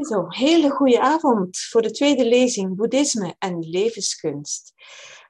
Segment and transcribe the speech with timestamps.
[0.00, 4.72] Zo, hele goede avond voor de tweede lezing Boeddhisme en levenskunst.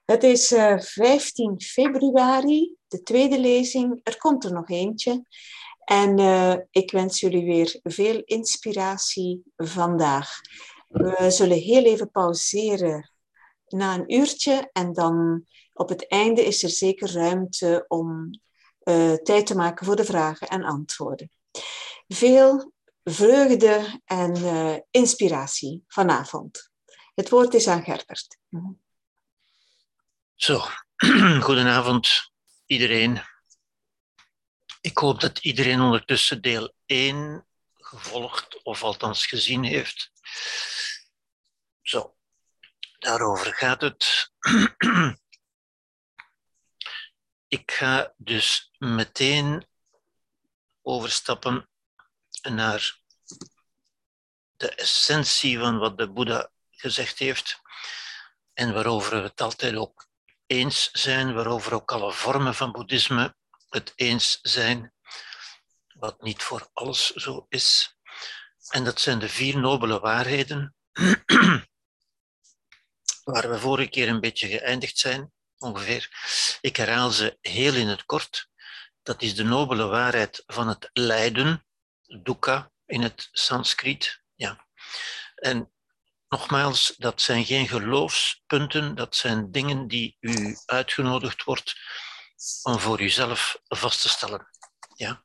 [0.05, 4.01] Het is uh, eh, 15 februari, de tweede lezing.
[4.03, 5.25] Er komt er nog eentje.
[5.85, 10.41] En uh, ik wens jullie weer veel inspiratie vandaag.
[10.89, 13.11] We zullen heel even pauzeren
[13.69, 18.31] na een uurtje en dan op het einde is er zeker ruimte om
[18.85, 21.31] uh, tijd te maken voor de vragen en antwoorden.
[22.09, 22.73] Veel
[23.05, 26.71] vreugde en uh, inspiratie vanavond.
[27.15, 28.39] Het woord is aan Gerbert.
[30.35, 30.65] Zo,
[31.47, 32.33] goedenavond
[32.67, 33.23] iedereen.
[34.81, 40.11] Ik hoop dat iedereen ondertussen deel 1 gevolgd of althans gezien heeft.
[41.83, 42.17] Zo,
[42.99, 44.33] daarover gaat het.
[47.49, 49.67] Ik ga dus meteen
[50.83, 51.69] overstappen
[52.43, 53.03] naar
[54.65, 57.61] de essentie van wat de Boeddha gezegd heeft
[58.53, 60.07] en waarover we het altijd ook
[60.47, 63.37] eens zijn, waarover ook alle vormen van boeddhisme
[63.69, 64.93] het eens zijn,
[65.95, 67.97] wat niet voor alles zo is.
[68.69, 70.75] En dat zijn de vier nobele waarheden,
[73.33, 76.09] waar we vorige keer een beetje geëindigd zijn, ongeveer.
[76.61, 78.49] Ik herhaal ze heel in het kort.
[79.03, 81.67] Dat is de nobele waarheid van het lijden,
[82.23, 84.24] dukkha in het Sanskriet.
[85.35, 85.51] Ja.
[85.51, 85.73] En
[86.29, 91.75] nogmaals, dat zijn geen geloofspunten, dat zijn dingen die u uitgenodigd wordt
[92.63, 94.49] om voor uzelf vast te stellen.
[94.95, 95.25] Ja.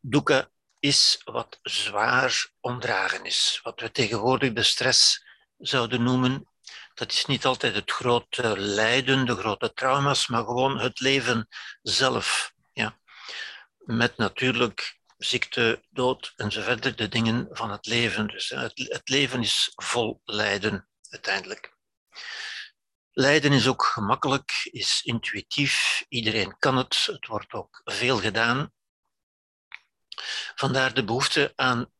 [0.00, 5.24] Dukkha is wat zwaar omdragen is, wat we tegenwoordig de stress
[5.58, 6.48] zouden noemen.
[6.94, 11.48] Dat is niet altijd het grote lijden, de grote trauma's, maar gewoon het leven
[11.82, 12.54] zelf
[13.86, 18.26] met natuurlijk ziekte, dood enzovoort, de dingen van het leven.
[18.26, 21.76] Dus het, het leven is vol lijden uiteindelijk.
[23.10, 28.72] Lijden is ook gemakkelijk, is intuïtief, iedereen kan het, het wordt ook veel gedaan.
[30.54, 31.92] Vandaar de behoefte aan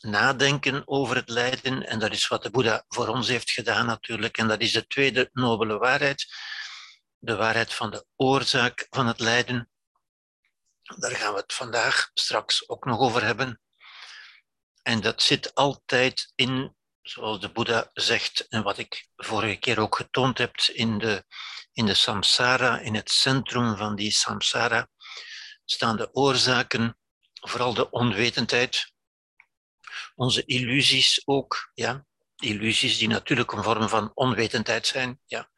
[0.00, 4.38] nadenken over het lijden, en dat is wat de Boeddha voor ons heeft gedaan natuurlijk,
[4.38, 6.26] en dat is de tweede nobele waarheid,
[7.18, 9.70] de waarheid van de oorzaak van het lijden.
[10.96, 13.60] Daar gaan we het vandaag straks ook nog over hebben.
[14.82, 19.96] En dat zit altijd in, zoals de Boeddha zegt, en wat ik vorige keer ook
[19.96, 21.24] getoond heb, in de,
[21.72, 24.88] in de samsara, in het centrum van die samsara,
[25.64, 26.98] staan de oorzaken,
[27.32, 28.92] vooral de onwetendheid,
[30.14, 32.04] onze illusies ook, ja.
[32.36, 35.50] Illusies die natuurlijk een vorm van onwetendheid zijn, ja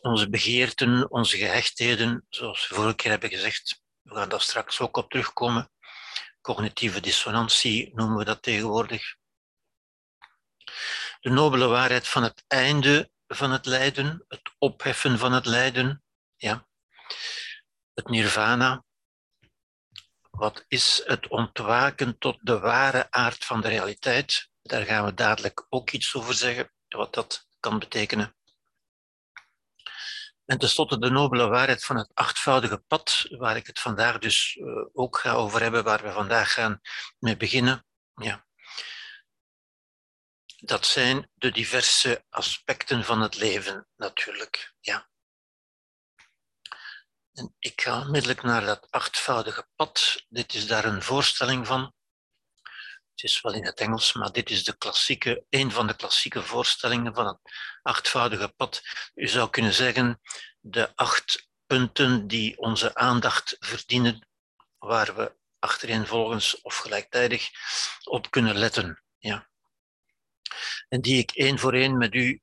[0.00, 5.10] onze begeerten, onze gehechtheden, zoals vorige keer hebben gezegd, we gaan daar straks ook op
[5.10, 5.70] terugkomen.
[6.40, 9.16] Cognitieve dissonantie noemen we dat tegenwoordig.
[11.20, 16.02] De nobele waarheid van het einde van het lijden, het opheffen van het lijden,
[16.36, 16.66] ja.
[17.94, 18.84] het nirvana.
[20.30, 24.50] Wat is het ontwaken tot de ware aard van de realiteit?
[24.62, 28.37] Daar gaan we dadelijk ook iets over zeggen, wat dat kan betekenen.
[30.48, 34.86] En tenslotte de nobele waarheid van het achtvoudige pad, waar ik het vandaag dus uh,
[34.92, 36.80] ook ga over hebben, waar we vandaag gaan
[37.18, 37.86] mee beginnen.
[38.14, 38.46] Ja.
[40.56, 44.74] Dat zijn de diverse aspecten van het leven natuurlijk.
[44.80, 45.08] Ja.
[47.32, 50.24] En ik ga onmiddellijk naar dat achtvoudige pad.
[50.28, 51.94] Dit is daar een voorstelling van.
[53.18, 56.42] Het is wel in het Engels, maar dit is de klassieke, een van de klassieke
[56.42, 57.38] voorstellingen van het
[57.82, 58.82] achtvoudige pad.
[59.14, 60.20] U zou kunnen zeggen,
[60.60, 64.28] de acht punten die onze aandacht verdienen,
[64.78, 67.50] waar we achtereenvolgens of gelijktijdig
[68.04, 69.02] op kunnen letten.
[69.18, 69.50] Ja.
[70.88, 72.40] En die ik één voor één met u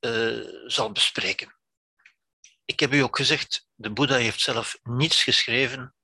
[0.00, 1.56] uh, zal bespreken.
[2.64, 5.94] Ik heb u ook gezegd, de Boeddha heeft zelf niets geschreven.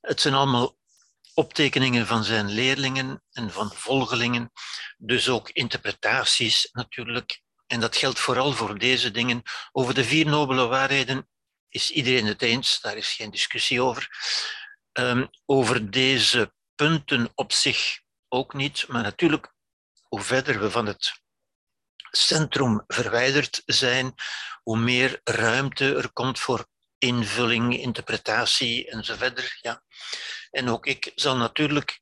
[0.00, 0.77] Het zijn allemaal
[1.38, 4.52] optekeningen van zijn leerlingen en van volgelingen,
[4.96, 7.42] dus ook interpretaties natuurlijk.
[7.66, 9.42] En dat geldt vooral voor deze dingen.
[9.72, 11.28] Over de vier nobele waarheden
[11.68, 14.08] is iedereen het eens, daar is geen discussie over.
[14.92, 19.54] Um, over deze punten op zich ook niet, maar natuurlijk,
[20.08, 21.20] hoe verder we van het
[22.10, 24.14] centrum verwijderd zijn,
[24.62, 26.66] hoe meer ruimte er komt voor
[26.98, 29.58] invulling, interpretatie enzovoort.
[29.60, 29.82] Ja.
[30.50, 32.00] En ook ik zal natuurlijk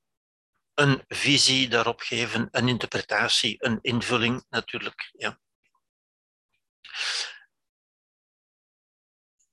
[0.75, 5.11] een visie daarop geven, een interpretatie, een invulling natuurlijk.
[5.13, 5.41] Ja.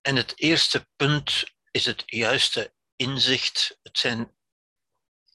[0.02, 3.80] En het eerste punt is het juiste inzicht.
[3.84, 4.36] Het zijn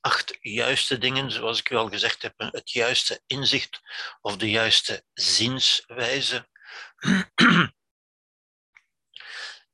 [0.00, 3.80] acht juiste dingen, zoals ik u al gezegd heb, het juiste inzicht
[4.20, 6.48] of de juiste zienswijze.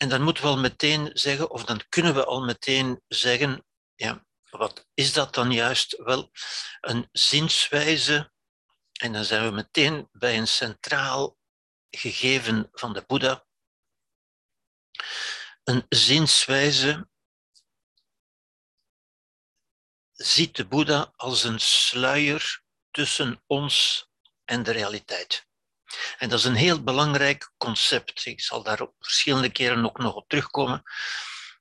[0.04, 4.26] En dan moeten we al meteen zeggen, of dan kunnen we al meteen zeggen, ja,
[4.50, 5.96] wat is dat dan juist?
[5.96, 6.30] Wel,
[6.80, 8.32] een zienswijze,
[8.92, 11.38] en dan zijn we meteen bij een centraal
[11.90, 13.46] gegeven van de Boeddha.
[15.62, 17.08] Een zienswijze
[20.12, 24.06] ziet de Boeddha als een sluier tussen ons
[24.44, 25.46] en de realiteit.
[26.18, 28.26] En dat is een heel belangrijk concept.
[28.26, 30.82] Ik zal daar verschillende keren ook nog op terugkomen.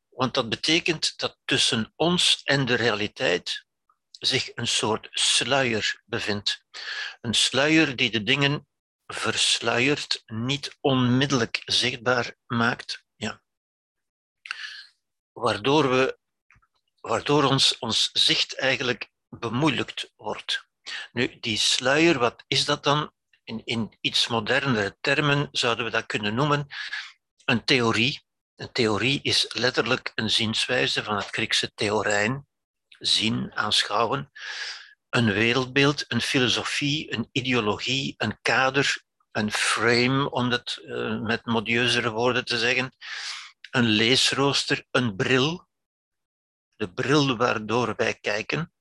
[0.10, 3.66] Want dat betekent dat tussen ons en de realiteit
[4.12, 6.66] zich een soort sluier bevindt.
[7.22, 8.68] Een sluier die de dingen
[9.06, 13.04] versluiert, niet onmiddellijk zichtbaar maakt.
[13.16, 13.42] Ja.
[15.32, 16.18] Waardoor, we,
[17.02, 20.68] waardoor ons, ons zicht eigenlijk bemoeilijkt wordt.
[21.12, 23.14] Nu, die sluier, wat is dat dan?
[23.44, 26.68] In, in iets modernere termen zouden we dat kunnen noemen
[27.45, 28.22] een theorie.
[28.56, 32.48] Een theorie is letterlijk een zienswijze van het Griekse theorein,
[32.88, 34.31] zien, aanschouwen.
[35.10, 42.10] Een wereldbeeld, een filosofie, een ideologie, een kader, een frame, om het uh, met modieuzere
[42.10, 42.96] woorden te zeggen,
[43.72, 45.68] een leesrooster, een bril,
[46.75, 48.74] de bril waardoor wij kijken,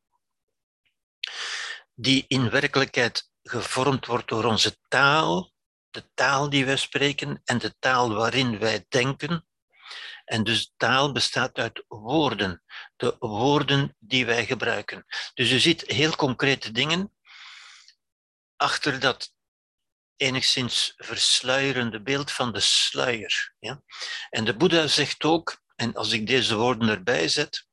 [1.94, 5.52] die in werkelijkheid gevormd wordt door onze taal,
[5.90, 9.46] de taal die wij spreken en de taal waarin wij denken.
[10.24, 12.62] En dus taal bestaat uit woorden,
[12.96, 15.04] de woorden die wij gebruiken.
[15.34, 17.12] Dus je ziet heel concrete dingen
[18.56, 19.34] achter dat
[20.16, 23.54] enigszins versluierende beeld van de sluier.
[23.58, 23.82] Ja?
[24.30, 27.66] En de Boeddha zegt ook, en als ik deze woorden erbij zet,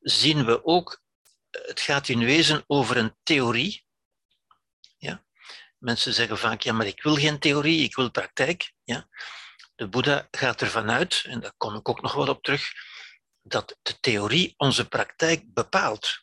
[0.00, 1.02] zien we ook,
[1.50, 3.83] het gaat in wezen over een theorie.
[5.84, 8.72] Mensen zeggen vaak, ja, maar ik wil geen theorie, ik wil praktijk.
[8.84, 9.08] Ja?
[9.74, 12.72] De Boeddha gaat ervan uit, en daar kom ik ook nog wel op terug,
[13.42, 16.20] dat de theorie onze praktijk bepaalt.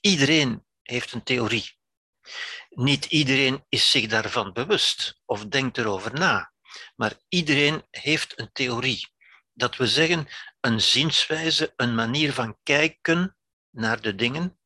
[0.00, 1.78] Iedereen heeft een theorie.
[2.68, 6.52] Niet iedereen is zich daarvan bewust of denkt erover na,
[6.96, 9.12] maar iedereen heeft een theorie.
[9.52, 10.28] Dat we zeggen,
[10.60, 13.36] een zienswijze, een manier van kijken
[13.70, 14.58] naar de dingen,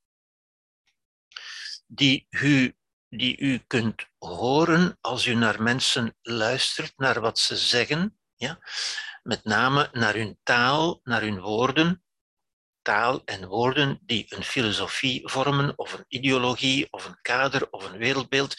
[1.86, 2.77] die u,
[3.10, 8.58] die u kunt horen als u naar mensen luistert, naar wat ze zeggen, ja?
[9.22, 12.02] met name naar hun taal, naar hun woorden,
[12.82, 17.98] taal en woorden die een filosofie vormen, of een ideologie, of een kader, of een
[17.98, 18.54] wereldbeeld.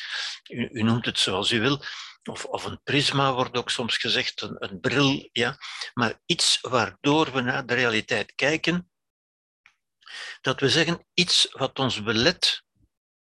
[0.47, 1.83] U, noemt het zoals u wil.
[2.23, 5.29] Of, of, een prisma wordt ook soms gezegd, een, een bril.
[5.31, 5.57] Ja?
[5.93, 8.91] Maar iets waardoor we naar de realiteit kijken,
[10.41, 12.63] dat we zeggen iets wat ons belet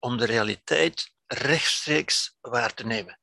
[0.03, 3.21] om de realiteit rechtstreeks waar te nemen.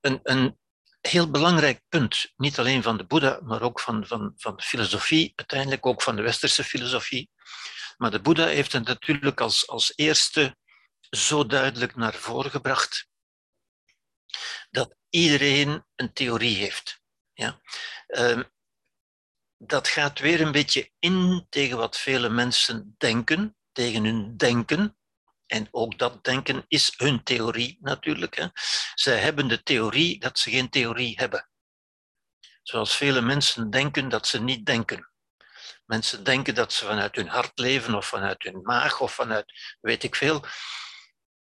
[0.00, 0.58] Een, een
[1.00, 5.86] heel belangrijk punt, niet alleen van de Boeddha, maar ook van, van, van filosofie, uiteindelijk
[5.86, 7.30] ook van de westerse filosofie.
[7.96, 10.56] Maar de Boeddha heeft het natuurlijk als, als eerste
[11.10, 13.08] zo duidelijk naar voren gebracht
[14.70, 17.00] dat iedereen een theorie heeft.
[17.32, 17.60] Ja?
[18.06, 18.42] Uh,
[19.58, 24.98] dat gaat weer een beetje in tegen wat vele mensen denken, tegen hun denken.
[25.46, 28.36] En ook dat denken is hun theorie natuurlijk.
[28.36, 28.46] Hè.
[28.94, 31.50] Zij hebben de theorie dat ze geen theorie hebben.
[32.62, 35.10] Zoals vele mensen denken dat ze niet denken.
[35.84, 40.02] Mensen denken dat ze vanuit hun hart leven of vanuit hun maag of vanuit weet
[40.02, 40.44] ik veel.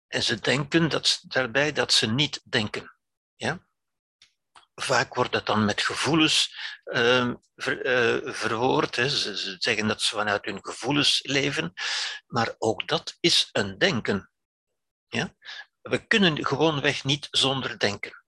[0.06, 2.96] En ze denken dat, daarbij dat ze niet denken.
[3.36, 3.66] Ja?
[4.82, 6.54] Vaak wordt dat dan met gevoelens
[6.84, 7.34] uh,
[8.24, 8.96] verwoord.
[8.96, 9.08] Hè.
[9.08, 11.72] Ze, ze, zeggen dat ze vanuit hun gevoelens leven,
[12.26, 14.30] maar ook dat is een denken.
[15.08, 15.34] Ja?
[15.82, 18.24] We kunnen gewoonweg niet zonder denken.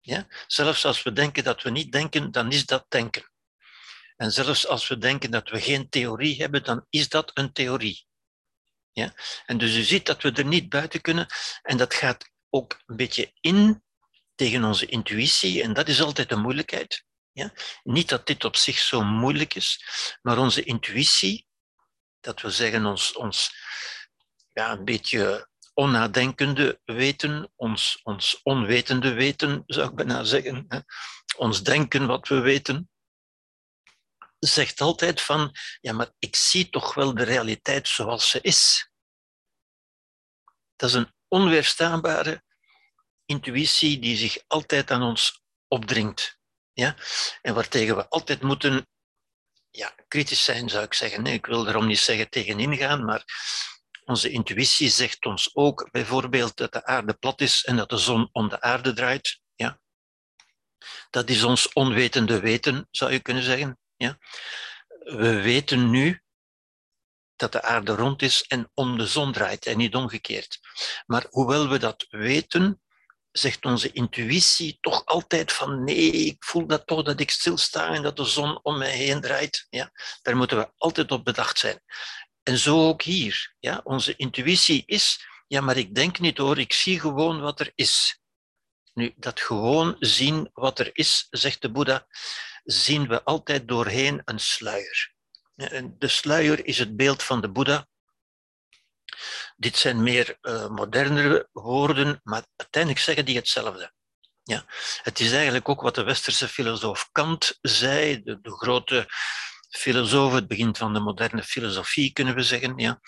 [0.00, 0.26] Ja?
[0.46, 3.30] Zelfs als we denken dat we niet denken, dan is dat denken.
[4.16, 8.06] En zelfs als we denken dat we geen theorie hebben, dan is dat een theorie.
[8.92, 9.14] Ja?
[9.46, 11.26] En dus u ziet dat we er niet buiten kunnen.
[11.62, 13.84] En dat gaat ook een beetje in
[14.40, 15.62] tegen onze intuïtie.
[15.62, 17.04] En dat is altijd een moeilijkheid.
[17.32, 17.52] Ja?
[17.82, 19.84] Niet dat dit op zich zo moeilijk is,
[20.22, 21.46] maar onze intuïtie,
[22.20, 23.54] dat we zeggen ons, ons
[24.52, 30.78] ja, een beetje onnadenkende weten, ons, ons onwetende weten, zou ik bijna zeggen, hè?
[31.36, 32.90] ons denken wat we weten,
[34.38, 38.90] zegt altijd van, ja, maar ik zie toch wel de realiteit zoals ze is.
[40.76, 42.42] Dat is een onweerstaanbare
[43.30, 46.38] intuïtie die zich altijd aan ons opdringt.
[46.72, 46.96] Ja?
[47.42, 48.86] En waartegen we altijd moeten
[49.70, 51.26] ja, kritisch zijn, zou ik zeggen.
[51.26, 53.24] Ik wil erom niet zeggen tegenin gaan, maar
[54.04, 58.28] onze intuïtie zegt ons ook bijvoorbeeld dat de aarde plat is en dat de zon
[58.32, 59.40] om de aarde draait.
[59.54, 59.80] Ja.
[61.10, 63.78] Dat is ons onwetende weten, zou je kunnen zeggen.
[63.96, 64.18] Ja.
[64.98, 66.22] We weten nu
[67.36, 70.60] dat de aarde rond is en om de zon draait en niet omgekeerd.
[71.06, 72.80] Maar hoewel we dat weten,
[73.32, 78.02] zegt onze intuïtie toch altijd van nee, ik voel dat toch dat ik stilsta en
[78.02, 79.66] dat de zon om mij heen draait.
[79.70, 79.90] Ja,
[80.22, 81.82] daar moeten we altijd op bedacht zijn.
[82.42, 83.54] En zo ook hier.
[83.58, 87.72] Ja, onze intuïtie is, ja, maar ik denk niet hoor, ik zie gewoon wat er
[87.74, 88.20] is.
[88.94, 92.06] Nu, dat gewoon zien wat er is, zegt de Boeddha,
[92.64, 95.14] zien we altijd doorheen een sluier.
[95.98, 97.86] De sluier is het beeld van de Boeddha.
[99.60, 103.92] Dit zijn meer uh, modernere woorden, maar uiteindelijk zeggen die hetzelfde.
[104.42, 104.64] Ja.
[105.02, 109.06] Het is eigenlijk ook wat de westerse filosoof Kant zei, de, de grote
[109.68, 113.00] filosoof, het begin van de moderne filosofie kunnen we zeggen, ja,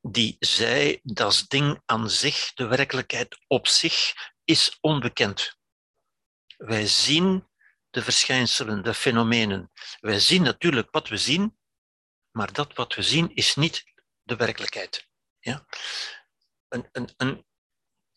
[0.00, 4.12] die zei dat ding aan zich, de werkelijkheid op zich,
[4.44, 5.58] is onbekend.
[6.56, 7.48] Wij zien
[7.90, 9.70] de verschijnselen, de fenomenen.
[10.00, 11.58] Wij zien natuurlijk wat we zien,
[12.30, 13.84] maar dat wat we zien is niet
[14.22, 15.08] de werkelijkheid.
[15.40, 15.66] Ja?
[16.68, 17.46] Een, een, een,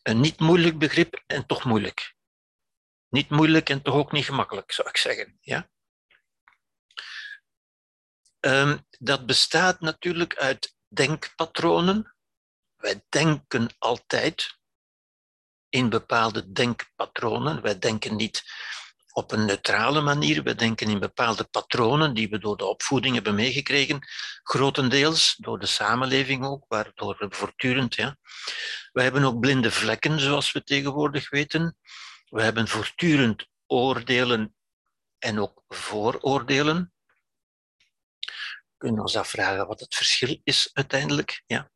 [0.02, 2.14] een niet moeilijk begrip en toch moeilijk.
[3.08, 5.38] Niet moeilijk en toch ook niet gemakkelijk, zou ik zeggen.
[5.40, 5.70] Ja?
[8.40, 12.16] Um, dat bestaat natuurlijk uit denkpatronen.
[12.76, 14.58] Wij denken altijd
[15.68, 17.62] in bepaalde denkpatronen.
[17.62, 18.42] Wij denken niet
[19.14, 20.42] op een neutrale manier.
[20.42, 23.98] We denken in bepaalde patronen die we door de opvoeding hebben meegekregen,
[24.42, 27.94] grotendeels door de samenleving ook, waardoor we voortdurend.
[27.94, 28.16] Ja.
[28.92, 31.76] We hebben ook blinde vlekken, zoals we tegenwoordig weten.
[32.28, 34.54] We hebben voortdurend oordelen
[35.18, 36.92] en ook vooroordelen.
[38.20, 41.42] We kunnen ons afvragen wat het verschil is uiteindelijk.
[41.46, 41.70] Ja.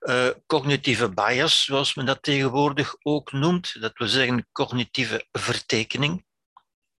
[0.00, 6.23] Uh, cognitieve bias, zoals men dat tegenwoordig ook noemt, dat we zeggen cognitieve vertekening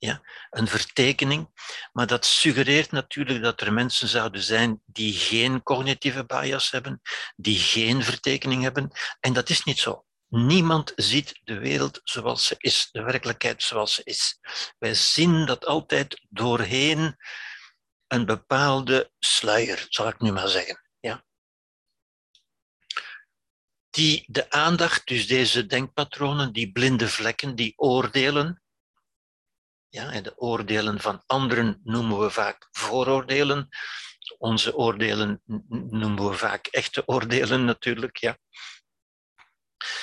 [0.04, 1.48] ja, een vertekening.
[1.92, 7.00] Maar dat suggereert natuurlijk dat er mensen zouden zijn die geen cognitieve bias hebben,
[7.36, 8.90] die geen vertekening hebben.
[9.20, 10.04] En dat is niet zo.
[10.28, 14.38] Niemand ziet de wereld zoals ze is, de werkelijkheid zoals ze is.
[14.78, 17.16] Wij zien dat altijd doorheen
[18.06, 20.80] een bepaalde sluier, zal ik nu maar zeggen.
[21.00, 21.24] Ja.
[23.90, 28.63] Die de aandacht, dus deze denkpatronen, die blinde vlekken, die oordelen,
[29.94, 33.68] ja, en de oordelen van anderen noemen we vaak vooroordelen.
[34.38, 38.16] Onze oordelen noemen we vaak echte oordelen natuurlijk.
[38.16, 38.38] Ja.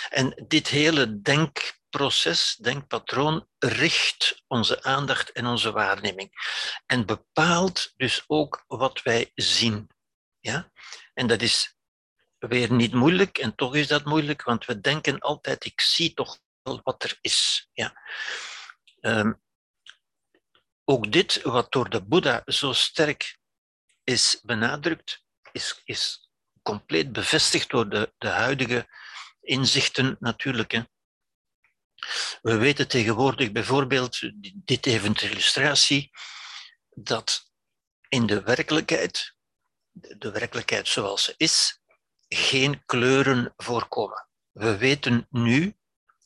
[0.09, 6.31] En dit hele denkproces, denkpatroon, richt onze aandacht en onze waarneming.
[6.85, 9.89] En bepaalt dus ook wat wij zien.
[10.39, 10.71] Ja?
[11.13, 11.75] En dat is
[12.37, 16.39] weer niet moeilijk, en toch is dat moeilijk, want we denken altijd, ik zie toch
[16.61, 17.69] wel wat er is.
[17.73, 18.01] Ja?
[19.01, 19.41] Um,
[20.85, 23.39] ook dit, wat door de Boeddha zo sterk
[24.03, 26.29] is benadrukt, is, is
[26.61, 28.87] compleet bevestigd door de, de huidige
[29.41, 30.71] inzichten natuurlijk.
[30.71, 30.81] Hè.
[32.41, 36.11] We weten tegenwoordig bijvoorbeeld, dit even ter illustratie,
[36.89, 37.51] dat
[38.09, 39.35] in de werkelijkheid,
[39.91, 41.81] de werkelijkheid zoals ze is,
[42.27, 44.27] geen kleuren voorkomen.
[44.51, 45.75] We weten nu,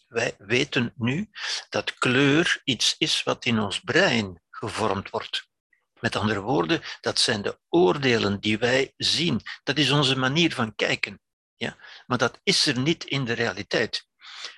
[0.07, 1.29] wij weten nu
[1.69, 5.47] dat kleur iets is wat in ons brein gevormd wordt.
[5.99, 9.41] Met andere woorden, dat zijn de oordelen die wij zien.
[9.63, 11.21] Dat is onze manier van kijken.
[11.55, 11.77] Ja?
[12.05, 14.07] Maar dat is er niet in de realiteit.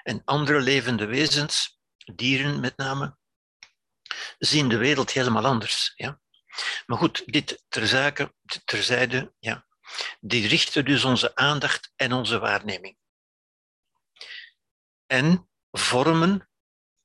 [0.03, 1.79] En andere levende wezens,
[2.15, 3.17] dieren met name,
[4.37, 5.91] zien de wereld helemaal anders.
[5.95, 6.19] Ja?
[6.85, 8.33] Maar goed, dit ter zake,
[8.65, 9.67] terzijde, ja.
[10.19, 12.97] die richten dus onze aandacht en onze waarneming.
[15.05, 16.49] En vormen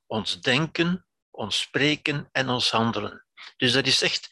[0.06, 3.26] ons denken, ons spreken en ons handelen.
[3.56, 4.28] Dus dat is echt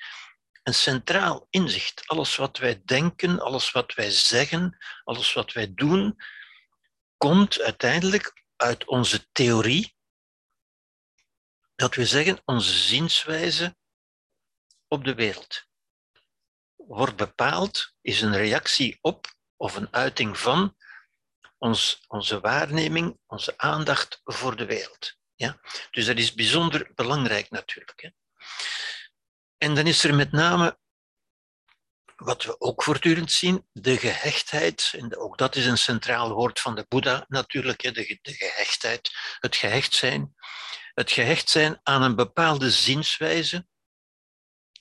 [0.63, 2.07] een centraal inzicht.
[2.07, 6.17] Alles wat wij denken, alles wat wij zeggen, alles wat wij doen,
[7.17, 9.97] komt uiteindelijk uit onze theorie.
[11.75, 13.77] Dat we zeggen, onze zienswijze
[14.89, 15.69] op de wereld
[16.77, 20.77] wordt bepaald, is een reactie op of een uiting van
[21.59, 25.20] ons, onze waarneming, onze aandacht voor de wereld.
[25.41, 25.61] Ja?
[25.91, 28.01] Dus dat is bijzonder belangrijk natuurlijk.
[28.01, 28.09] Hè?
[29.59, 30.79] En dan is er met name,
[32.17, 34.93] wat we ook voortdurend zien, de gehechtheid.
[34.97, 37.93] En ook dat is een centraal woord van de Boeddha natuurlijk, hè?
[37.93, 40.35] De, de gehechtheid, het gehecht zijn.
[40.95, 43.67] Het gehecht zijn aan een bepaalde zienswijze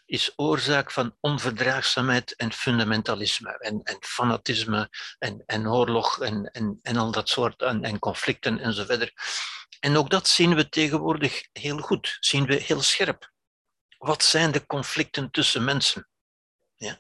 [0.06, 6.98] is oorzaak van onverdraagzaamheid en fundamentalisme en, en fanatisme en, en oorlog en, en, en
[6.98, 9.14] al dat soort en, en conflicten enzovoort.
[9.80, 13.32] En ook dat zien we tegenwoordig heel goed, zien we heel scherp.
[13.98, 16.10] Wat zijn de conflicten tussen mensen?
[16.76, 17.00] Ja.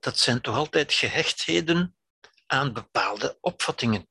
[0.00, 1.96] Dat zijn toch altijd gehechtheden
[2.46, 4.08] aan bepaalde opvattingen.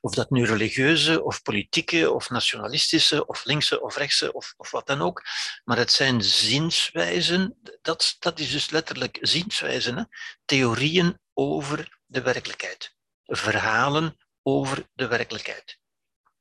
[0.00, 4.86] Of dat nu religieuze of politieke of nationalistische of linkse of rechtse of, of wat
[4.86, 5.22] dan ook.
[5.64, 10.04] Maar het zijn zienswijzen, dat, dat is dus letterlijk zienswijzen, hè?
[10.44, 12.94] theorieën over de werkelijkheid.
[13.24, 15.78] Verhalen over de werkelijkheid.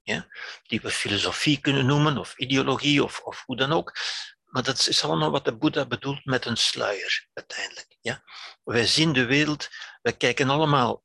[0.03, 0.27] Ja?
[0.63, 3.95] Die we filosofie kunnen noemen, of ideologie, of, of hoe dan ook.
[4.43, 7.97] Maar dat is allemaal wat de Boeddha bedoelt met een sluier, uiteindelijk.
[8.01, 8.23] Ja?
[8.63, 9.69] Wij zien de wereld,
[10.01, 11.03] wij kijken allemaal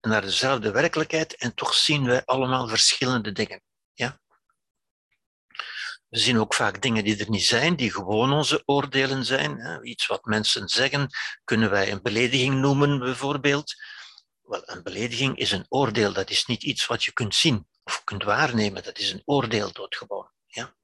[0.00, 3.62] naar dezelfde werkelijkheid en toch zien wij allemaal verschillende dingen.
[3.92, 4.20] Ja?
[6.08, 9.80] We zien ook vaak dingen die er niet zijn, die gewoon onze oordelen zijn.
[9.82, 11.10] Iets wat mensen zeggen,
[11.44, 13.74] kunnen wij een belediging noemen, bijvoorbeeld.
[14.42, 18.04] Wel, een belediging is een oordeel, dat is niet iets wat je kunt zien of
[18.04, 20.30] kunt waarnemen, dat is een oordeel doodgewoon.
[20.46, 20.76] Ja?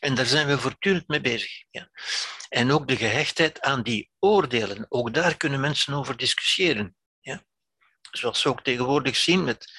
[0.00, 1.64] En daar zijn we voortdurend mee bezig.
[1.70, 1.90] Ja?
[2.48, 6.96] En ook de gehechtheid aan die oordelen, ook daar kunnen mensen over discussiëren
[8.10, 9.72] zoals we ook tegenwoordig zien met,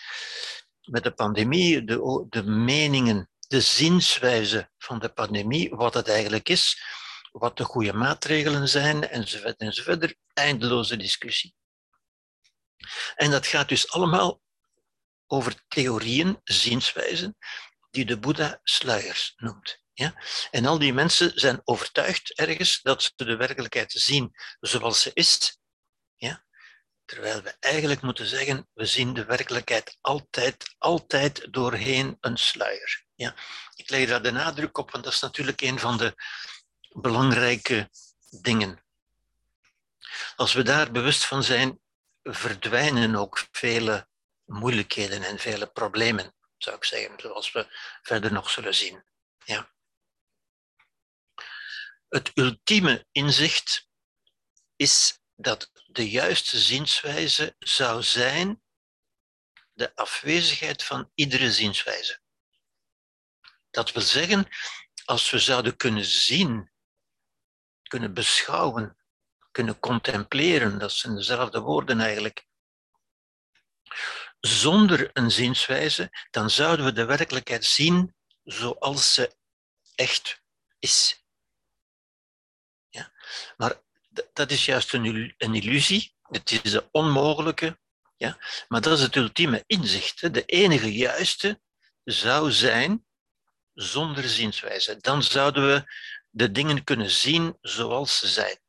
[0.82, 6.84] met de pandemie, de, de meningen, de zienswijze van de pandemie, wat het eigenlijk is,
[7.32, 10.16] wat de goede maatregelen zijn, enzovoort, enzovoort.
[10.34, 11.56] Eindeloze discussie.
[13.16, 14.42] En dat gaat dus allemaal
[15.32, 17.38] over theorieën, zienswijzen,
[17.92, 19.82] die de Boeddha sluiers noemt.
[19.94, 20.24] Ja?
[20.52, 25.60] En al die mensen zijn overtuigd ergens dat ze de werkelijkheid zien zoals ze is,
[26.16, 26.48] ja?
[27.06, 33.06] Terwijl we eigenlijk moeten zeggen, we zien de werkelijkheid altijd, altijd doorheen een sluier.
[33.16, 33.36] Ja.
[33.76, 36.16] Ik leg daar de nadruk op, want dat is natuurlijk een van de
[36.90, 37.90] belangrijke
[38.42, 38.84] dingen.
[40.36, 41.80] Als we daar bewust van zijn,
[42.24, 44.09] verdwijnen ook vele
[44.50, 47.68] moeilijkheden en vele problemen, zou ik zeggen, zoals we
[48.02, 49.04] verder nog zullen zien.
[49.46, 49.74] Ja.
[52.10, 53.88] Het ultieme inzicht
[54.76, 58.62] is dat de juiste zienswijze zou zijn
[59.74, 62.22] de afwezigheid van iedere zienswijze.
[63.70, 64.48] Dat wil zeggen,
[65.06, 66.72] als we zouden kunnen zien,
[67.84, 68.98] kunnen beschouwen,
[69.52, 72.48] kunnen contempleren, dat zijn dezelfde woorden eigenlijk,
[74.40, 79.36] zonder een zienswijze, dan zouden we de werkelijkheid zien zoals ze
[79.96, 80.42] echt
[80.80, 81.24] is.
[82.90, 83.12] Ja?
[83.58, 83.82] Maar
[84.34, 86.16] dat is juist een, een illusie.
[86.22, 87.80] Het is de onmogelijke.
[88.16, 88.38] Ja?
[88.68, 90.34] Maar dat is het ultieme inzicht.
[90.34, 91.62] De enige juiste
[92.04, 93.06] zou zijn
[93.74, 94.98] zonder zienswijze.
[94.98, 95.94] Dan zouden we
[96.30, 98.60] de dingen kunnen zien zoals ze zijn.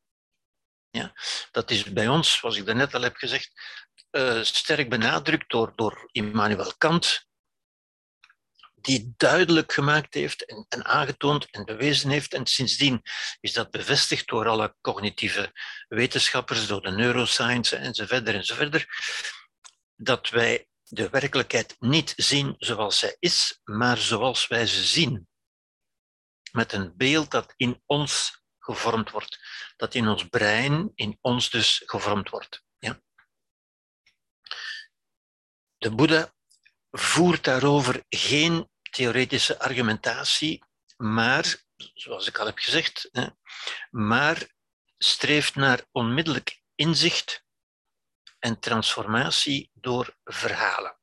[0.89, 1.13] Ja?
[1.51, 3.51] Dat is bij ons, zoals ik daarnet al heb gezegd,
[4.11, 7.25] uh, sterk benadrukt door, door Immanuel Kant,
[8.81, 12.33] die duidelijk gemaakt heeft en, en, aangetoond en bewezen heeft.
[12.33, 13.01] En sindsdien
[13.39, 15.51] is dat bevestigd door alle cognitieve
[15.87, 18.85] wetenschappers, door de neuroscience enzovoort enzovoort,
[19.95, 25.27] dat wij de werkelijkheid niet zien zoals zij is, maar zoals wij ze zien.
[26.51, 29.39] Met een beeld dat in ons gevormd wordt,
[29.75, 32.63] dat in ons brein, in ons dus gevormd wordt.
[32.79, 33.01] Ja.
[35.81, 36.33] De Boeddha
[36.91, 40.63] voert daarover geen theoretische argumentatie,
[40.97, 41.63] maar,
[41.93, 43.09] zoals ik al heb gezegd,
[43.89, 44.49] maar
[44.97, 47.43] streeft naar onmiddellijk inzicht
[48.39, 50.99] en transformatie door verhalen.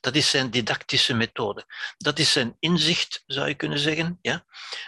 [0.00, 1.66] Dat is zijn didactische methode.
[1.96, 4.18] Dat is zijn inzicht, zou je kunnen zeggen.
[4.22, 4.44] Ja?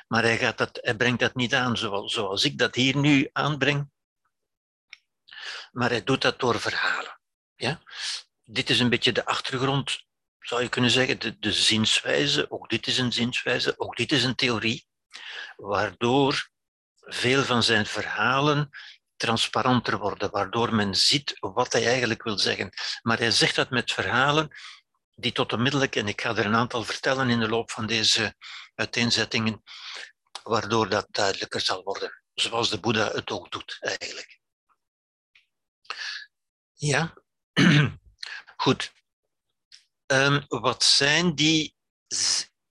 [0.09, 3.29] Maar hij, gaat dat, hij brengt dat niet aan zoals, zoals ik dat hier nu
[3.33, 3.91] aanbreng.
[5.73, 7.21] Maar hij doet dat door verhalen.
[7.55, 7.83] Ja?
[8.53, 10.05] Dit is een beetje de achtergrond
[10.38, 14.25] zou je kunnen zeggen, de, de zienswijze, ook dit is een zienswijze, ook dit is
[14.25, 14.87] een theorie,
[15.57, 16.51] waardoor
[17.01, 18.71] veel van zijn verhalen
[19.17, 22.73] transparanter worden, waardoor men ziet wat hij eigenlijk wil zeggen.
[23.03, 24.51] Maar hij zegt dat met verhalen
[25.15, 28.35] die tot onmiddellijk, en ik ga er een aantal vertellen in de loop van deze
[28.75, 29.62] uiteenzettingen,
[30.43, 34.41] waardoor dat duidelijker zal worden, zoals de Boeddha het ook doet eigenlijk.
[36.73, 37.15] Ja,
[38.62, 38.92] goed.
[40.07, 41.77] Um, wat zijn die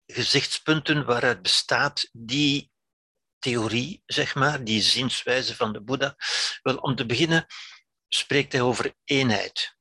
[0.06, 2.72] gezichtspunten waaruit bestaat die
[3.40, 6.16] theorie, zeg maar, die zienswijze van de Boeddha?
[6.62, 7.46] Wel, om te beginnen
[8.08, 9.78] spreekt hij over eenheid.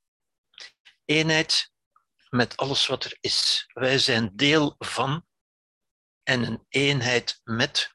[1.04, 1.72] Eenheid
[2.28, 3.64] met alles wat er is.
[3.72, 5.26] Wij zijn deel van
[6.22, 7.94] en een eenheid met.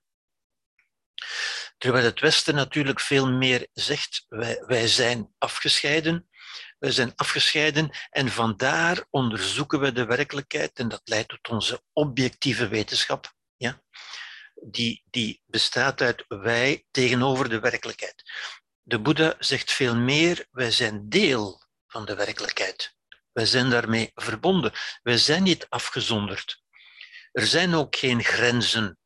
[1.77, 6.29] Terwijl het Westen natuurlijk veel meer zegt, wij, wij zijn afgescheiden,
[6.77, 12.67] wij zijn afgescheiden en vandaar onderzoeken we de werkelijkheid en dat leidt tot onze objectieve
[12.67, 13.81] wetenschap, ja?
[14.53, 18.23] die, die bestaat uit wij tegenover de werkelijkheid.
[18.81, 22.95] De Boeddha zegt veel meer, wij zijn deel van de werkelijkheid.
[23.31, 24.73] Wij zijn daarmee verbonden.
[25.03, 26.63] Wij zijn niet afgezonderd.
[27.31, 28.97] Er zijn ook geen grenzen.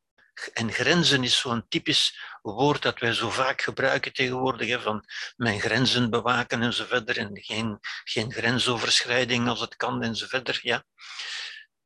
[0.54, 6.10] En grenzen is zo'n typisch woord dat wij zo vaak gebruiken tegenwoordig, van mijn grenzen
[6.10, 10.60] bewaken en zo verder, en geen, geen grensoverschrijding als het kan en zo verder.
[10.62, 10.86] Ja.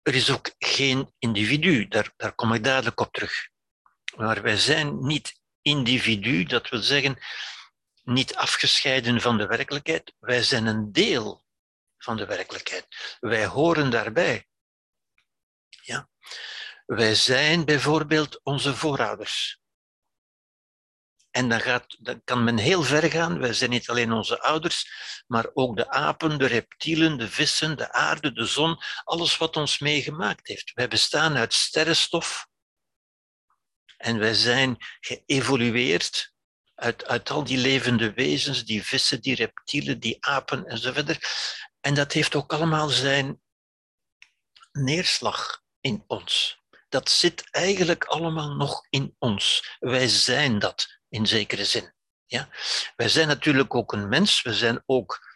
[0.01, 3.49] Er is ook geen individu, daar, daar kom ik dadelijk op terug.
[4.15, 7.17] Maar wij zijn niet individu, dat wil zeggen
[8.03, 10.13] niet afgescheiden van de werkelijkheid.
[10.19, 11.43] Wij zijn een deel
[11.97, 13.17] van de werkelijkheid.
[13.19, 14.47] Wij horen daarbij.
[15.81, 16.09] Ja.
[16.85, 19.61] Wij zijn bijvoorbeeld onze voorouders.
[21.29, 23.39] En dan, gaat, dan kan men heel ver gaan.
[23.39, 24.91] Wij zijn niet alleen onze ouders,
[25.27, 29.79] maar ook de apen, de reptielen, de vissen, de aarde, de zon, alles wat ons
[29.79, 30.71] meegemaakt heeft.
[30.73, 32.47] Wij bestaan uit sterrenstof
[33.97, 36.33] en wij zijn geëvolueerd
[36.75, 41.17] uit, uit al die levende wezens, die vissen, die reptielen, die apen enzovoort.
[41.79, 43.41] En dat heeft ook allemaal zijn
[44.71, 46.62] neerslag in ons.
[46.93, 49.75] Dat zit eigenlijk allemaal nog in ons.
[49.79, 51.93] Wij zijn dat in zekere zin.
[52.25, 52.49] Ja?
[52.95, 55.31] Wij zijn natuurlijk ook een mens, we zijn ook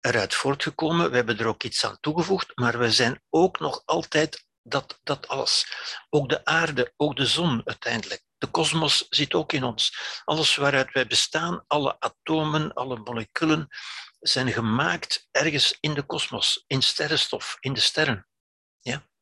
[0.00, 4.46] eruit voortgekomen, we hebben er ook iets aan toegevoegd, maar we zijn ook nog altijd
[4.62, 5.66] dat, dat alles.
[6.10, 8.22] Ook de aarde, ook de zon uiteindelijk.
[8.38, 9.98] De kosmos zit ook in ons.
[10.24, 13.68] Alles waaruit wij bestaan, alle atomen, alle moleculen,
[14.20, 18.28] zijn gemaakt ergens in de kosmos, in sterrenstof, in de sterren.
[18.80, 19.12] Ja?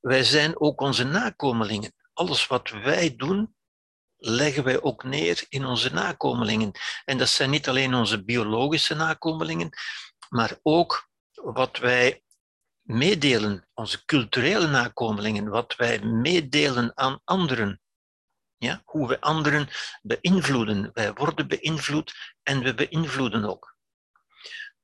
[0.00, 1.94] Wij zijn ook onze nakomelingen.
[2.12, 3.56] Alles wat wij doen,
[4.16, 6.72] leggen wij ook neer in onze nakomelingen.
[7.04, 9.70] En dat zijn niet alleen onze biologische nakomelingen,
[10.28, 12.22] maar ook wat wij
[12.82, 17.80] meedelen, onze culturele nakomelingen, wat wij meedelen aan anderen.
[18.56, 18.82] Ja?
[18.84, 19.68] Hoe we anderen
[20.02, 20.90] beïnvloeden.
[20.92, 23.76] Wij worden beïnvloed en we beïnvloeden ook.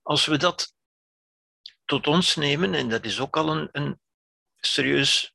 [0.03, 0.75] Als we dat
[1.85, 4.01] tot ons nemen, en dat is ook al een, een
[4.67, 5.33] serieus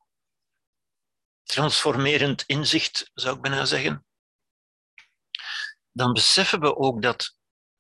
[1.44, 4.06] transformerend inzicht, zou ik bijna zeggen,
[5.92, 7.36] dan beseffen we ook dat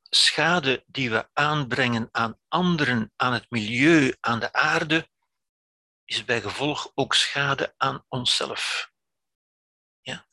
[0.09, 5.09] schade die we aanbrengen aan anderen, aan het milieu, aan de aarde,
[6.05, 8.91] is bij gevolg ook schade aan onszelf.
[10.01, 10.27] Ja.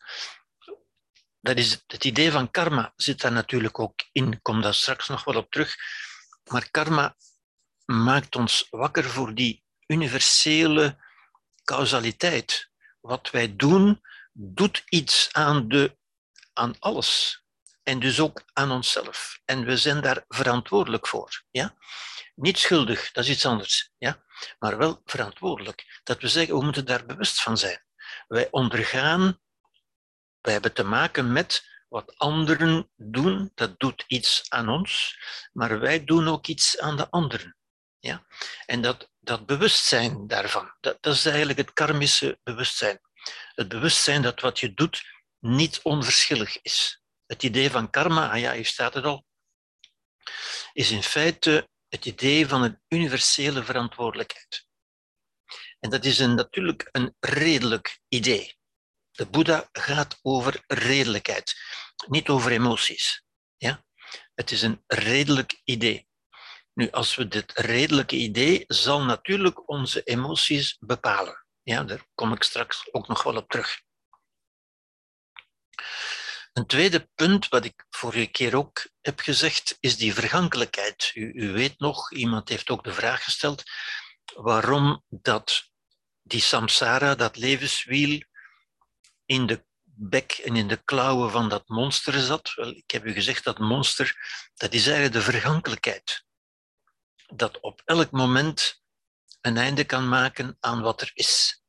[1.41, 4.33] Dat is het idee van karma zit daar natuurlijk ook in.
[4.33, 5.77] Ik kom daar straks nog wel op terug.
[6.51, 7.17] Maar karma
[7.85, 11.04] maakt ons wakker voor die universele
[11.65, 12.71] causaliteit.
[13.01, 14.01] Wat wij doen,
[14.33, 15.97] doet iets aan, de,
[16.53, 17.43] aan alles
[17.83, 19.41] en dus ook aan onszelf.
[19.45, 21.43] En we zijn daar verantwoordelijk voor.
[21.51, 21.75] Ja?
[22.35, 23.91] Niet schuldig, dat is iets anders.
[23.99, 24.25] Ja?
[24.59, 26.01] Maar wel verantwoordelijk.
[26.05, 27.85] Dat we zeggen, we moeten daar bewust van zijn.
[28.27, 29.41] Wij ondergaan,
[30.41, 35.19] wij hebben te maken met wat anderen doen, dat doet iets aan ons,
[35.53, 37.57] maar wij doen ook iets aan de anderen.
[38.05, 38.27] Ja?
[38.67, 43.01] En dat, dat bewustzijn daarvan, dat, dat is eigenlijk het karmische bewustzijn.
[43.55, 45.05] Het bewustzijn dat wat je doet
[45.39, 47.03] niet onverschillig is.
[47.27, 49.27] Het idee van karma, ah ja, hier staat het al,
[50.73, 54.67] is in feite het idee van een universele verantwoordelijkheid.
[55.81, 58.57] En dat is een, natuurlijk een redelijk idee.
[59.11, 61.55] De Boeddha gaat over redelijkheid,
[62.07, 63.25] niet over emoties.
[63.57, 63.85] Ja?
[64.35, 66.09] Het is een redelijk idee.
[66.75, 71.47] Nu, als we dit redelijke idee, zal natuurlijk onze emoties bepalen.
[71.63, 73.81] Ja, daar kom ik straks ook nog wel op terug.
[76.53, 81.11] Een tweede punt, wat ik vorige keer ook heb gezegd, is die vergankelijkheid.
[81.15, 83.63] U, u weet nog, iemand heeft ook de vraag gesteld
[84.35, 85.71] waarom dat
[86.23, 88.23] die samsara, dat levenswiel,
[89.25, 92.55] in de bek en in de klauwen van dat monster zat.
[92.55, 94.17] Wel, ik heb u gezegd dat monster,
[94.55, 96.25] dat is eigenlijk de vergankelijkheid.
[97.37, 98.83] Dat op elk moment
[99.41, 101.63] een einde kan maken aan wat er is.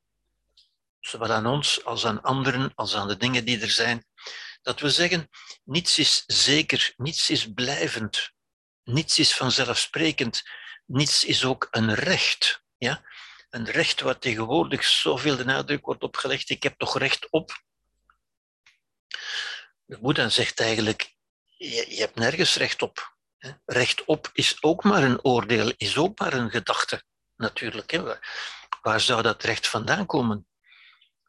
[1.00, 4.06] Zowel aan ons als aan anderen, als aan de dingen die er zijn.
[4.62, 5.30] Dat we zeggen,
[5.64, 8.30] niets is zeker, niets is blijvend,
[8.84, 10.42] niets is vanzelfsprekend,
[10.86, 12.62] niets is ook een recht.
[12.78, 13.04] Ja?
[13.50, 17.62] Een recht waar tegenwoordig zoveel de nadruk wordt opgelegd, ik heb toch recht op.
[19.84, 21.14] De Boeddha zegt eigenlijk,
[21.56, 23.15] je, je hebt nergens recht op.
[23.64, 27.02] Recht op is ook maar een oordeel, is ook maar een gedachte,
[27.36, 27.90] natuurlijk.
[27.90, 28.02] Hè?
[28.82, 30.46] Waar, zou dat recht vandaan komen?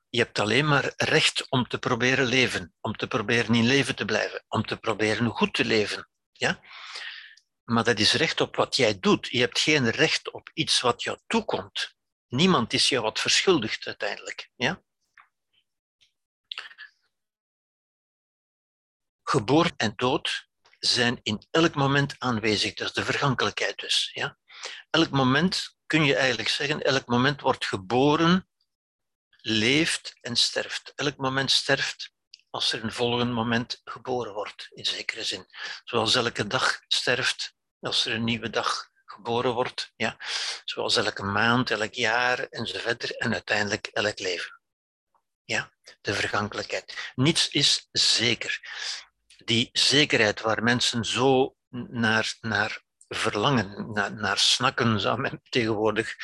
[0.09, 4.05] Je hebt alleen maar recht om te proberen leven, om te proberen in leven te
[4.05, 6.09] blijven, om te proberen goed te leven.
[6.31, 6.59] Ja?
[7.63, 9.27] Maar dat is recht op wat jij doet.
[9.27, 11.95] Je hebt geen recht op iets wat jou toekomt.
[12.27, 14.49] Niemand is jou wat verschuldigd uiteindelijk.
[14.55, 14.81] Ja?
[19.23, 20.46] Geboorte en dood
[20.79, 22.73] zijn in elk moment aanwezig.
[22.73, 24.11] Dat is de vergankelijkheid dus.
[24.13, 24.37] Ja?
[24.89, 28.49] Elk moment kun je eigenlijk zeggen, elk moment wordt geboren,
[29.41, 30.91] leeft en sterft.
[30.95, 32.11] Elk moment sterft
[32.49, 35.45] als er een volgend moment geboren wordt, in zekere zin.
[35.83, 39.93] Zoals elke dag sterft als er een nieuwe dag geboren wordt.
[39.95, 40.17] Ja?
[40.65, 43.17] Zoals elke maand, elk jaar enzovoort.
[43.17, 44.61] En uiteindelijk elk leven.
[45.43, 45.71] Ja?
[46.01, 47.11] De vergankelijkheid.
[47.15, 48.59] Niets is zeker.
[49.47, 51.55] Die zekerheid waar mensen zo
[51.89, 56.15] naar, naar verlangen, naar, naar snakken, zou men tegenwoordig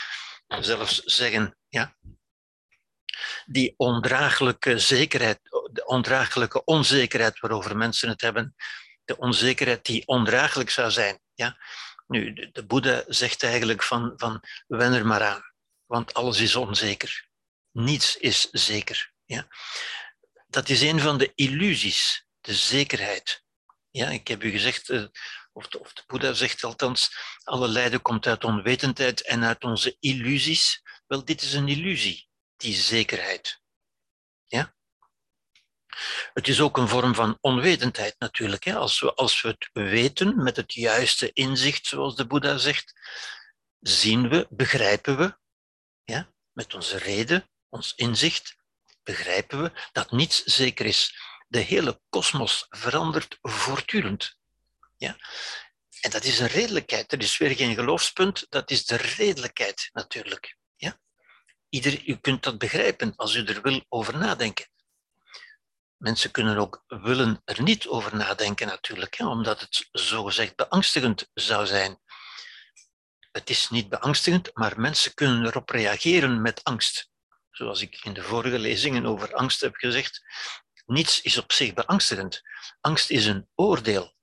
[0.48, 1.58] zelfs zeggen.
[1.68, 1.96] Ja?
[3.46, 5.40] Die ondraaglijke zekerheid,
[5.72, 8.56] de ondraaglijke onzekerheid waarover mensen het hebben,
[9.06, 11.20] de onzekerheid die ondraaglijk zou zijn.
[11.34, 11.58] Ja?
[12.08, 15.54] Nu, de, Boeddha zegt eigenlijk van, van wen er maar aan,
[15.86, 17.28] want alles is onzeker.
[17.72, 19.14] Niets is zeker.
[19.26, 19.48] Ja?
[20.48, 23.44] Dat is een van de illusies, de zekerheid.
[23.92, 25.06] Ja, ik heb u gezegd, eh,
[25.54, 29.98] of de, of de Boeddha zegt althans, alle lijden komt uit onwetendheid en uit onze
[30.00, 30.82] illusies.
[31.08, 33.62] Wel, dit is een illusie, die zekerheid.
[34.46, 34.76] Ja?
[36.34, 38.64] Het is ook een vorm van onwetendheid natuurlijk.
[38.64, 38.76] Hè?
[38.76, 42.94] Als, we, als we het weten met het juiste inzicht, zoals de Boeddha zegt,
[43.80, 45.38] zien we, begrijpen we,
[46.04, 46.34] ja?
[46.52, 48.56] met onze reden, ons inzicht,
[49.04, 51.16] begrijpen we dat niets zeker is.
[51.48, 54.38] De hele kosmos verandert voortdurend.
[54.98, 55.18] Ja?
[56.02, 57.12] En dat is een redelijkheid.
[57.12, 60.58] Er is weer geen geloofspunt, dat is de redelijkheid natuurlijk.
[60.76, 61.00] Ja?
[61.70, 64.68] Ieder, u kunt dat begrijpen als u er wil over nadenken.
[65.98, 71.66] Mensen kunnen ook willen er niet over nadenken natuurlijk, hè, omdat het zogezegd beangstigend zou
[71.66, 72.00] zijn.
[73.32, 77.10] Het is niet beangstigend, maar mensen kunnen erop reageren met angst.
[77.52, 80.22] Zoals ik in de vorige lezingen over angst heb gezegd,
[80.86, 82.42] niets is op zich beangstigend.
[82.82, 84.16] Angst is een oordeel.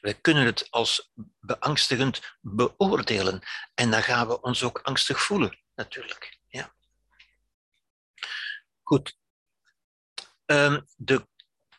[0.00, 3.42] Wij kunnen het als beangstigend beoordelen
[3.74, 6.38] en dan gaan we ons ook angstig voelen, natuurlijk.
[6.46, 6.74] Ja.
[8.82, 9.18] Goed,
[10.50, 11.28] Ehm, de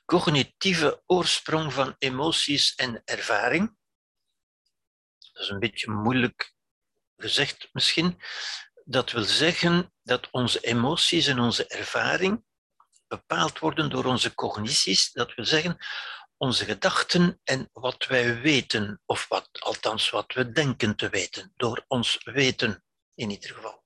[0.06, 3.76] cognitieve oorsprong van emoties en ervaring.
[5.32, 6.54] Dat is een beetje moeilijk
[7.18, 8.22] gezegd misschien.
[8.86, 12.44] Dat wil zeggen dat onze emoties en onze ervaring
[13.12, 15.12] bepaald worden door onze cognities.
[15.12, 15.78] Dat wil zeggen
[16.38, 21.86] onze gedachten en wat wij weten, of wat, althans wat we denken te weten, door
[21.88, 23.84] ons weten in ieder geval.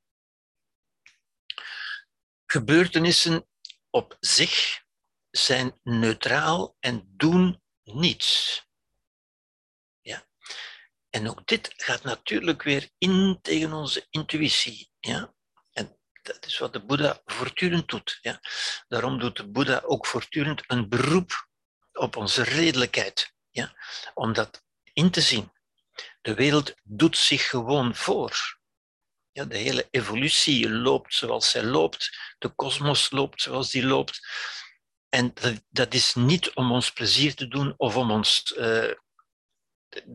[2.45, 3.47] Gebeurtenissen
[3.89, 4.83] op zich
[5.29, 8.61] zijn neutraal en doen niets.
[10.01, 10.27] Ja?
[11.09, 14.91] En ook dit gaat natuurlijk weer in tegen onze intuïtie.
[14.99, 15.35] Ja?
[16.25, 18.19] Dat is wat de Boeddha voortdurend doet.
[18.21, 18.39] Ja?
[18.88, 21.47] Daarom doet de Boeddha ook voortdurend een beroep
[21.91, 23.33] op onze redelijkheid.
[23.49, 23.75] Ja?
[24.13, 25.51] Om dat in te zien.
[26.21, 28.57] De wereld doet zich gewoon voor.
[29.31, 32.17] Ja, de hele evolutie loopt zoals zij loopt.
[32.38, 34.27] De kosmos loopt zoals die loopt.
[35.09, 35.33] En
[35.69, 38.91] dat, is niet om ons plezier te doen of om ons uh,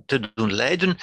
[0.06, 0.98] te doen lijden.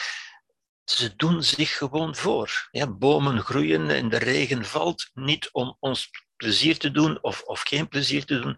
[0.89, 2.67] Ze doen zich gewoon voor.
[2.71, 7.61] Ja, bomen groeien en de regen valt niet om ons plezier te doen of, of
[7.61, 8.55] geen plezier te doen.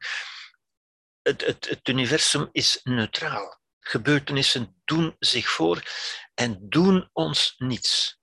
[1.22, 3.60] Het, het, het universum is neutraal.
[3.80, 5.84] Gebeurtenissen doen zich voor
[6.34, 8.20] en doen ons niets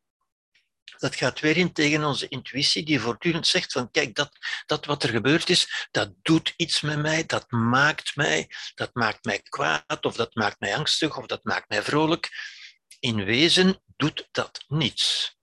[0.99, 5.03] dat gaat weer in tegen onze intuïtie, die voortdurend zegt van kijk, dat, dat wat
[5.03, 10.05] er gebeurd is, dat doet iets met mij, dat maakt mij, dat maakt mij kwaad,
[10.05, 12.31] of dat maakt mij angstig, of dat maakt mij vrolijk.
[13.01, 15.37] In wezen doet dat niets.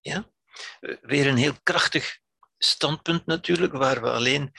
[0.00, 0.30] Ja?
[0.80, 2.18] Weer een heel krachtig
[2.58, 4.52] standpunt natuurlijk, waar we alleen,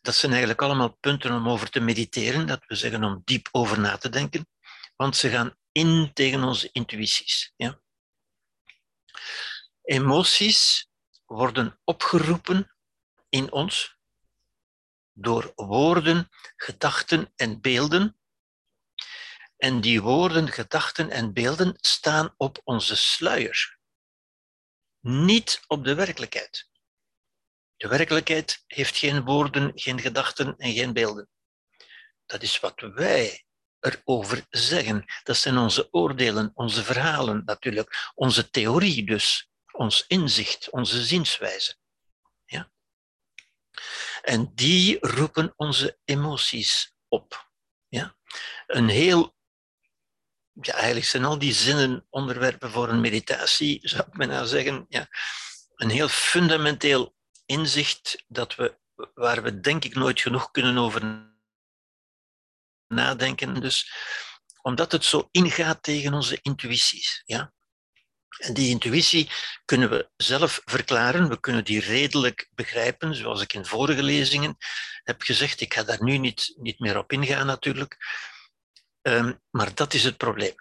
[0.00, 3.80] dat zijn eigenlijk allemaal punten om over te mediteren, dat we zeggen om diep over
[3.80, 4.48] na te denken,
[4.96, 7.52] want ze gaan in tegen onze intuïties.
[7.56, 7.80] Ja?
[9.82, 10.88] Emoties
[11.24, 12.74] worden opgeroepen
[13.28, 13.98] in ons
[15.12, 18.19] door woorden, gedachten en beelden.
[19.60, 23.78] En die woorden, gedachten en beelden staan op onze sluier,
[25.00, 26.68] niet op de werkelijkheid.
[27.76, 31.28] De werkelijkheid heeft geen woorden, geen gedachten en geen beelden.
[32.26, 33.44] Dat is wat wij
[33.80, 35.04] erover zeggen.
[35.22, 41.76] Dat zijn onze oordelen, onze verhalen natuurlijk, onze theorie dus ons inzicht, onze zienswijze.
[42.44, 42.70] Ja?
[44.22, 47.50] En die roepen onze emoties op.
[47.88, 48.16] Ja?
[48.66, 49.38] Een heel,
[50.60, 54.86] ja, eigenlijk zijn al die zinnen onderwerpen voor een meditatie, zou ik bijna zeggen.
[54.88, 55.08] Ja?
[55.74, 57.14] Een heel fundamenteel
[57.46, 58.78] inzicht dat we,
[59.14, 61.28] waar we denk ik nooit genoeg kunnen over
[62.88, 63.60] nadenken.
[63.60, 63.92] Dus
[64.62, 67.22] omdat het zo ingaat tegen onze intuïties.
[67.24, 67.52] Ja?
[68.38, 69.30] En die intuïtie
[69.64, 74.56] kunnen we zelf verklaren, we kunnen die redelijk begrijpen, zoals ik in vorige lezingen
[75.02, 75.60] heb gezegd.
[75.60, 77.96] Ik ga daar nu niet, niet meer op ingaan natuurlijk.
[79.02, 80.54] Um, maar dat is het probleem,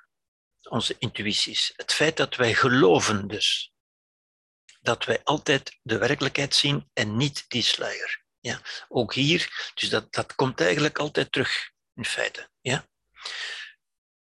[0.69, 1.73] onze intuïties.
[1.75, 3.73] Het feit dat wij geloven dus,
[4.81, 8.23] dat wij altijd de werkelijkheid zien en niet die sluier.
[8.39, 8.61] Ja?
[8.87, 12.49] Ook hier, dus dat, dat komt eigenlijk altijd terug in feite.
[12.61, 12.87] Ja?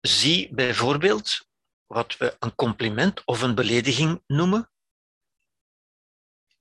[0.02, 1.48] Zie bijvoorbeeld
[1.86, 4.72] wat we een compliment of een belediging noemen.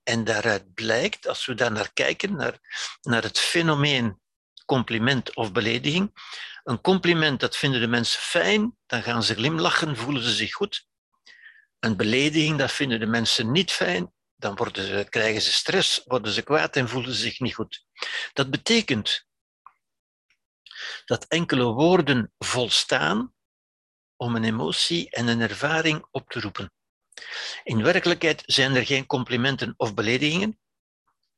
[0.02, 2.58] En daaruit blijkt, als we daar naar kijken, naar,
[3.00, 4.20] naar het fenomeen
[4.68, 6.12] compliment of belediging.
[6.64, 10.86] Een compliment, dat vinden de mensen fijn, dan gaan ze glimlachen, voelen ze zich goed.
[11.78, 16.32] Een belediging, dat vinden de mensen niet fijn, dan worden ze, krijgen ze stress, worden
[16.32, 17.84] ze kwaad en voelen ze zich niet goed.
[18.32, 19.26] Dat betekent
[21.04, 23.34] dat enkele woorden volstaan
[24.16, 26.72] om een emotie en een ervaring op te roepen.
[27.64, 30.58] In werkelijkheid zijn er geen complimenten of beledigingen.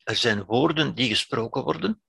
[0.02, 2.02] Er zijn woorden die gesproken worden.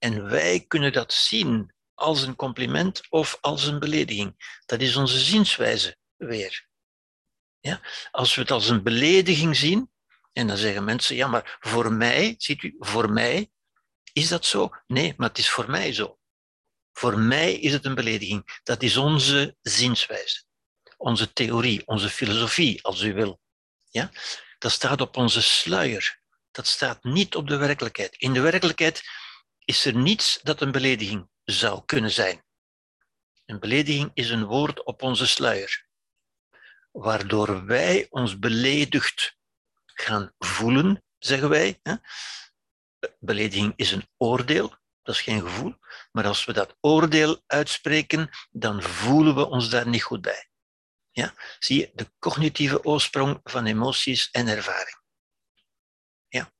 [0.00, 4.58] En wij kunnen dat zien als een compliment of als een belediging.
[4.66, 6.68] Dat is onze zienswijze weer.
[7.60, 7.80] Ja?
[8.10, 9.90] Als we het als een belediging zien,
[10.32, 13.50] en dan zeggen mensen, ja, maar voor mij, ziet u, voor mij
[14.12, 14.70] is dat zo?
[14.86, 16.18] Nee, maar het is voor mij zo.
[16.92, 18.60] Voor mij is het een belediging.
[18.62, 20.42] Dat is onze zienswijze,
[20.96, 23.40] onze theorie, onze filosofie, als u wil.
[23.90, 24.10] Ja?
[24.58, 26.20] Dat staat op onze sluier.
[26.50, 28.14] Dat staat niet op de werkelijkheid.
[28.16, 29.02] In de werkelijkheid
[29.70, 32.44] is er niets dat een belediging zou kunnen zijn.
[33.44, 35.86] Een belediging is een woord op onze sluier,
[36.90, 39.36] waardoor wij ons beledigd
[39.86, 41.80] gaan voelen, zeggen wij.
[43.18, 44.68] Belediging is een oordeel,
[45.02, 45.74] dat is geen gevoel.
[46.12, 50.50] Maar als we dat oordeel uitspreken, dan voelen we ons daar niet goed bij.
[51.10, 51.34] Ja?
[51.58, 55.00] Zie je de cognitieve oorsprong van emoties en ervaring.
[56.28, 56.52] Ja.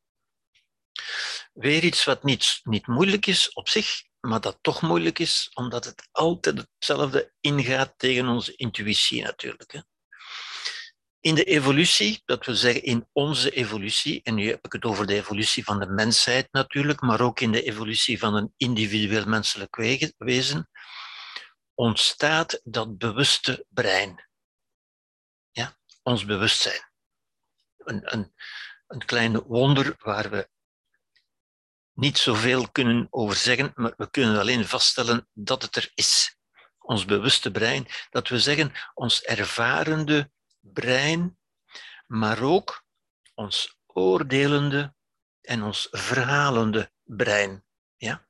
[1.61, 5.85] Weer iets wat niet, niet moeilijk is op zich, maar dat toch moeilijk is, omdat
[5.85, 9.73] het altijd hetzelfde ingaat tegen onze intuïtie natuurlijk.
[9.73, 9.81] Hè
[11.21, 15.07] in de evolutie, dat wil zeggen in onze evolutie, en nu heb ik het over
[15.07, 19.77] de evolutie van de mensheid natuurlijk, maar ook in de evolutie van een individueel menselijk
[20.17, 20.69] wezen,
[21.75, 24.29] ontstaat dat bewuste brein.
[25.51, 26.93] Ja, ons bewustzijn.
[27.77, 28.33] Een, een,
[28.87, 30.49] een klein wonder waar we
[32.01, 36.37] niet zoveel kunnen over zeggen, maar we kunnen alleen vaststellen dat het er is.
[36.79, 41.39] Ons bewuste brein, dat we zeggen, ons ervarende brein,
[42.07, 42.85] maar ook
[43.35, 44.95] ons oordelende
[45.41, 47.65] en ons verhalende brein.
[47.97, 48.29] Ja?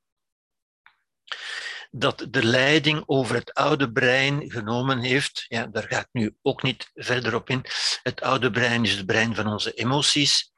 [1.91, 6.63] Dat de leiding over het oude brein genomen heeft, ja, daar ga ik nu ook
[6.63, 7.65] niet verder op in.
[8.03, 10.50] Het oude brein is het brein van onze emoties.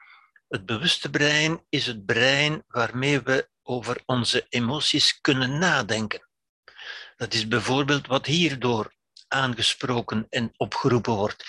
[0.53, 6.29] Het bewuste brein is het brein waarmee we over onze emoties kunnen nadenken.
[7.17, 8.95] Dat is bijvoorbeeld wat hierdoor
[9.29, 11.45] aangesproken en opgeroepen wordt.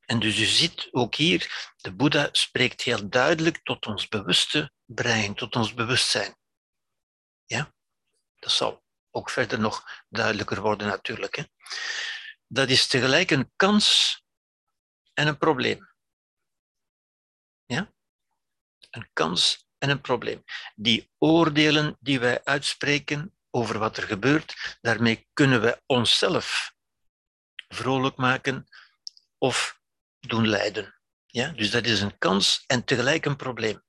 [0.00, 5.34] En dus u ziet ook hier, de Boeddha spreekt heel duidelijk tot ons bewuste brein,
[5.34, 6.36] tot ons bewustzijn.
[7.44, 7.72] Ja,
[8.38, 11.36] dat zal ook verder nog duidelijker worden natuurlijk.
[11.36, 11.42] Hè?
[12.46, 14.18] Dat is tegelijk een kans
[15.14, 15.92] en een probleem.
[17.66, 17.92] Ja?
[18.94, 20.44] Een kans en een probleem.
[20.74, 26.74] Die oordelen die wij uitspreken over wat er gebeurt, daarmee kunnen we onszelf
[27.68, 28.66] vrolijk maken
[29.38, 29.80] of
[30.20, 31.00] doen lijden.
[31.26, 31.48] Ja?
[31.48, 33.82] Dus dat is een kans en tegelijk een probleem.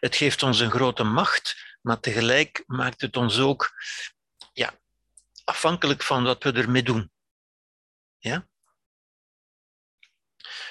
[0.00, 3.70] Het geeft ons een grote macht, maar tegelijk maakt het ons ook
[4.52, 4.78] ja,
[5.44, 7.12] afhankelijk van wat we ermee doen.
[8.18, 8.48] Ja?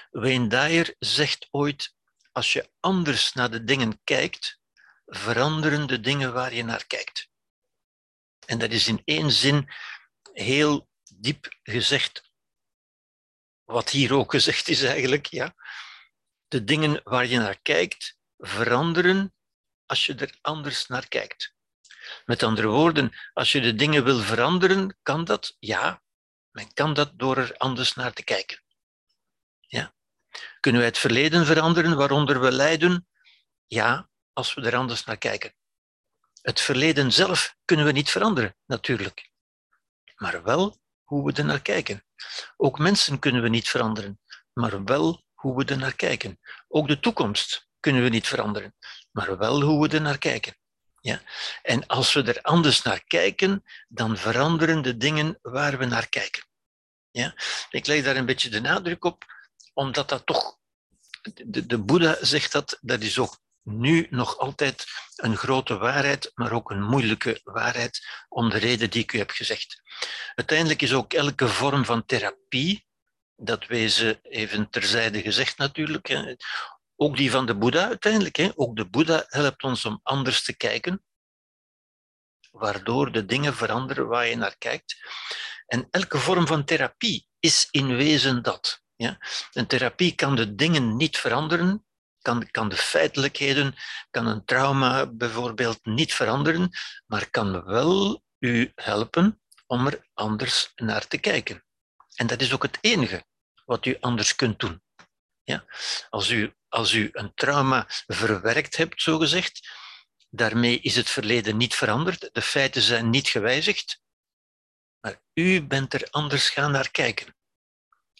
[0.09, 1.95] Wayne Dyer zegt ooit,
[2.31, 4.59] als je anders naar de dingen kijkt,
[5.05, 7.29] veranderen de dingen waar je naar kijkt.
[8.45, 9.71] En dat is in één zin
[10.33, 12.31] heel diep gezegd,
[13.63, 15.55] wat hier ook gezegd is eigenlijk, ja.
[16.47, 19.33] De dingen waar je naar kijkt veranderen
[19.85, 21.53] als je er anders naar kijkt.
[22.25, 25.55] Met andere woorden, als je de dingen wil veranderen, kan dat?
[25.59, 26.01] Ja,
[26.51, 28.63] men kan dat door er anders naar te kijken.
[29.59, 29.93] Ja.
[30.59, 33.07] Kunnen wij het verleden veranderen waaronder we lijden?
[33.67, 35.53] Ja, als we er anders naar kijken.
[36.41, 39.31] Het verleden zelf kunnen we niet veranderen, natuurlijk.
[40.15, 42.05] Maar wel hoe we er naar kijken.
[42.57, 44.19] Ook mensen kunnen we niet veranderen,
[44.53, 46.39] maar wel hoe we er naar kijken.
[46.67, 48.75] Ook de toekomst kunnen we niet veranderen,
[49.11, 50.57] maar wel hoe we er naar kijken.
[50.99, 51.21] Ja?
[51.61, 56.43] En als we er anders naar kijken, dan veranderen de dingen waar we naar kijken.
[57.11, 57.33] Ja?
[57.69, 59.25] Ik leg daar een beetje de nadruk op,
[59.73, 60.57] omdat dat toch,
[61.21, 66.51] de, de Boeddha zegt dat, dat is ook nu nog altijd een grote waarheid, maar
[66.51, 69.81] ook een moeilijke waarheid, om de reden die ik u heb gezegd.
[70.35, 72.87] Uiteindelijk is ook elke vorm van therapie,
[73.35, 76.37] dat wezen even terzijde gezegd natuurlijk,
[76.95, 81.03] ook die van de Boeddha uiteindelijk, ook de Boeddha helpt ons om anders te kijken,
[82.51, 84.97] waardoor de dingen veranderen waar je naar kijkt.
[85.65, 88.81] En elke vorm van therapie is in wezen dat.
[89.03, 89.17] Ja?
[89.53, 91.85] Een therapie kan de dingen niet veranderen,
[92.21, 93.75] kan, kan de feitelijkheden,
[94.09, 96.69] kan een trauma bijvoorbeeld niet veranderen,
[97.05, 101.63] maar kan wel u helpen om er anders naar te kijken.
[102.15, 103.25] En dat is ook het enige
[103.65, 104.81] wat u anders kunt doen.
[105.43, 105.65] Ja?
[106.09, 109.69] Als, u, als u een trauma verwerkt hebt, zogezegd,
[110.29, 114.01] daarmee is het verleden niet veranderd, de feiten zijn niet gewijzigd,
[114.99, 117.37] maar u bent er anders gaan naar kijken.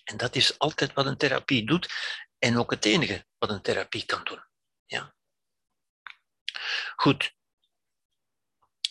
[0.10, 1.94] En dat is altijd wat een therapie doet
[2.38, 4.44] en ook het enige wat een therapie kan doen.
[4.86, 5.16] Ja.
[6.96, 7.34] Goed.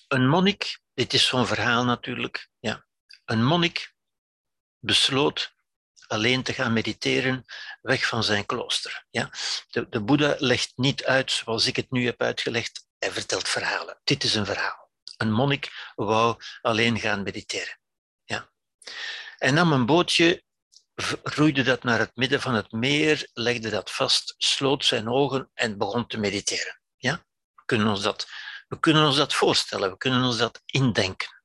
[0.09, 2.87] Een monnik, dit is zo'n verhaal natuurlijk, ja.
[3.25, 3.95] Een monnik
[4.79, 5.55] besloot
[6.07, 7.45] alleen te gaan mediteren,
[7.81, 9.07] weg van zijn klooster.
[9.11, 9.31] Ja?
[9.71, 14.01] De, de Boeddha legt niet uit zoals ik het nu heb uitgelegd, hij vertelt verhalen.
[14.05, 14.91] Dit is een verhaal.
[15.17, 17.81] Een monnik wou alleen gaan mediteren.
[18.25, 18.51] Ja?
[19.37, 20.47] Hij nam een bootje
[21.23, 25.79] roeide dat naar het midden van het meer, legde dat vast, sloot zijn ogen en
[25.79, 26.81] begon te mediteren.
[26.97, 27.27] Ja?
[27.55, 28.29] We, kunnen ons dat,
[28.69, 31.43] we kunnen ons dat voorstellen, we kunnen ons dat indenken.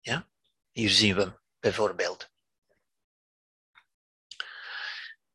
[0.00, 0.28] Ja?
[0.70, 2.30] Hier zien we hem bijvoorbeeld.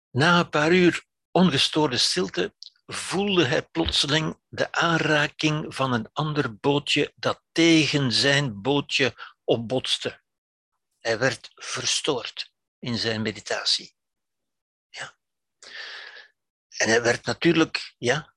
[0.09, 2.55] Na een paar uur ongestoorde stilte
[2.85, 10.21] voelde hij plotseling de aanraking van een ander bootje dat tegen zijn bootje opbotste.
[10.99, 12.50] Hij werd verstoord
[12.81, 13.95] in zijn meditatie.
[14.89, 15.17] Ja.
[16.77, 18.33] En hij werd natuurlijk ja,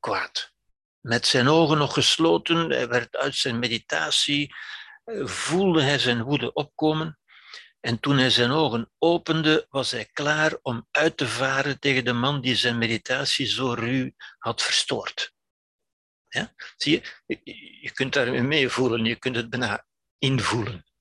[0.00, 0.52] kwaad.
[1.00, 4.54] Met zijn ogen nog gesloten, hij werd uit zijn meditatie,
[5.04, 7.18] eh, voelde hij zijn woede opkomen.
[7.80, 12.12] En toen hij zijn ogen opende, was hij klaar om uit te varen tegen de
[12.12, 15.32] man die zijn meditatie zo ruw had verstoord.
[16.28, 16.54] Ja?
[16.76, 17.40] Zie je,
[17.80, 19.86] je kunt daarmee meevoelen, je kunt het bijna
[20.18, 20.91] invoelen.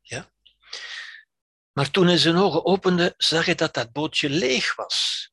[1.71, 5.29] Maar toen hij zijn ogen opende, zag hij dat dat bootje leeg was.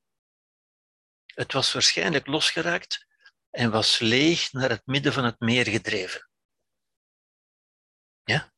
[1.26, 3.06] Het was waarschijnlijk losgeraakt
[3.50, 6.30] en was leeg naar het midden van het meer gedreven.
[8.24, 8.52] Ja?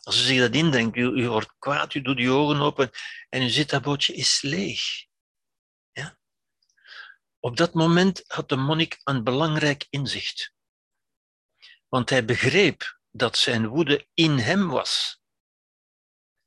[0.00, 2.90] Als u zich dat indenkt, u, u kwaad, u doet uw ogen open
[3.28, 4.82] en u ziet dat bootje is leeg.
[5.92, 6.18] Ja?
[7.40, 10.54] Op dat moment had de monnik een belangrijk inzicht.
[11.88, 15.20] Want hij begreep dat zijn woede in hem was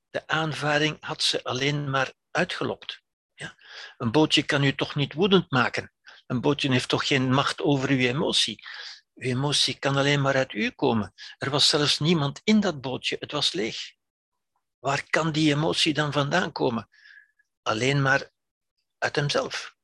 [0.10, 3.02] de aanvaring had ze alleen maar uitgelokt.
[3.34, 3.56] Ja?
[3.98, 5.94] Een bootje kan u toch niet woedend maken?
[6.28, 8.68] Een bootje heeft toch geen macht over uw emotie?
[9.16, 11.14] Uw emotie kan alleen maar uit u komen.
[11.38, 13.94] Er was zelfs niemand in dat bootje, het was leeg.
[14.80, 16.90] Waar kan die emotie dan vandaan komen?
[17.62, 18.32] Alleen maar
[18.98, 19.76] uit hemzelf.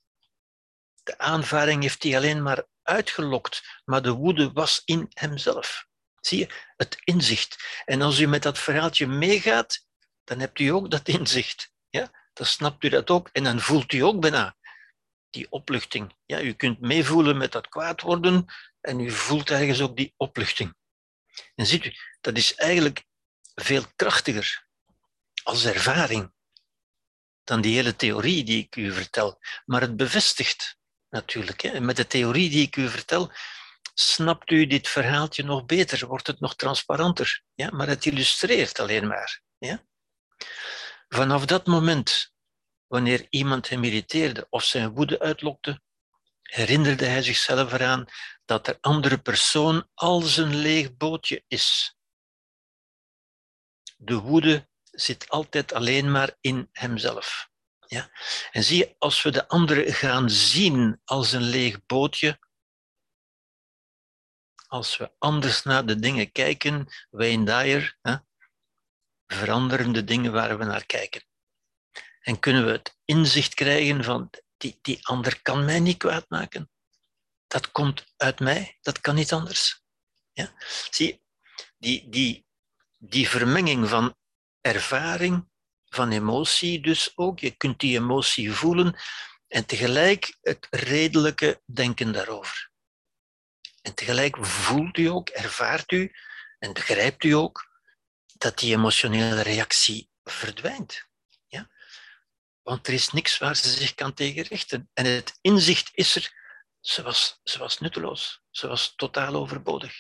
[1.04, 5.88] De aanvaring heeft hij alleen maar uitgelokt, maar de woede was in hemzelf.
[6.20, 7.82] Zie je, het inzicht.
[7.86, 9.85] En als u met dat verhaaltje meegaat,
[10.26, 11.72] dan hebt u ook dat inzicht.
[11.90, 12.12] Ja?
[12.34, 14.56] Dan snapt u dat ook en dan voelt u ook bijna
[15.30, 16.16] die opluchting.
[16.26, 18.46] Ja, u kunt meevoelen met dat kwaad worden
[18.82, 20.76] en u voelt ergens ook die opluchting.
[21.56, 23.06] En ziet u, dat is eigenlijk
[23.56, 24.68] veel krachtiger
[25.44, 26.34] als ervaring
[27.44, 29.40] dan die hele theorie die ik u vertel.
[29.66, 30.78] Maar het bevestigt
[31.10, 31.62] natuurlijk.
[31.62, 31.80] Hè.
[31.80, 33.32] Met de theorie die ik u vertel,
[33.94, 37.44] snapt u dit verhaaltje nog beter, wordt het nog transparanter.
[37.54, 37.70] Ja?
[37.72, 39.42] Maar het illustreert alleen maar.
[39.58, 39.84] Ja?
[41.08, 42.34] Vanaf dat moment,
[42.88, 45.82] wanneer iemand hem irriteerde of zijn woede uitlokte,
[46.42, 48.06] herinnerde hij zichzelf eraan
[48.46, 51.98] dat de andere persoon als een leeg bootje is.
[53.98, 57.50] De woede zit altijd alleen maar in hemzelf.
[57.88, 58.10] Ja?
[58.52, 62.40] En zie je, als we de andere gaan zien als een leeg bootje,
[64.68, 68.16] als we anders naar de dingen kijken, Wayne Dyer, hè,
[69.28, 71.24] veranderen de dingen waar we naar kijken.
[72.22, 76.70] En kunnen we het inzicht krijgen van die, die ander kan mij niet kwaad maken.
[77.48, 79.84] dat komt uit mij, dat kan niet anders.
[80.32, 80.54] Ja?
[80.90, 81.22] Zie,
[81.78, 82.46] die, die,
[82.98, 84.16] die vermenging van
[84.62, 85.50] ervaring,
[85.86, 88.96] van emotie dus ook, je kunt die emotie voelen
[89.48, 92.72] en tegelijk het redelijke denken daarover.
[93.82, 96.12] En tegelijk voelt u ook, ervaart u
[96.60, 97.75] en begrijpt u ook
[98.46, 101.08] dat die emotionele reactie verdwijnt.
[101.48, 101.70] Ja?
[102.62, 104.89] Want er is niks waar ze zich kan tegen richten.
[104.93, 106.34] En het inzicht is er,
[106.80, 109.93] ze was, ze was nutteloos, ze was totaal overbodig.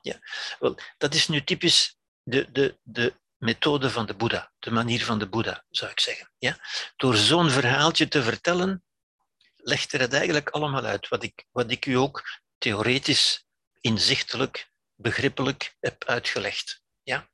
[0.00, 0.18] Ja?
[0.58, 5.18] Wel, dat is nu typisch de, de, de methode van de Boeddha, de manier van
[5.18, 6.32] de Boeddha, zou ik zeggen.
[6.38, 6.58] Ja?
[6.96, 8.84] Door zo'n verhaaltje te vertellen,
[9.56, 12.22] legt er het eigenlijk allemaal uit, wat ik, wat ik u ook
[12.58, 13.46] theoretisch,
[13.80, 16.82] inzichtelijk, begrippelijk heb uitgelegd.
[17.02, 17.32] Ja?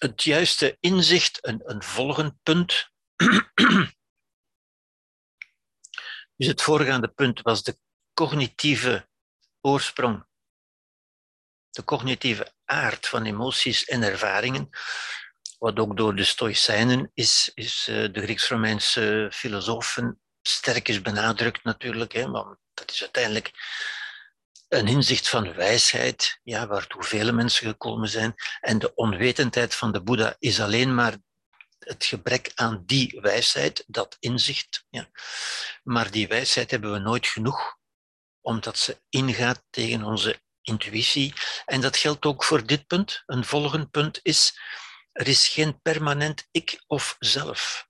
[0.00, 2.90] Het juiste inzicht, een, een volgend punt.
[6.36, 7.78] dus het voorgaande punt was de
[8.14, 9.08] cognitieve
[9.60, 10.26] oorsprong,
[11.70, 14.70] de cognitieve aard van emoties en ervaringen
[15.60, 22.12] wat ook door de Stoïcijnen is, is eh, de Grieks-Romeinse filosofen sterk is benadrukt natuurlijk,
[22.12, 23.50] hè, want dat is uiteindelijk
[24.70, 28.34] een inzicht van wijsheid, ja, waartoe vele mensen gekomen zijn.
[28.60, 31.16] En de onwetendheid van de Boeddha is alleen maar
[31.78, 34.84] het gebrek aan die wijsheid, dat inzicht.
[34.90, 35.08] Ja.
[35.82, 37.76] Maar die wijsheid hebben we nooit genoeg,
[38.40, 41.34] omdat ze ingaat tegen onze intuïtie.
[41.64, 43.22] En dat geldt ook voor dit punt.
[43.26, 44.60] Een volgend punt is
[45.12, 47.88] er is geen permanent ik of zelf.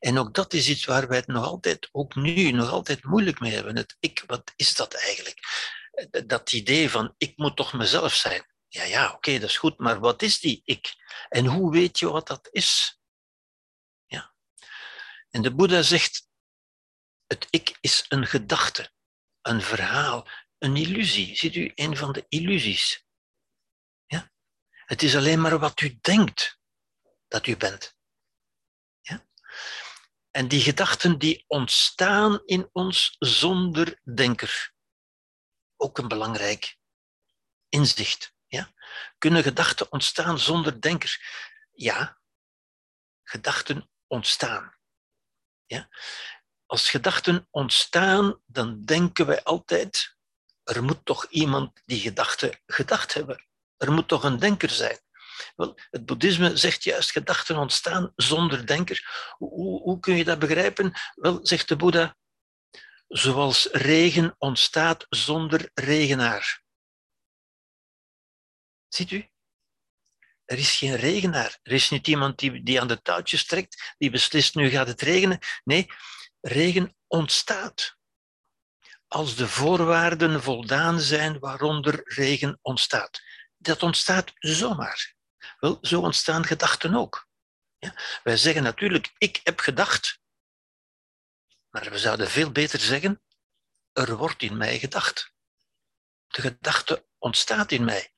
[0.00, 3.40] En ook dat is iets waar wij het nog altijd, ook nu, nog altijd moeilijk
[3.40, 3.76] mee hebben.
[3.76, 5.38] Het ik, wat is dat eigenlijk?
[6.26, 8.46] Dat idee van ik moet toch mezelf zijn.
[8.68, 10.94] Ja, ja, oké, dat is goed, maar wat is die ik?
[11.28, 13.00] En hoe weet je wat dat is?
[14.06, 14.34] Ja.
[15.30, 16.28] En de Boeddha zegt,
[17.26, 18.92] het ik is een gedachte,
[19.42, 20.28] een verhaal,
[20.58, 21.36] een illusie.
[21.36, 23.04] Ziet u, een van de illusies.
[24.90, 26.58] Het is alleen maar wat u denkt
[27.28, 27.96] dat u bent.
[30.30, 34.72] En die gedachten die ontstaan in ons zonder denker.
[35.76, 36.78] Ook een belangrijk
[37.68, 38.34] inzicht.
[38.46, 38.72] Ja?
[39.18, 41.20] Kunnen gedachten ontstaan zonder denker?
[41.70, 42.18] Ja,
[43.22, 44.74] gedachten ontstaan.
[45.66, 45.88] Ja?
[46.66, 50.16] Als gedachten ontstaan, dan denken wij altijd,
[50.62, 53.46] er moet toch iemand die gedachten gedacht hebben.
[53.76, 54.98] Er moet toch een denker zijn.
[55.90, 59.32] Het boeddhisme zegt juist gedachten ontstaan zonder denker.
[59.38, 60.92] Hoe, hoe kun je dat begrijpen?
[61.14, 62.16] Wel, zegt de Boeddha,
[63.08, 66.62] zoals regen ontstaat zonder regenaar.
[68.88, 69.28] Ziet u?
[70.44, 71.58] Er is geen regenaar.
[71.62, 75.00] Er is niet iemand die, die aan de touwtjes trekt, die beslist nu gaat het
[75.00, 75.38] regenen.
[75.64, 75.86] Nee,
[76.40, 77.98] regen ontstaat.
[79.08, 83.20] Als de voorwaarden voldaan zijn waaronder regen ontstaat
[83.60, 85.14] dat ontstaat zomaar.
[85.82, 87.28] Zo ontstaan gedachten ook.
[87.78, 87.94] Ja?
[88.22, 90.20] Wij zeggen natuurlijk, ik heb gedacht,
[91.70, 93.22] maar we zouden veel beter zeggen,
[93.92, 95.32] er wordt in mij gedacht.
[96.26, 98.12] De gedachte ontstaat in mij.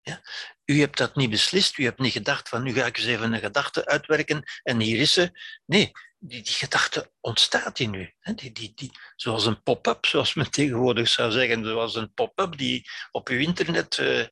[0.00, 0.22] Ja?
[0.64, 3.32] U hebt dat niet beslist, u hebt niet gedacht van nu ga ik eens even
[3.32, 5.40] een gedachte uitwerken en hier is ze.
[5.66, 8.14] Nee, die, gedachte ontstaat in u.
[8.34, 12.90] Die, die, die, zoals een pop-up, zoals men tegenwoordig zou zeggen, zoals een pop-up die
[13.10, 14.26] op uw internet, uh,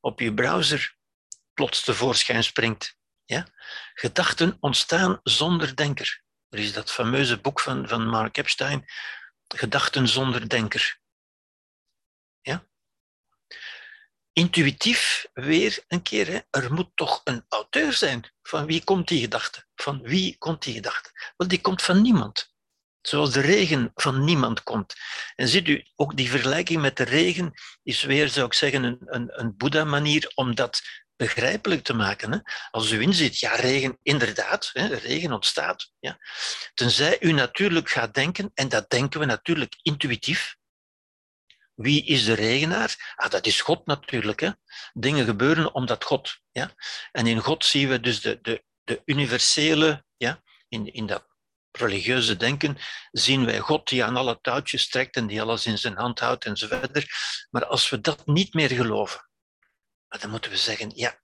[0.00, 0.98] op uw browser
[1.60, 2.96] plots tevoorschijn springt.
[3.24, 3.46] Ja?
[3.94, 6.22] Gedachten ontstaan zonder denker.
[6.48, 8.84] Er is dat fameuze boek van, van Mark Epstein,
[9.48, 11.00] Gedachten zonder denker.
[12.40, 12.66] Ja?
[14.32, 16.40] Intuïtief weer een keer, hè?
[16.50, 18.32] er moet toch een auteur zijn.
[18.42, 19.66] Van wie komt die gedachte?
[19.74, 21.32] Van wie komt die gedachte?
[21.36, 22.54] Wel, die komt van niemand.
[23.00, 24.94] Zoals de regen van niemand komt.
[25.36, 27.52] En ziet u, ook die vergelijking met de regen
[27.82, 30.82] is weer, zou ik zeggen, een, een, een Boeddha-manier om dat
[31.20, 32.32] begrijpelijk te maken.
[32.32, 32.38] Hè?
[32.70, 35.92] Als u inziet, ja, regen, inderdaad, hè, regen ontstaat.
[35.98, 36.18] Ja.
[36.74, 40.56] Tenzij u natuurlijk gaat denken, en dat denken we natuurlijk intuïtief.
[41.74, 43.14] Wie is de regenaar?
[43.16, 44.40] Ah, dat is God natuurlijk.
[44.40, 44.50] Hè.
[44.92, 46.38] Dingen gebeuren omdat God.
[46.52, 46.74] Ja.
[47.12, 51.26] En in God zien we dus de, de, de universele, ja, in, in dat
[51.72, 52.78] religieuze denken,
[53.10, 56.44] zien wij God die aan alle touwtjes trekt en die alles in zijn hand houdt
[56.44, 57.04] en zo verder.
[57.50, 59.29] Maar als we dat niet meer geloven,
[60.18, 61.20] dan moeten we zeggen, ja,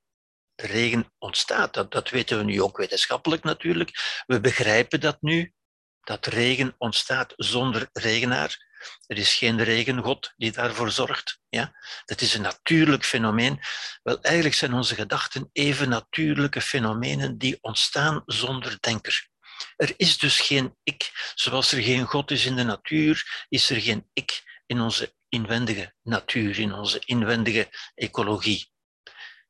[0.54, 1.74] de regen ontstaat.
[1.74, 4.22] Dat, dat weten we nu ook wetenschappelijk natuurlijk.
[4.26, 5.54] We begrijpen dat nu.
[6.00, 8.64] dat regen ontstaat zonder regenaar.
[9.06, 11.40] Er is geen regengod die daarvoor zorgt.
[11.48, 11.72] Ja?
[12.04, 13.60] Dat is een natuurlijk fenomeen.
[14.02, 19.28] Wel, eigenlijk zijn onze gedachten even natuurlijke fenomenen die ontstaan zonder denker.
[19.76, 21.32] Er is dus geen ik.
[21.34, 25.94] Zoals er geen God is in de natuur, is er geen ik in onze inwendige
[26.02, 28.74] natuur, in onze inwendige ecologie.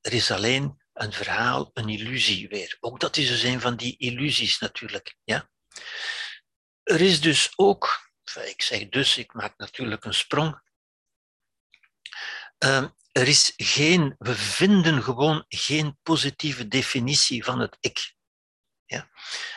[0.06, 2.76] Er is alleen een verhaal, een illusie weer.
[2.80, 5.16] Ook dat is dus een van die illusies natuurlijk.
[5.24, 5.50] Ja?
[6.82, 8.10] Er is dus ook,
[8.44, 10.60] ik zeg dus, ik maak natuurlijk een sprong.
[12.64, 18.14] Uh, er is geen, we vinden gewoon geen positieve definitie van het ik.
[18.84, 19.10] Ja?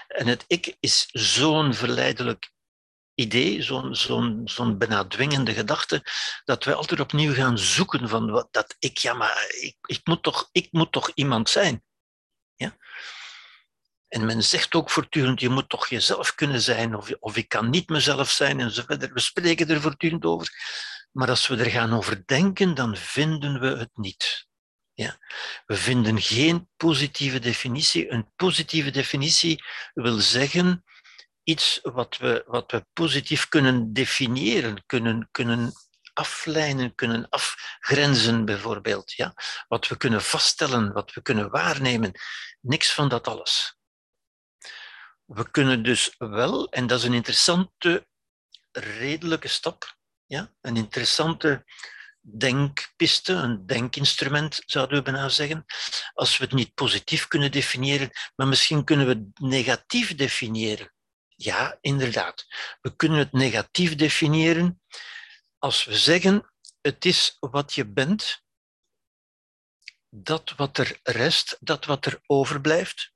[0.08, 2.52] En het ik is zo'n verleidelijk
[3.20, 6.04] idee, zo'n zo'n zo'n bijna dwingende gedachte,
[6.46, 10.24] dat we altijd opnieuw gaan zoeken van wat, dat ik, ja, maar ik, ik, moet
[10.24, 11.84] toch, ik moet toch iemand zijn.
[12.56, 12.78] Ja?
[14.08, 17.70] En men zegt ook voortdurend, je moet toch jezelf kunnen zijn, of, of ik kan
[17.70, 19.14] niet mezelf zijn, en zo verder.
[19.14, 20.50] We spreken er voortdurend over.
[21.12, 24.48] Maar als we er gaan over denken, dan vinden we het niet.
[24.94, 25.18] Ja.
[25.66, 28.12] We vinden geen positieve definitie.
[28.12, 29.64] Een positieve definitie
[29.94, 30.84] wil zeggen
[31.44, 35.74] iets wat we, wat we positief kunnen definiëren, kunnen, kunnen
[36.14, 39.12] aflijnen, kunnen afgrenzen bijvoorbeeld.
[39.12, 39.34] Ja?
[39.68, 42.12] Wat we kunnen vaststellen, wat we kunnen waarnemen.
[42.62, 43.78] Niks van dat alles.
[45.26, 48.08] We kunnen dus wel, en dat is een interessante,
[48.72, 50.54] redelijke stap, ja?
[50.62, 51.66] een interessante
[52.22, 55.66] denkpiste, een denkinstrument, zouden we bijna zeggen.
[56.14, 60.94] Als we het niet positief kunnen definiëren, maar misschien kunnen we het negatief definiëren.
[61.42, 62.46] Ja, inderdaad.
[62.82, 64.82] We kunnen het negatief definiëren
[65.58, 68.44] als we zeggen, het is wat je bent,
[70.10, 73.14] dat wat er rest, dat wat er overblijft.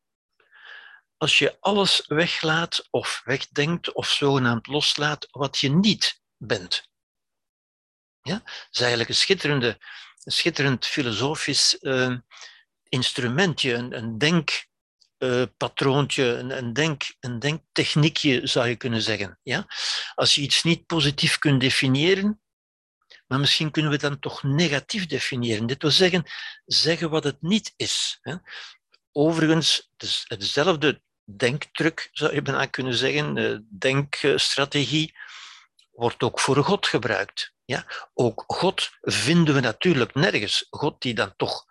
[1.18, 6.92] Als je alles weglaat of wegdenkt of zogenaamd loslaat wat je niet bent.
[8.22, 8.38] Ja?
[8.38, 9.78] Dat is eigenlijk een, schitterende,
[10.18, 12.18] schitterend filosofisch uh,
[12.84, 14.68] instrumentje, een, een denk,
[15.24, 19.40] uh, patroontje, een, een, denk, een denktechniekje zou je kunnen zeggen.
[19.44, 19.66] Ja?
[20.16, 22.42] Als je iets niet positief kunt definiëren,
[23.28, 25.68] maar misschien kunnen we dan toch negatief definiëren.
[25.68, 26.24] Dit wil zeggen,
[26.66, 28.18] zeggen wat het niet is.
[28.22, 28.36] Hè?
[29.12, 35.18] Overigens, het hetzelfde denktruc zou je bijna kunnen zeggen, denkstrategie,
[35.92, 37.54] wordt ook voor God gebruikt.
[37.66, 37.86] Ja?
[38.14, 40.68] Ook God vinden we natuurlijk nergens.
[40.70, 41.66] God die dan toch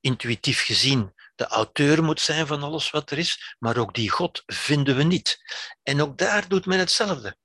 [0.00, 4.42] intuïtief gezien de auteur moet zijn van alles wat er is, maar ook die God
[4.46, 5.38] vinden we niet.
[5.82, 7.36] En ook daar doet men hetzelfde.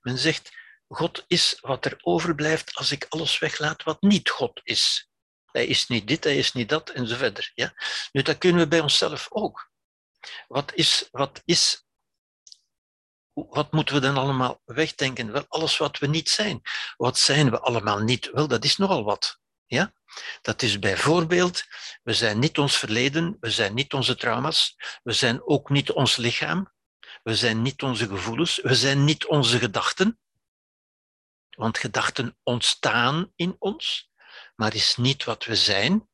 [0.00, 0.50] Men zegt,
[0.88, 5.08] God is wat er overblijft als ik alles weglaat wat niet God is.
[5.44, 7.52] Hij is niet dit, hij is niet dat, en zo verder.
[7.54, 7.74] Ja?
[8.12, 9.70] Nu, dat kunnen we bij onszelf ook.
[10.46, 11.84] Wat is, wat is
[13.32, 15.32] wat moeten we dan allemaal wegdenken?
[15.32, 16.60] Wel, alles wat we niet zijn.
[16.96, 18.30] Wat zijn we allemaal niet?
[18.30, 19.38] Wel, dat is nogal wat.
[19.74, 19.92] Ja?
[20.42, 21.64] Dat is bijvoorbeeld,
[22.02, 26.16] we zijn niet ons verleden, we zijn niet onze trauma's, we zijn ook niet ons
[26.16, 26.72] lichaam,
[27.22, 30.18] we zijn niet onze gevoelens, we zijn niet onze gedachten.
[31.50, 34.10] Want gedachten ontstaan in ons,
[34.56, 36.08] maar is niet wat we zijn.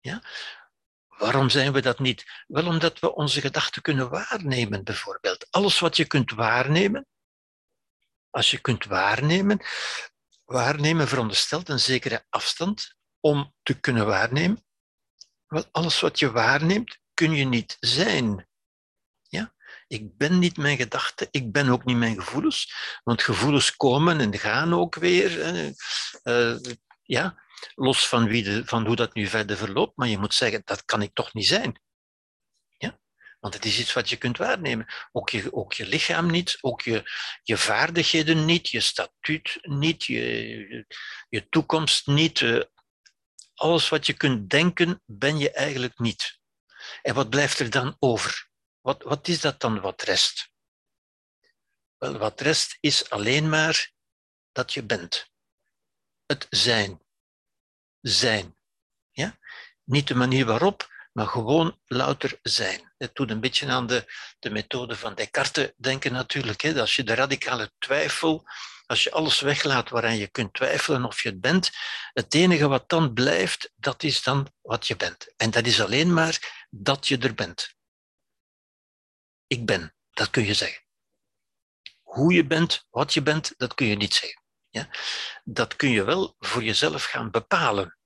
[0.00, 0.22] Ja?
[1.06, 2.44] Waarom zijn we dat niet?
[2.46, 5.46] Wel omdat we onze gedachten kunnen waarnemen, bijvoorbeeld.
[5.50, 7.06] Alles wat je kunt waarnemen,
[8.30, 9.60] als je kunt waarnemen,
[10.48, 14.64] waarnemen veronderstelt een zekere afstand om te kunnen waarnemen.
[15.46, 18.48] Wel, alles wat je waarneemt, kun je niet zijn.
[19.22, 19.54] Ja?
[19.86, 22.72] Ik ben niet mijn gedachten, ik ben ook niet mijn gevoelens,
[23.04, 25.56] want gevoelens komen en gaan ook weer.
[26.24, 26.56] Uh,
[27.02, 27.42] ja,
[27.74, 30.84] los van, wie de, van hoe dat nu verder verloopt, maar je moet zeggen, dat
[30.84, 31.80] kan ik toch niet zijn.
[33.38, 34.86] Want het is iets wat je kunt waarnemen.
[35.12, 37.10] Ook je, ook je lichaam niet, ook je,
[37.42, 40.86] je vaardigheden niet, je statuut niet, je,
[41.28, 42.40] je toekomst niet.
[42.40, 42.60] Eh,
[43.54, 46.38] alles wat je kunt denken, ben je eigenlijk niet.
[47.02, 48.48] En wat blijft er dan over?
[48.80, 50.50] Wat, wat is dat dan wat rest?
[51.96, 53.92] Wel, wat rest is alleen maar
[54.52, 55.30] dat je bent.
[56.26, 57.06] Het zijn
[58.00, 58.56] zijn.
[59.10, 59.38] Ja?
[59.84, 62.87] Niet de manier waarop, maar gewoon louter zijn.
[62.98, 66.60] Het doet een beetje aan de, de methode van Descartes denken natuurlijk.
[66.60, 66.80] Hè?
[66.80, 68.46] Als je de radicale twijfel,
[68.86, 71.70] als je alles weglaat waaraan je kunt twijfelen of je het bent,
[72.12, 75.32] het enige wat dan blijft, dat is dan wat je bent.
[75.36, 77.74] En dat is alleen maar dat je er bent.
[79.46, 80.82] Ik ben, dat kun je zeggen.
[82.02, 84.42] Hoe je bent, wat je bent, dat kun je niet zeggen.
[84.68, 84.88] Ja?
[85.44, 87.98] Dat kun je wel voor jezelf gaan bepalen.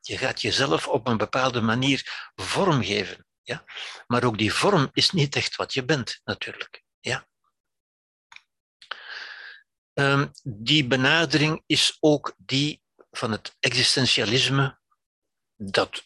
[0.00, 3.26] Je gaat jezelf op een bepaalde manier vormgeven.
[3.44, 3.64] Ja?
[4.06, 6.82] Maar ook die vorm is niet echt wat je bent, natuurlijk.
[7.00, 7.28] Ja.
[9.92, 14.82] Um, die benadering is ook die van het existentialisme.
[15.56, 16.04] Dat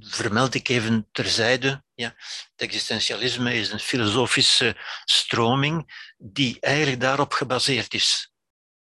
[0.00, 1.84] vermeld ik even terzijde.
[1.94, 2.14] Ja.
[2.16, 8.32] Het existentialisme is een filosofische stroming die eigenlijk daarop gebaseerd is.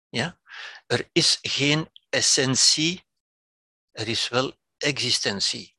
[0.08, 0.40] Ja?
[0.86, 3.06] Er is geen essentie,
[3.92, 5.75] er is wel existentie.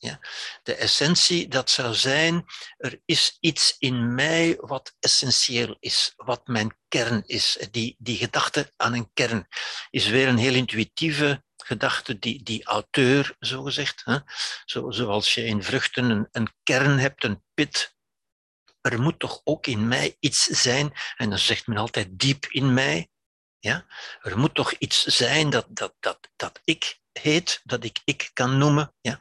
[0.00, 0.20] Ja?
[0.62, 2.44] De essentie, dat zou zijn,
[2.76, 7.58] er is iets in mij wat essentieel is, wat mijn kern is.
[7.70, 9.46] Die, die gedachte aan een kern
[9.90, 14.02] is weer een heel intuïtieve gedachte, die, die auteur, zogezegd.
[14.04, 14.18] Hè?
[14.64, 17.96] Zo, zoals je in vruchten een, een kern hebt, een pit,
[18.80, 22.74] er moet toch ook in mij iets zijn, en dan zegt men altijd diep in
[22.74, 23.08] mij.
[23.58, 23.86] Ja?
[24.20, 28.58] Er moet toch iets zijn dat, dat, dat, dat ik heet, dat ik ik kan
[28.58, 28.94] noemen.
[29.00, 29.20] Ja?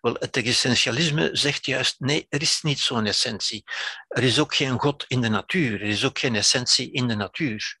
[0.00, 3.64] Wel, het existentialisme zegt juist, nee, er is niet zo'n essentie.
[4.08, 7.14] Er is ook geen God in de natuur, er is ook geen essentie in de
[7.14, 7.78] natuur.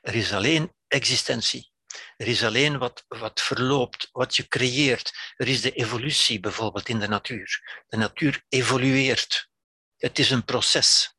[0.00, 1.72] Er is alleen existentie.
[2.16, 5.34] Er is alleen wat, wat verloopt, wat je creëert.
[5.36, 7.82] Er is de evolutie bijvoorbeeld in de natuur.
[7.88, 9.48] De natuur evolueert.
[9.96, 11.16] Het is een proces.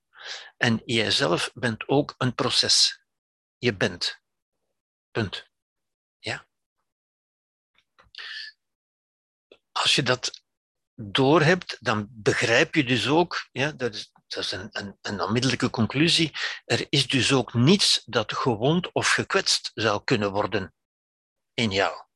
[0.57, 3.01] En jijzelf bent ook een proces.
[3.57, 4.21] Je bent.
[5.11, 5.49] Punt.
[6.19, 6.48] Ja?
[9.81, 10.43] Als je dat
[10.95, 15.69] doorhebt, dan begrijp je dus ook, ja, dat is, dat is een, een, een onmiddellijke
[15.69, 16.31] conclusie,
[16.65, 20.73] er is dus ook niets dat gewond of gekwetst zou kunnen worden
[21.53, 22.07] in jou.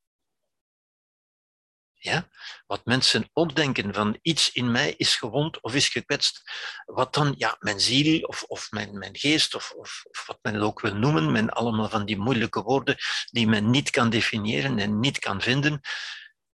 [1.92, 2.28] Ja?
[2.66, 6.42] Wat mensen ook denken van iets in mij is gewond of is gekwetst,
[6.84, 10.62] wat dan ja, mijn ziel of, of mijn, mijn geest of, of, wat men het
[10.62, 12.96] ook wil noemen, men allemaal van die moeilijke woorden
[13.30, 15.80] die men niet kan definiëren en niet kan vinden.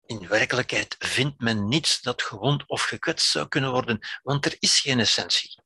[0.09, 4.81] In werkelijkheid vindt men niets dat gewond of gekwetst zou kunnen worden, want er is
[4.81, 5.63] geen essentie.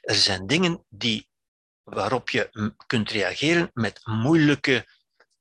[0.00, 1.28] Er zijn dingen die,
[1.82, 4.86] waarop je kunt reageren met moeilijke,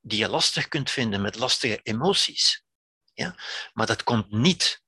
[0.01, 2.63] die je lastig kunt vinden, met lastige emoties.
[3.13, 3.35] Ja?
[3.73, 4.83] Maar dat komt niet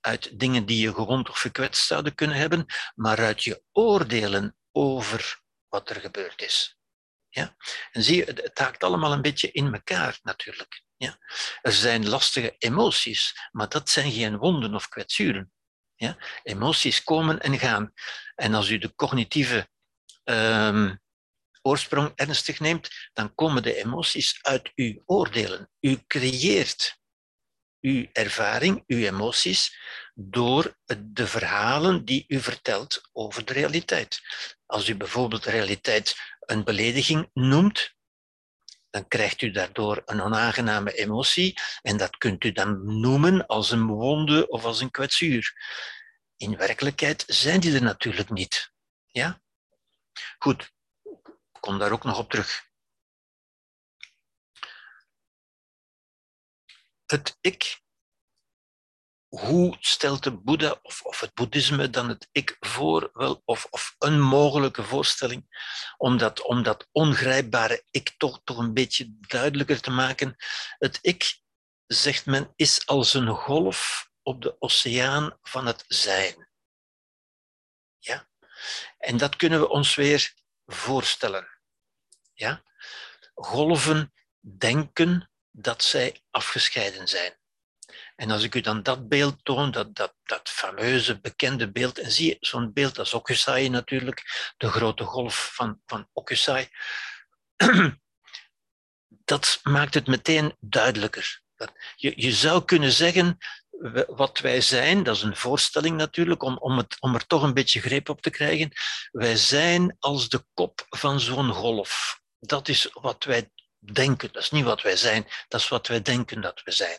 [0.00, 5.42] uit dingen die je gewond of gekwetst zouden kunnen hebben, maar uit je oordelen over
[5.68, 6.78] wat er gebeurd is.
[7.28, 7.56] Ja?
[7.90, 10.86] En zie je, het haakt allemaal een beetje in elkaar natuurlijk.
[10.98, 11.18] Ja?
[11.62, 15.52] Er zijn lastige emoties, maar dat zijn geen wonden of kwetsuren.
[15.94, 16.16] Ja?
[16.42, 17.92] Emoties komen en gaan.
[18.34, 19.68] En als u de cognitieve
[20.24, 21.00] um,
[21.62, 25.70] oorsprong ernstig neemt, dan komen de emoties uit uw oordelen.
[25.80, 26.98] U creëert
[27.80, 29.78] uw ervaring, uw emoties,
[30.14, 34.20] door de verhalen die u vertelt over de realiteit.
[34.66, 37.96] Als u bijvoorbeeld de realiteit een belediging noemt,
[38.98, 43.86] dan krijgt u daardoor een onaangename emotie en dat kunt u dan noemen als een
[43.86, 45.54] wonde of als een kwetsuur.
[46.36, 48.72] In werkelijkheid zijn die er natuurlijk niet.
[49.06, 49.40] Ja?
[50.38, 50.72] Goed,
[51.02, 52.66] ik kom daar ook nog op terug.
[57.12, 57.80] het ik,
[59.28, 63.10] hoe stelt de Boeddha of, of het boeddhisme dan het ik voor?
[63.12, 65.46] Wel, of, of een mogelijke voorstelling
[65.96, 70.36] om dat, ongrijpbare ik toch, toch een beetje duidelijker te maken.
[70.78, 71.40] Het ik,
[71.86, 76.48] zegt men, is als een golf op de oceaan van het zijn.
[77.98, 78.28] Ja?
[78.98, 80.34] En dat kunnen we ons weer
[80.66, 81.48] voorstellen.
[82.32, 82.62] Ja?
[83.34, 87.38] Golven denken, dat zij afgescheiden zijn.
[88.18, 92.12] En als ik u dan dat beeld toon, dat, dat, dat fameuze bekende beeld, en
[92.12, 96.68] zie je zo'n beeld, is Okusai natuurlijk, de grote golf van, van Okusai,
[99.24, 101.42] dat maakt het meteen duidelijker.
[101.96, 103.38] Je, je zou kunnen zeggen,
[104.06, 107.54] wat wij zijn, dat is een voorstelling natuurlijk, om, om, het, om er toch een
[107.54, 108.72] beetje greep op te krijgen.
[109.10, 112.20] Wij zijn als de kop van zo'n golf.
[112.38, 114.32] Dat is wat wij denken.
[114.32, 116.98] Dat is niet wat wij zijn, dat is wat wij denken dat we zijn.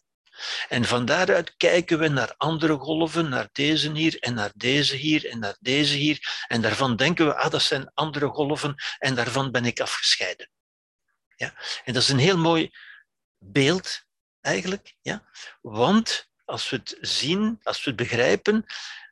[0.69, 5.29] En van daaruit kijken we naar andere golven, naar deze hier en naar deze hier
[5.29, 6.43] en naar deze hier.
[6.47, 10.49] En daarvan denken we, ah, dat zijn andere golven en daarvan ben ik afgescheiden.
[11.35, 11.53] Ja?
[11.83, 12.69] En dat is een heel mooi
[13.37, 14.03] beeld
[14.41, 14.95] eigenlijk.
[15.01, 15.29] Ja?
[15.61, 18.65] Want als we het zien, als we het begrijpen,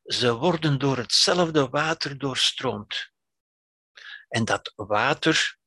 [0.04, 3.12] ze worden door hetzelfde water doorstroomd.
[4.28, 5.58] En dat water,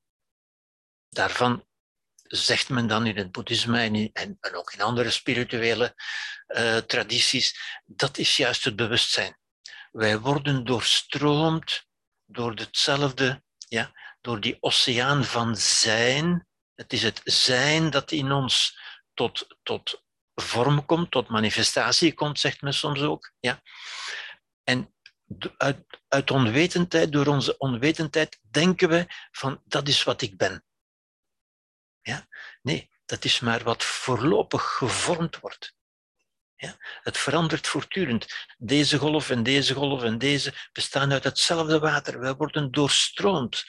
[1.08, 1.66] daarvan
[2.30, 5.94] zegt men dan in het boeddhisme en, en, ook in andere spirituele
[6.48, 9.38] uh, tradities, dat is juist het bewustzijn.
[9.92, 11.86] Wij worden doorstroomd
[12.26, 16.46] door hetzelfde, ja, door die oceaan van zijn.
[16.74, 18.78] Het is het zijn dat in ons
[19.14, 20.02] tot, tot
[20.34, 23.32] vorm komt, tot manifestatie komt, zegt men soms ook.
[23.40, 23.62] Ja.
[24.64, 24.94] En
[25.56, 30.64] uit, uit onwetendheid, door onze onwetendheid, denken we van dat is wat ik ben.
[32.02, 32.26] Ja?
[32.62, 35.74] Nee, dat is maar wat voorlopig gevormd wordt.
[36.56, 36.76] Ja?
[37.02, 38.26] Het verandert voortdurend.
[38.58, 42.20] Deze golf en deze golf en deze bestaan uit hetzelfde water.
[42.20, 43.64] Wij worden doorstroomd.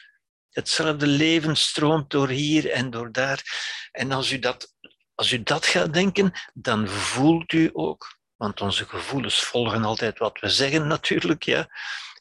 [0.49, 3.43] Hetzelfde leven stroomt door hier en door daar.
[3.91, 4.75] En als u dat,
[5.15, 10.39] als u dat gaat denken, dan voelt u ook, want onze gevoelens volgen altijd wat
[10.39, 11.69] we zeggen natuurlijk, ja,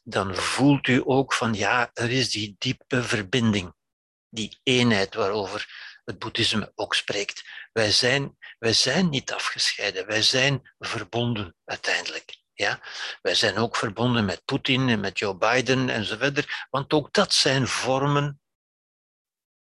[0.03, 3.73] dan voelt u ook van ja, er is die diepe verbinding,
[4.29, 7.43] die eenheid waarover het boeddhisme ook spreekt.
[7.71, 12.37] Wij zijn, wij zijn niet afgescheiden, wij zijn verbonden uiteindelijk.
[12.53, 12.81] Ja?
[13.21, 17.67] Wij zijn ook verbonden met Poetin en met Joe Biden enzovoort, want ook dat zijn
[17.67, 18.41] vormen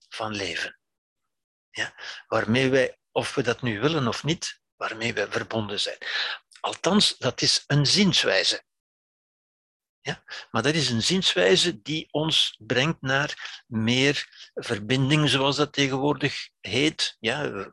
[0.08, 0.78] van leven.
[1.70, 1.94] Ja?
[2.26, 5.98] Waarmee wij, of we dat nu willen of niet, waarmee wij verbonden zijn.
[6.60, 8.64] Althans, dat is een zienswijze.
[10.02, 10.24] Ja?
[10.50, 17.16] Maar dat is een zienswijze die ons brengt naar meer verbinding, zoals dat tegenwoordig heet.
[17.20, 17.70] Ja?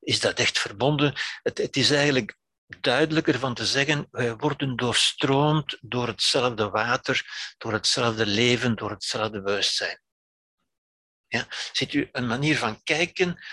[0.00, 1.14] Is dat echt verbonden?
[1.42, 2.36] Het, het is eigenlijk
[2.80, 7.24] duidelijker van te zeggen, wij worden doorstroomd door hetzelfde water,
[7.58, 10.00] door hetzelfde leven, door hetzelfde bewustzijn.
[11.26, 11.46] Ja?
[11.72, 13.44] Ziet u een manier van kijken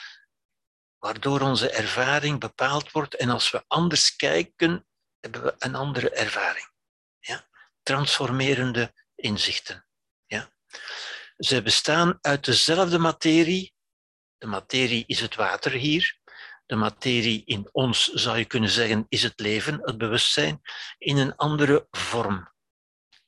[0.97, 4.85] waardoor onze ervaring bepaald wordt en als we anders kijken,
[5.19, 6.70] hebben we een andere ervaring
[7.91, 9.85] transformerende inzichten.
[10.25, 10.51] Ja?
[11.37, 13.73] Ze bestaan uit dezelfde materie.
[14.37, 16.19] De materie is het water hier.
[16.65, 20.61] De materie in ons, zou je kunnen zeggen, is het leven, het bewustzijn,
[20.97, 22.53] in een andere vorm.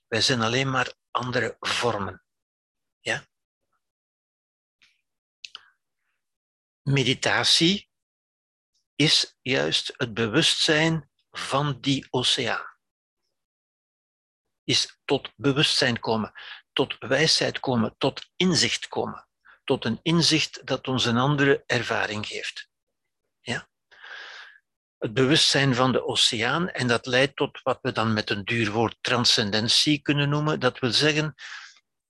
[0.07, 2.23] Wij zijn alleen maar andere vormen.
[2.99, 3.25] Ja?
[6.81, 7.89] Meditatie
[8.95, 12.72] is juist het bewustzijn van die oceaan
[14.63, 16.31] is tot bewustzijn komen,
[16.73, 19.27] tot wijsheid komen, tot inzicht komen.
[19.63, 22.69] Tot een inzicht dat ons een andere ervaring geeft.
[23.39, 23.67] Ja?
[24.97, 28.71] Het bewustzijn van de oceaan, en dat leidt tot wat we dan met een duur
[28.71, 30.59] woord transcendentie kunnen noemen.
[30.59, 31.35] Dat wil zeggen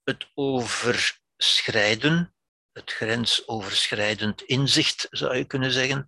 [0.04, 2.36] het overschrijden,
[2.72, 6.08] het grensoverschrijdend inzicht, zou je kunnen zeggen,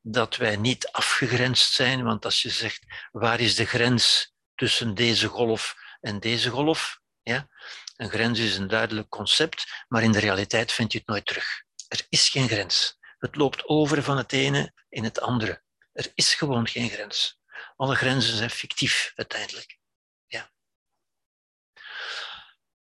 [0.00, 5.28] dat wij niet afgegrensd zijn, want als je zegt, waar is de grens tussen deze
[5.28, 7.00] golf en deze golf.
[7.22, 7.48] Ja?
[7.96, 11.62] Een grens is een duidelijk concept, maar in de realiteit vind je het nooit terug.
[11.88, 12.98] Er is geen grens.
[13.18, 15.62] Het loopt over van het ene in het andere.
[15.92, 17.38] Er is gewoon geen grens.
[17.76, 19.78] Alle grenzen zijn fictief uiteindelijk.
[20.26, 20.52] Ja.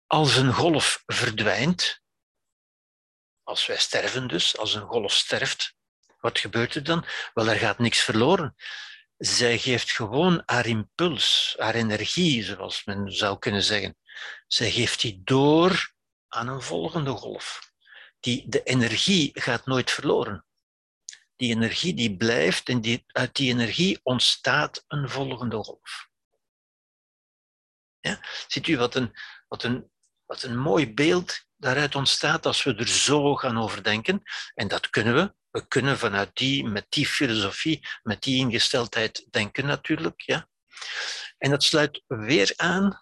[0.07, 2.01] Als een golf verdwijnt,
[3.43, 5.75] als wij sterven dus, als een golf sterft,
[6.19, 7.05] wat gebeurt er dan?
[7.33, 8.55] Wel, er gaat niks verloren
[9.17, 13.97] zij geeft gewoon haar impuls, haar energie, zoals men zou kunnen zeggen.
[14.47, 15.93] Zij geeft die door
[16.27, 17.71] aan een volgende golf.
[18.19, 20.45] Die, de energie gaat nooit verloren.
[21.35, 26.09] Die energie die blijft en die, uit die energie ontstaat een volgende golf.
[27.99, 28.19] Ja?
[28.47, 29.13] Ziet u wat een,
[29.47, 29.91] wat, een,
[30.25, 34.21] wat een mooi beeld daaruit ontstaat als we er zo gaan over denken?
[34.53, 39.65] En dat kunnen we, we kunnen vanuit die, met die filosofie, met die ingesteldheid denken
[39.65, 40.21] natuurlijk.
[40.21, 40.49] Ja.
[41.37, 43.01] En dat sluit weer aan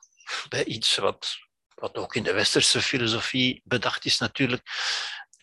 [0.49, 1.38] bij iets wat,
[1.74, 4.62] wat ook in de westerse filosofie bedacht is natuurlijk.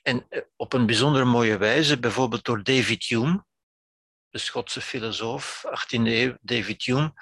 [0.02, 3.44] En eh, op een bijzonder mooie wijze, bijvoorbeeld door David Hume,
[4.28, 7.12] de Schotse filosoof, 18e eeuw, David Hume,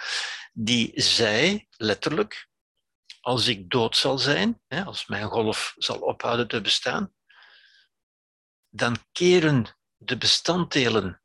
[0.52, 2.48] die zei letterlijk,
[3.20, 7.14] als ik dood zal zijn, als mijn golf zal ophouden te bestaan,
[8.68, 11.22] dan keren de bestanddelen,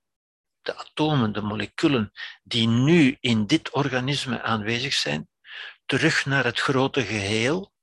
[0.61, 2.11] de atomen, de moleculen,
[2.43, 5.29] die nu in dit organisme aanwezig zijn,
[5.85, 7.73] terug naar het grote geheel.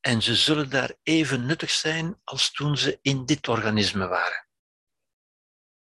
[0.00, 4.46] En ze zullen daar even nuttig zijn als toen ze in dit organisme waren.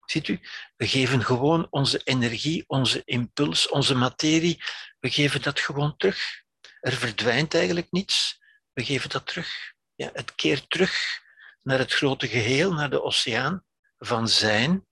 [0.05, 0.41] Ziet u,
[0.77, 4.63] we geven gewoon onze energie, onze impuls, onze materie,
[5.01, 6.43] we geven dat gewoon terug.
[6.81, 8.41] Er verdwijnt eigenlijk niets,
[8.73, 9.73] we geven dat terug.
[9.95, 11.23] Ja, het keert terug
[11.65, 13.65] naar het grote geheel, naar de oceaan
[13.99, 14.87] van zijn.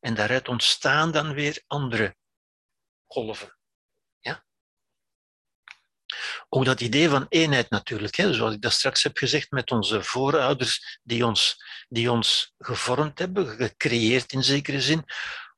[0.00, 2.16] En daaruit ontstaan dan weer andere
[3.06, 3.58] golven.
[4.18, 4.44] Ja?
[6.48, 10.02] Ook dat idee van eenheid natuurlijk, hè, zoals ik dat straks heb gezegd, met onze
[10.02, 15.04] voorouders die ons, die ons gevormd hebben, gecreëerd in zekere zin,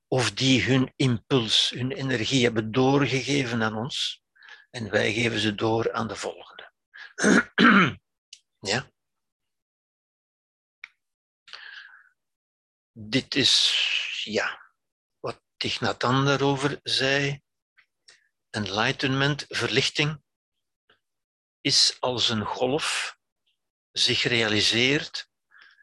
[0.09, 4.22] of die hun impuls, hun energie hebben doorgegeven aan ons.
[4.70, 6.72] En wij geven ze door aan de volgende.
[8.72, 8.90] ja?
[12.99, 14.72] Dit is ja,
[15.20, 17.44] wat Tichnatan daarover zei.
[18.51, 20.22] enlightenment, verlichting,
[21.61, 23.16] is als een golf
[23.92, 25.28] zich realiseert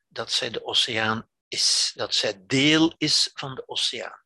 [0.07, 4.21] dat zij de oceaan is, dat zij deel is van de oceaan.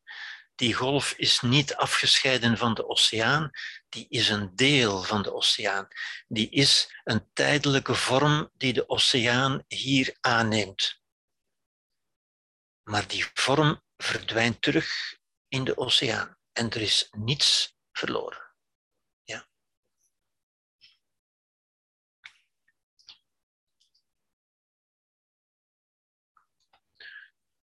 [0.54, 3.50] Die golf is niet afgescheiden van de oceaan,
[3.88, 5.88] die is een deel van de oceaan.
[6.28, 10.97] Die is een tijdelijke vorm die de oceaan hier aanneemt.
[12.88, 15.16] Maar die vorm verdwijnt terug
[15.48, 18.54] in de oceaan en er is niets verloren.
[19.22, 19.48] Ja.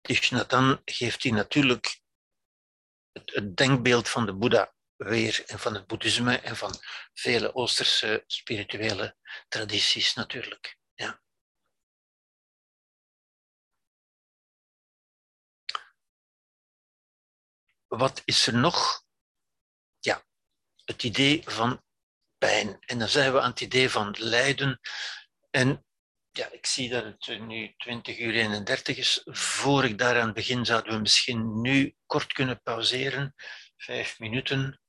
[0.00, 2.00] Tishnatan geeft hij natuurlijk
[3.12, 6.74] het, het denkbeeld van de Boeddha weer en van het boeddhisme en van
[7.12, 9.16] vele Oosterse spirituele
[9.48, 10.78] tradities natuurlijk.
[10.94, 11.22] Ja.
[17.90, 19.04] Wat is er nog?
[19.98, 20.24] Ja,
[20.84, 21.82] het idee van
[22.38, 22.76] pijn.
[22.80, 24.80] En dan zijn we aan het idee van lijden.
[25.50, 25.84] En
[26.30, 29.20] ja, ik zie dat het nu 20 uur 31 is.
[29.24, 33.34] Voor ik daaraan begin, zouden we misschien nu kort kunnen pauzeren.
[33.76, 34.80] Vijf minuten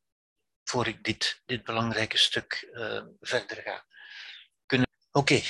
[0.63, 3.85] voor ik dit, dit belangrijke stuk uh, verder ga.
[4.65, 4.87] Kunnen...
[5.11, 5.41] Oké,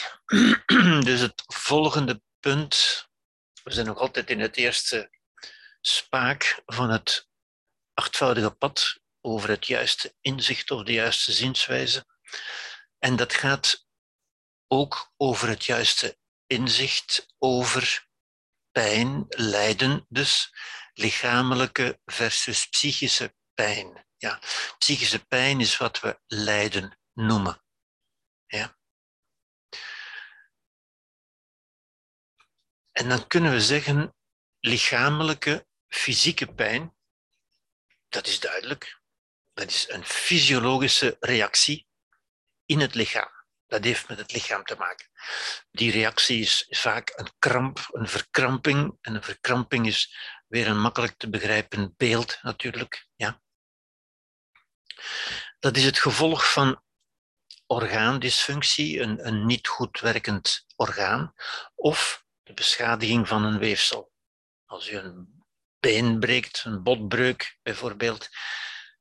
[1.10, 3.06] dus het volgende punt.
[3.64, 5.10] We zijn nog altijd in het eerste
[5.82, 7.30] spaak van het
[7.93, 12.05] achtvoudige pad over het juiste inzicht of de juiste zienswijze.
[12.99, 13.85] En dat gaat
[14.67, 16.17] ook over het juiste
[16.47, 18.07] inzicht over
[18.71, 20.53] pijn, lijden, dus
[20.93, 24.05] lichamelijke versus psychische pijn.
[24.17, 24.39] Ja,
[24.77, 27.63] psychische pijn is wat we lijden noemen.
[28.45, 28.79] Ja.
[32.91, 34.15] En dan kunnen we zeggen,
[34.59, 36.95] lichamelijke, fysieke pijn,
[38.12, 39.01] dat is duidelijk.
[39.53, 41.88] Dat is een fysiologische reactie
[42.66, 43.30] in het lichaam.
[43.68, 45.09] Dat heeft met het lichaam te maken.
[45.72, 48.97] Die reactie is vaak een kramp, een verkramping.
[49.01, 50.16] En een verkramping is
[50.47, 53.07] weer een makkelijk te begrijpen beeld natuurlijk.
[53.16, 53.41] Ja.
[55.59, 56.84] Dat is het gevolg van
[57.66, 61.34] orgaandysfunctie, een, een niet goed werkend orgaan,
[61.76, 64.12] of de beschadiging van een weefsel.
[64.66, 65.40] Als u een
[65.82, 68.29] been breekt, een botbreuk bijvoorbeeld,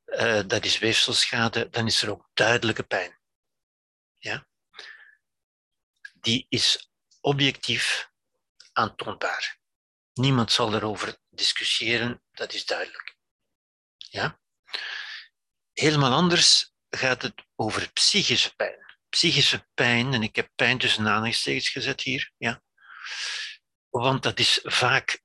[0.06, 3.20] uh, dat is weefselschade, dan is er ook duidelijke pijn.
[4.18, 4.48] Ja?
[6.14, 8.10] Die is objectief
[8.72, 9.58] aantoonbaar.
[10.12, 13.16] Niemand zal erover discussiëren, dat is duidelijk.
[13.96, 14.40] Ja?
[15.72, 18.78] Helemaal anders gaat het over psychische pijn.
[19.08, 22.62] Psychische pijn, en ik heb pijn tussen aanhalingstekens gezet hier, ja.
[23.88, 25.22] Want dat is vaak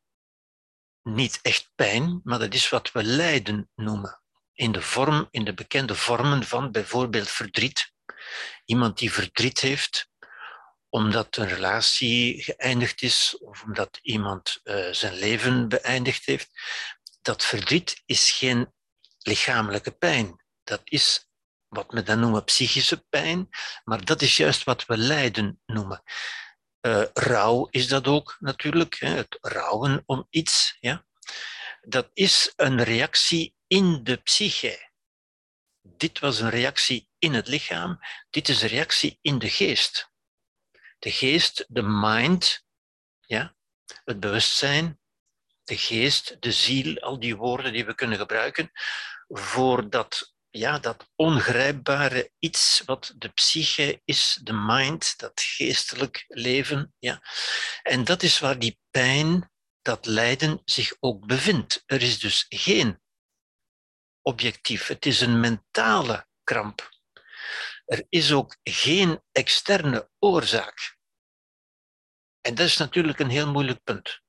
[1.06, 4.22] niet echt pijn, maar dat is wat we lijden noemen.
[4.53, 7.93] In de vorm, in de bekende vormen van bijvoorbeeld verdriet.
[8.66, 10.10] Iemand die verdriet heeft
[10.89, 16.49] omdat een relatie geëindigd is of omdat iemand uh, zijn leven beëindigd heeft.
[17.22, 18.74] Dat verdriet is geen
[19.20, 20.43] lichamelijke pijn.
[20.64, 21.30] Dat is
[21.68, 23.49] wat we dan noemen psychische pijn,
[23.84, 26.03] maar dat is juist wat we lijden noemen.
[26.86, 30.78] Uh, rouw is dat ook natuurlijk, hè, het rouwen om iets.
[30.80, 31.06] Ja?
[31.82, 34.92] Dat is een reactie in de psyche.
[35.82, 40.12] Dit was een reactie in het lichaam, dit is een reactie in de geest.
[41.00, 42.66] De geest, de mind,
[43.20, 43.56] ja,
[44.04, 45.00] het bewustzijn,
[45.64, 48.72] de geest, de ziel, al die woorden die we kunnen gebruiken
[49.28, 56.93] voor dat ja, dat ongrijpbare iets wat de psyche is, de mind, dat geestelijk leven.
[56.99, 57.22] Ja.
[57.82, 59.51] En dat is waar die pijn,
[59.82, 61.84] dat lijden zich ook bevindt.
[61.86, 63.01] Er is dus geen
[64.22, 66.89] objectief, het is een mentale kramp.
[67.86, 70.97] Er is ook geen externe oorzaak.
[72.41, 74.24] En dat is natuurlijk een heel moeilijk punt.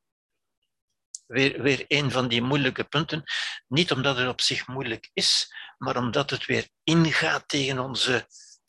[1.27, 3.25] Weer, weer een van die moeilijke punten.
[3.69, 8.27] Niet omdat het op zich moeilijk is, maar omdat het weer ingaat tegen onze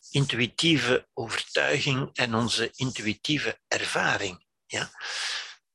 [0.09, 4.45] intuïtieve overtuiging en onze intuïtieve ervaring.
[4.65, 4.89] Ja?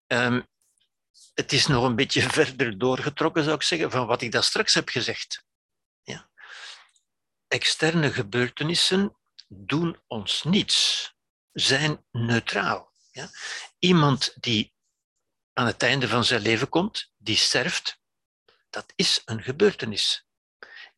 [0.07, 0.47] Um,
[1.35, 4.75] het is nog een beetje verder doorgetrokken, zou ik zeggen, van wat ik daar straks
[4.75, 5.45] heb gezegd.
[6.03, 6.31] Ja?
[7.49, 9.17] Externe gebeurtenissen
[9.49, 11.13] doen ons niets,
[11.53, 12.93] zijn neutraal.
[13.11, 13.31] Ja?
[13.79, 14.75] Iemand die
[15.53, 18.01] aan het einde van zijn leven komt, die sterft,
[18.71, 20.27] dat is een gebeurtenis.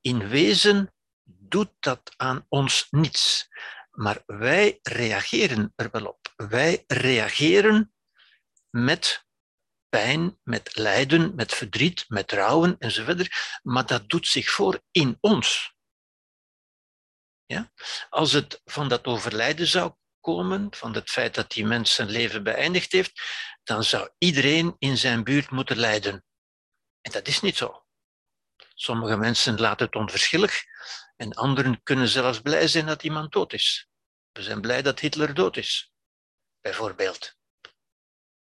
[0.00, 3.48] In wezen doet dat aan ons niets,
[3.90, 6.32] maar wij reageren er wel op.
[6.36, 7.94] Wij reageren
[8.70, 9.26] met
[9.88, 15.74] pijn, met lijden, met verdriet, met rouwen enzovoort, maar dat doet zich voor in ons.
[17.46, 17.72] Ja?
[18.10, 22.42] Als het van dat overlijden zou komen, van het feit dat die mens zijn leven
[22.42, 23.22] beëindigd heeft,
[23.64, 26.24] dan zou iedereen in zijn buurt moeten lijden.
[27.00, 27.86] En dat is niet zo.
[28.74, 30.62] Sommige mensen laten het onverschillig
[31.16, 33.88] en anderen kunnen zelfs blij zijn dat iemand dood is.
[34.32, 35.92] We zijn blij dat Hitler dood is,
[36.60, 37.36] bijvoorbeeld.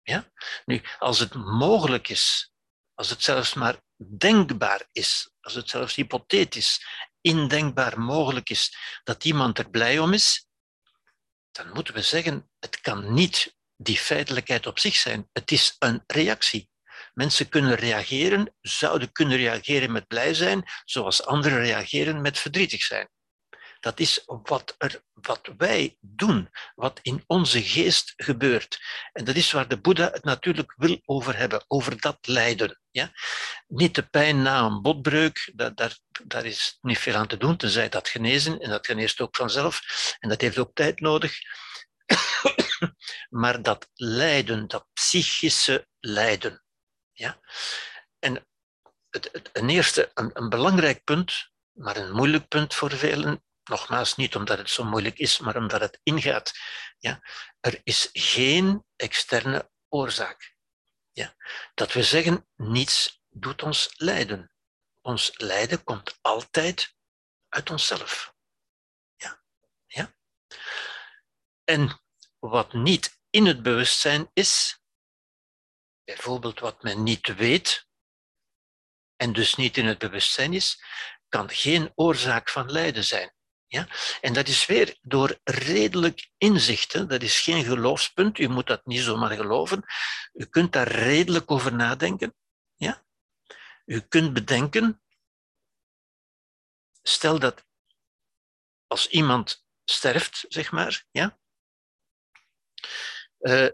[0.03, 0.31] Ja?
[0.65, 2.53] Nu, als het mogelijk is,
[2.95, 6.87] als het zelfs maar denkbaar is, als het zelfs hypothetisch,
[7.21, 10.47] indenkbaar mogelijk is dat iemand er blij om is,
[11.51, 15.29] dan moeten we zeggen, het kan niet die feitelijkheid op zich zijn.
[15.33, 16.71] Het is een reactie.
[17.15, 23.09] Mensen kunnen reageren, zouden kunnen reageren met blij zijn, zoals anderen reageren met verdrietig zijn.
[23.81, 28.81] Dat is wat, er, wat wij doen, wat in onze geest gebeurt.
[29.13, 32.81] En dat is waar de Boeddha het natuurlijk wil over hebben, over dat lijden.
[32.91, 33.13] Ja?
[33.67, 37.57] Niet de pijn na een botbreuk, dat, daar, daar is niet veel aan te doen,
[37.57, 39.81] tenzij dat genezen, en dat geneest ook vanzelf,
[40.21, 41.39] en dat heeft ook tijd nodig.
[43.43, 46.65] Maar dat lijden, dat psychische lijden.
[47.13, 47.41] Ja?
[48.19, 48.47] En
[49.11, 54.37] het, het, een eerste, een, belangrijk punt, maar een moeilijk punt voor velen, Nogmaals, niet
[54.37, 56.53] omdat het zo moeilijk is, maar omdat het ingaat.
[56.99, 57.21] Ja?
[57.61, 60.57] Er is geen externe oorzaak.
[61.13, 61.35] Ja?
[61.75, 64.51] Dat we zeggen, niets doet ons lijden.
[65.01, 66.95] Ons lijden komt altijd
[67.49, 68.35] uit onszelf.
[69.17, 69.43] Ja?
[69.87, 70.15] Ja?
[71.65, 72.02] En
[72.49, 74.81] wat niet in het bewustzijn is,
[76.05, 77.87] bijvoorbeeld wat men niet weet,
[79.17, 80.83] en dus niet in het bewustzijn is,
[81.29, 83.35] kan geen oorzaak van lijden zijn.
[83.67, 83.89] Ja?
[84.21, 87.09] En dat is weer door redelijk inzicht.
[87.09, 88.39] Dat is geen geloofspunt.
[88.39, 89.85] U moet dat niet zomaar geloven.
[90.33, 92.35] U kunt daar redelijk over nadenken.
[92.75, 93.05] Ja?
[93.85, 95.03] U kunt bedenken,
[97.03, 97.65] stel dat
[98.87, 101.41] als iemand sterft, zeg maar, ja,
[103.43, 103.69] uh,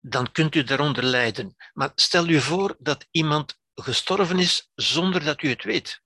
[0.00, 1.56] dan kunt u daaronder lijden.
[1.72, 6.02] Maar stel u voor dat iemand gestorven is zonder dat u het weet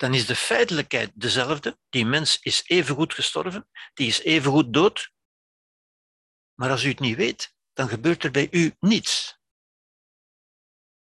[0.00, 1.78] dan is de feitelijkheid dezelfde.
[1.88, 5.12] Die mens is evengoed gestorven, die is evengoed dood.
[6.54, 9.38] Maar als u het niet weet, dan gebeurt er bij u niets.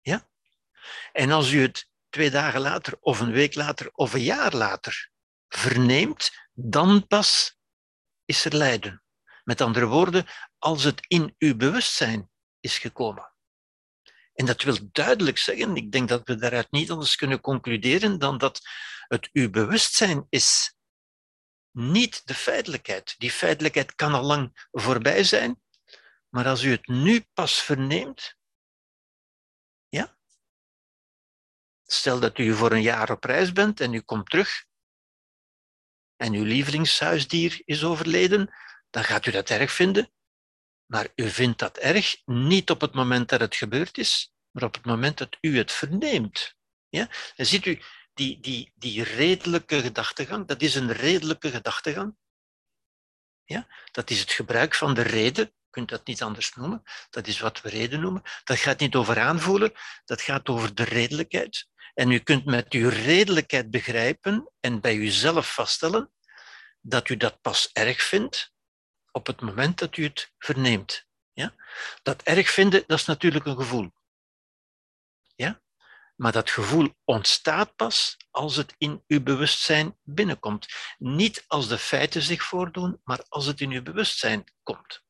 [0.00, 0.28] Ja?
[1.12, 5.10] En als u het twee dagen later, of een week later, of een jaar later
[5.48, 7.58] verneemt, dan pas
[8.24, 8.99] is er lijden.
[9.50, 10.26] Met andere woorden,
[10.58, 12.30] als het in uw bewustzijn
[12.60, 13.32] is gekomen.
[14.32, 18.38] En dat wil duidelijk zeggen, ik denk dat we daaruit niet anders kunnen concluderen dan
[18.38, 18.60] dat
[19.08, 20.74] het uw bewustzijn is,
[21.70, 23.14] niet de feitelijkheid.
[23.18, 25.62] Die feitelijkheid kan al lang voorbij zijn,
[26.28, 28.36] maar als u het nu pas verneemt,
[29.88, 30.18] ja,
[31.84, 34.64] stel dat u voor een jaar op reis bent en u komt terug
[36.16, 38.54] en uw lievelingshuisdier is overleden,
[38.90, 40.10] dan gaat u dat erg vinden.
[40.86, 44.74] Maar u vindt dat erg niet op het moment dat het gebeurd is, maar op
[44.74, 46.54] het moment dat u het verneemt.
[46.88, 47.08] Ja?
[47.36, 47.82] En ziet u,
[48.14, 52.16] die, die, die redelijke gedachtegang, dat is een redelijke gedachtegang.
[53.44, 53.66] Ja?
[53.90, 57.40] Dat is het gebruik van de reden, je kunt dat niet anders noemen, dat is
[57.40, 58.22] wat we reden noemen.
[58.44, 59.72] Dat gaat niet over aanvoelen,
[60.04, 61.68] dat gaat over de redelijkheid.
[61.94, 66.12] En u kunt met uw redelijkheid begrijpen en bij uzelf vaststellen
[66.80, 68.52] dat u dat pas erg vindt
[69.12, 71.06] op het moment dat u het verneemt.
[71.32, 71.54] Ja?
[72.02, 73.92] Dat erg vinden, dat is natuurlijk een gevoel.
[75.34, 75.62] Ja?
[76.16, 80.66] Maar dat gevoel ontstaat pas als het in uw bewustzijn binnenkomt.
[80.98, 85.04] Niet als de feiten zich voordoen, maar als het in uw bewustzijn komt.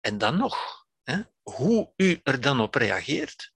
[0.00, 3.52] En dan nog, hè, hoe u er dan op reageert,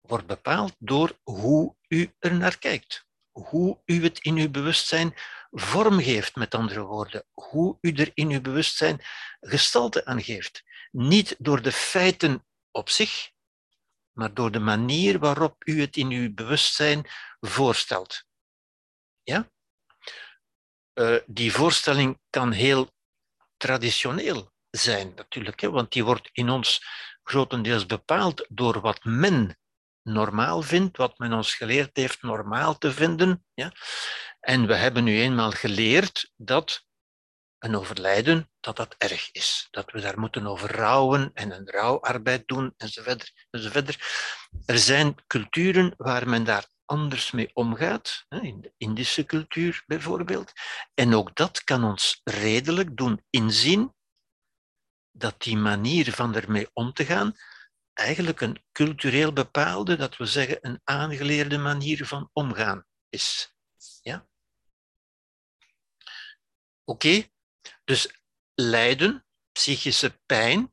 [0.00, 3.07] wordt bepaald door hoe u er naar kijkt.
[3.46, 5.14] Hoe u het in uw bewustzijn
[5.50, 7.24] vormgeeft, met andere woorden.
[7.34, 9.00] Hoe u er in uw bewustzijn
[9.40, 10.62] gestalte aan geeft.
[10.90, 13.30] Niet door de feiten op zich,
[14.12, 17.06] maar door de manier waarop u het in uw bewustzijn
[17.40, 18.24] voorstelt.
[19.22, 19.50] Ja?
[20.94, 22.90] Uh, die voorstelling kan heel
[23.56, 26.82] traditioneel zijn, natuurlijk, hè, want die wordt in ons
[27.22, 29.58] grotendeels bepaald door wat men
[30.12, 33.44] normaal vindt, wat men ons geleerd heeft normaal te vinden.
[33.54, 33.72] Ja?
[34.40, 36.86] En we hebben nu eenmaal geleerd dat
[37.58, 39.68] een overlijden, dat dat erg is.
[39.70, 43.32] Dat we daar moeten over rouwen en een rouwarbeid doen enzovoort.
[43.50, 43.98] enzovoort.
[44.66, 50.52] Er zijn culturen waar men daar anders mee omgaat, in de Indische cultuur bijvoorbeeld.
[50.94, 53.94] En ook dat kan ons redelijk doen inzien
[55.10, 57.34] dat die manier van ermee om te gaan
[57.98, 63.54] eigenlijk een cultureel bepaalde, dat we zeggen een aangeleerde manier van omgaan is.
[64.02, 64.28] Ja?
[66.84, 67.26] Oké?
[67.84, 68.20] Dus
[68.54, 70.72] lijden, psychische pijn.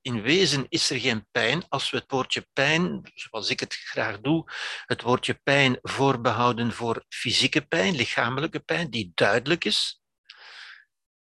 [0.00, 4.20] In wezen is er geen pijn als we het woordje pijn, zoals ik het graag
[4.20, 4.52] doe,
[4.86, 10.02] het woordje pijn voorbehouden voor fysieke pijn, lichamelijke pijn, die duidelijk is.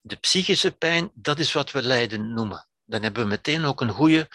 [0.00, 2.68] De psychische pijn, dat is wat we lijden noemen.
[2.84, 4.28] Dan hebben we meteen ook een goede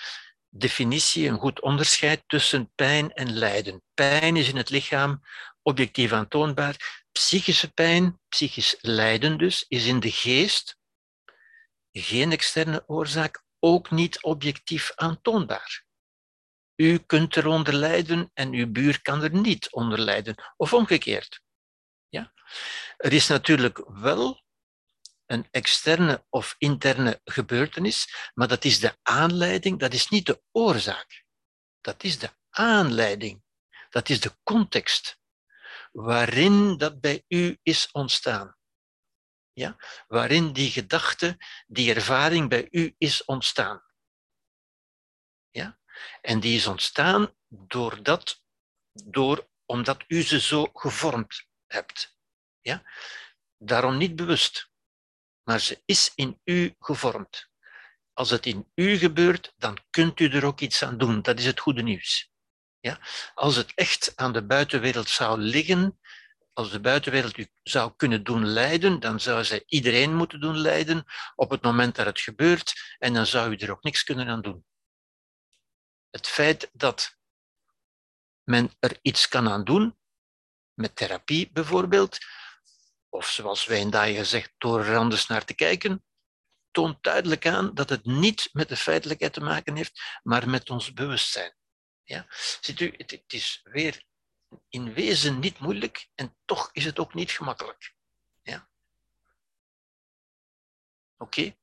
[0.55, 3.81] definitie, een goed onderscheid tussen pijn en lijden.
[3.93, 5.21] Pijn is in het lichaam
[5.61, 7.03] objectief aantoonbaar.
[7.11, 10.77] Psychische pijn, psychisch lijden dus, is in de geest
[11.91, 15.85] geen externe oorzaak, ook niet objectief aantoonbaar.
[16.75, 21.41] U kunt eronder lijden en uw buur kan er niet onder lijden, of omgekeerd.
[22.09, 22.33] Ja?
[22.97, 24.42] Er is natuurlijk wel
[25.25, 31.23] een externe of interne gebeurtenis, maar dat is de aanleiding, dat is niet de oorzaak.
[31.81, 33.43] Dat is de aanleiding,
[33.89, 35.21] dat is de context
[35.91, 38.57] waarin dat bij u is ontstaan.
[39.51, 39.75] Ja?
[40.07, 41.37] Waarin die gedachte,
[41.67, 43.83] die ervaring bij u is ontstaan.
[45.49, 45.79] Ja?
[46.21, 48.43] En die is ontstaan doordat,
[48.91, 52.17] door, omdat u ze zo gevormd hebt.
[52.61, 52.83] Ja?
[53.57, 54.71] Daarom niet bewust
[55.43, 57.49] maar ze is in u gevormd.
[58.13, 61.21] Als het in u gebeurt, dan kunt u er ook iets aan doen.
[61.21, 62.31] Dat is het goede nieuws.
[62.79, 62.99] Ja?
[63.33, 65.99] Als het echt aan de buitenwereld zou liggen,
[66.53, 71.05] als de buitenwereld u zou kunnen doen lijden, dan zou zij iedereen moeten doen lijden
[71.35, 74.41] op het moment dat het gebeurt en dan zou u er ook niks kunnen aan
[74.41, 74.65] doen.
[76.09, 77.17] Het feit dat
[78.43, 79.97] men er iets kan aan doen,
[80.73, 82.17] met therapie bijvoorbeeld,
[83.13, 86.03] of zoals Wijndaaien gezegd, door er anders naar te kijken,
[86.71, 90.93] toont duidelijk aan dat het niet met de feitelijkheid te maken heeft, maar met ons
[90.93, 91.55] bewustzijn.
[92.03, 92.25] Ja?
[92.61, 94.05] Ziet u, het, is weer
[94.69, 97.95] in wezen niet moeilijk en toch is het ook niet gemakkelijk.
[98.41, 98.69] Ja?
[101.17, 101.55] Oké?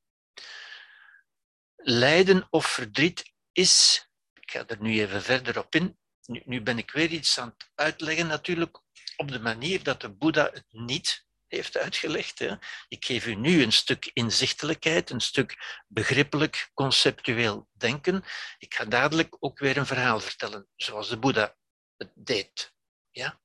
[1.76, 6.78] Lijden of verdriet is, ik ga er nu even verder op in, nu, nu ben
[6.78, 8.82] ik weer iets aan het uitleggen natuurlijk,
[9.16, 12.38] op de manier dat de Boeddha het niet heeft uitgelegd.
[12.38, 12.56] Hè.
[12.88, 18.24] Ik geef u nu een stuk inzichtelijkheid, een stuk begrippelijk, conceptueel denken.
[18.58, 21.56] Ik ga dadelijk ook weer een verhaal vertellen, zoals de Boeddha
[21.96, 22.74] het deed.
[23.10, 23.40] Ja?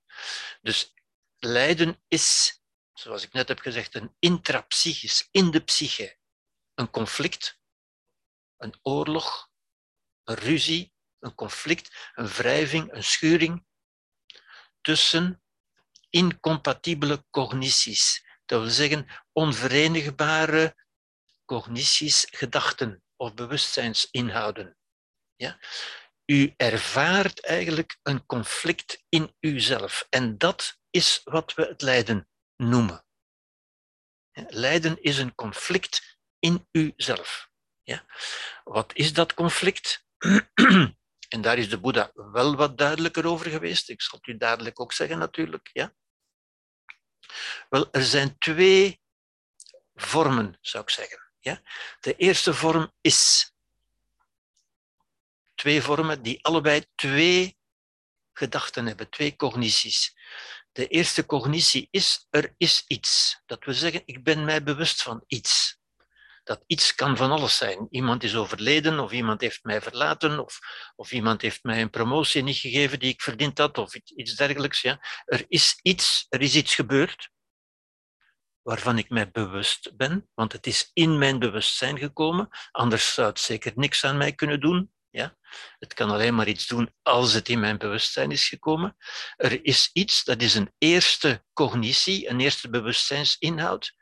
[0.62, 0.94] Dus
[1.38, 2.62] lijden is,
[2.94, 6.18] zoals ik net heb gezegd, een intrapsychisch, in de psyche.
[6.74, 7.60] Een conflict,
[8.58, 9.50] een oorlog,
[10.24, 13.66] een ruzie, een conflict, een wrijving, een schuring
[14.82, 15.45] tussen
[16.16, 18.26] incompatibele cognities.
[18.46, 20.76] Dat wil zeggen onverenigbare
[21.46, 24.78] cognities, gedachten of bewustzijnsinhouden.
[25.36, 25.60] Ja?
[26.26, 30.08] U ervaart eigenlijk een conflict in uzelf.
[30.10, 33.06] En dat is wat we het lijden noemen.
[34.48, 37.50] Lijden is een conflict in uzelf.
[37.84, 38.06] Ja?
[38.64, 40.06] Wat is dat conflict?
[41.30, 43.90] En daar is de Boeddha wel wat duidelijker over geweest.
[43.90, 45.70] Ik zal het u dadelijk ook zeggen, natuurlijk.
[45.74, 45.94] Ja?
[47.70, 49.02] Wel, er zijn twee
[49.96, 51.30] vormen, zou ik zeggen.
[51.40, 51.62] Ja?
[52.00, 53.52] De eerste vorm is
[55.56, 57.58] twee vormen die allebei twee
[58.34, 60.16] gedachten hebben, twee cognities.
[60.72, 63.42] De eerste cognitie is, er is iets.
[63.46, 65.80] Dat wil zeggen, ik ben mij bewust van iets.
[66.46, 67.88] Dat iets kan van alles zijn.
[67.90, 70.60] Iemand is overleden, of iemand heeft mij verlaten, of,
[70.96, 74.82] of iemand heeft mij een promotie niet gegeven die ik verdiend had, of iets dergelijks.
[74.82, 75.00] Ja.
[75.26, 77.30] Er is iets, er is iets gebeurd
[78.62, 83.40] waarvan ik mij bewust ben, want het is in mijn bewustzijn gekomen, anders zou het
[83.40, 84.92] zeker niks aan mij kunnen doen.
[85.10, 85.38] Ja?
[85.80, 88.98] Het kan alleen maar iets doen als het in mijn bewustzijn is gekomen.
[89.36, 93.96] Er is iets, dat is een eerste cognitie, een eerste bewustzijnsinhoud.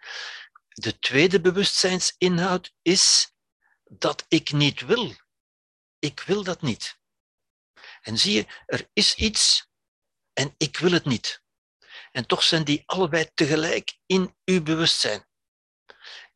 [0.73, 3.33] De tweede bewustzijnsinhoud is
[3.83, 5.15] dat ik niet wil.
[5.99, 6.99] Ik wil dat niet.
[8.01, 9.67] En zie je, er is iets
[10.33, 11.43] en ik wil het niet.
[12.11, 15.27] En toch zijn die allebei tegelijk in uw bewustzijn.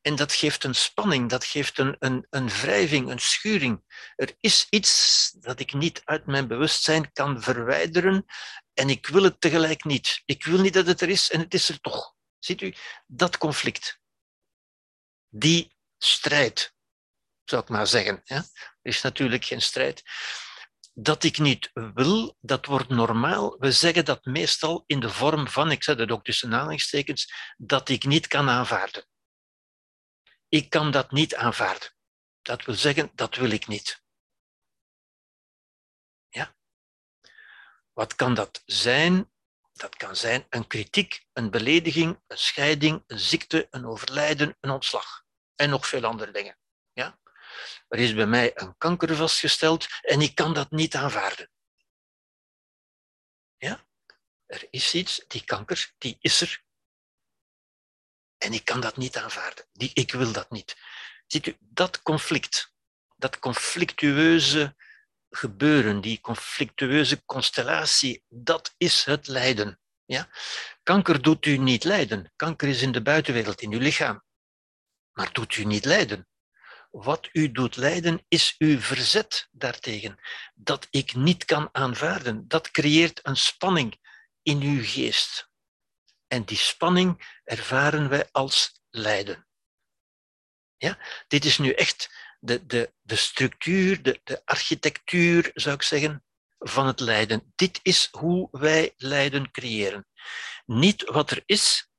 [0.01, 3.83] En dat geeft een spanning, dat geeft een, een, een wrijving, een schuring.
[4.15, 8.25] Er is iets dat ik niet uit mijn bewustzijn kan verwijderen
[8.73, 10.21] en ik wil het tegelijk niet.
[10.25, 12.15] Ik wil niet dat het er is en het is er toch.
[12.39, 12.73] Ziet u,
[13.07, 13.99] dat conflict,
[15.29, 16.73] die strijd,
[17.43, 18.21] zou ik maar zeggen.
[18.25, 18.45] Er
[18.81, 20.03] is natuurlijk geen strijd
[20.99, 23.55] dat ik niet wil, dat wordt normaal.
[23.59, 27.89] We zeggen dat meestal in de vorm van, ik zet het ook tussen aanhalingstekens, dat
[27.89, 29.05] ik niet kan aanvaarden.
[30.47, 31.93] Ik kan dat niet aanvaarden.
[32.41, 34.03] Dat wil zeggen, dat wil ik niet.
[36.29, 36.55] Ja?
[37.93, 39.31] Wat kan dat zijn?
[39.77, 45.25] Dat kan zijn een kritiek, een belediging, een scheiding, een ziekte, een overlijden, een ontslag.
[45.55, 46.57] En nog veel andere dingen.
[46.93, 47.19] Ja?
[47.87, 51.49] Er is bij mij een kanker vastgesteld en ik kan dat niet aanvaarden.
[53.57, 53.87] Ja?
[54.45, 56.63] Er is iets, die kanker, die is er.
[58.37, 59.65] En ik kan dat niet aanvaarden.
[59.71, 60.77] Die, ik wil dat niet.
[61.27, 62.73] Ziet u, dat conflict,
[63.15, 64.75] dat conflictueuze
[65.37, 69.79] gebeuren, die conflictueuze constellatie, dat is het lijden.
[70.05, 70.29] Ja?
[70.83, 72.31] Kanker doet u niet lijden.
[72.35, 74.23] Kanker is in de buitenwereld, in uw lichaam.
[75.11, 76.27] Maar doet u niet lijden.
[76.91, 80.19] Wat u doet lijden is uw verzet daartegen.
[80.53, 82.47] Dat ik niet kan aanvaarden.
[82.47, 83.97] Dat creëert een spanning
[84.41, 85.49] in uw geest.
[86.27, 89.47] En die spanning ervaren wij als lijden.
[90.77, 90.97] Ja?
[91.27, 96.25] Dit is nu echt de, de, de structuur, de, de architectuur, zou ik zeggen,
[96.59, 97.53] van het lijden.
[97.55, 100.07] Dit is hoe wij lijden creëren.
[100.65, 101.89] Niet wat er is.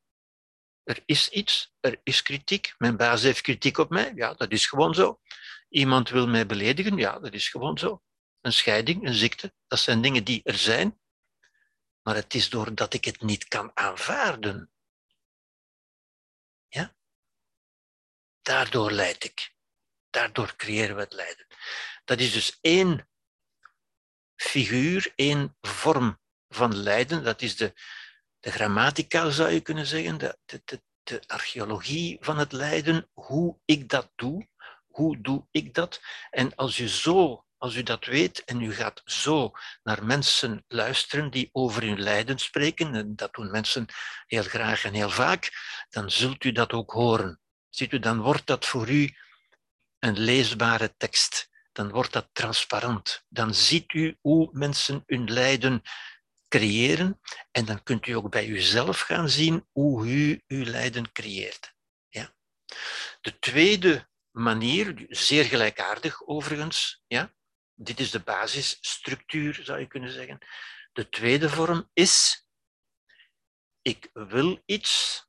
[0.82, 2.74] Er is iets, er is kritiek.
[2.78, 4.12] Mijn baas heeft kritiek op mij.
[4.14, 5.20] Ja, dat is gewoon zo.
[5.68, 6.96] Iemand wil mij beledigen.
[6.96, 8.02] Ja, dat is gewoon zo.
[8.40, 11.00] Een scheiding, een ziekte, dat zijn dingen die er zijn.
[12.02, 14.70] Maar het is doordat ik het niet kan aanvaarden.
[16.68, 16.96] Ja?
[18.42, 19.56] Daardoor leid ik.
[20.18, 21.46] Daardoor creëren we het lijden.
[22.04, 23.08] Dat is dus één
[24.36, 27.24] figuur, één vorm van lijden.
[27.24, 27.72] Dat is de,
[28.40, 33.88] de grammatica, zou je kunnen zeggen, de, de, de archeologie van het lijden, hoe ik
[33.88, 34.48] dat doe,
[34.86, 36.00] hoe doe ik dat.
[36.30, 41.30] En als u zo, als u dat weet en u gaat zo naar mensen luisteren
[41.30, 43.86] die over hun lijden spreken, en dat doen mensen
[44.26, 45.50] heel graag en heel vaak,
[45.88, 47.40] dan zult u dat ook horen.
[47.68, 49.16] Ziet u, dan wordt dat voor u
[49.98, 51.48] een leesbare tekst.
[51.72, 53.24] Dan wordt dat transparant.
[53.28, 55.82] Dan ziet u hoe mensen hun lijden
[56.48, 57.20] creëren
[57.50, 61.74] en dan kunt u ook bij uzelf gaan zien hoe u uw lijden creëert.
[62.08, 62.34] Ja?
[63.20, 67.34] De tweede manier, zeer gelijkaardig overigens, ja?
[67.74, 70.38] dit is de basisstructuur zou je kunnen zeggen.
[70.92, 72.46] De tweede vorm is,
[73.82, 75.22] ik wil iets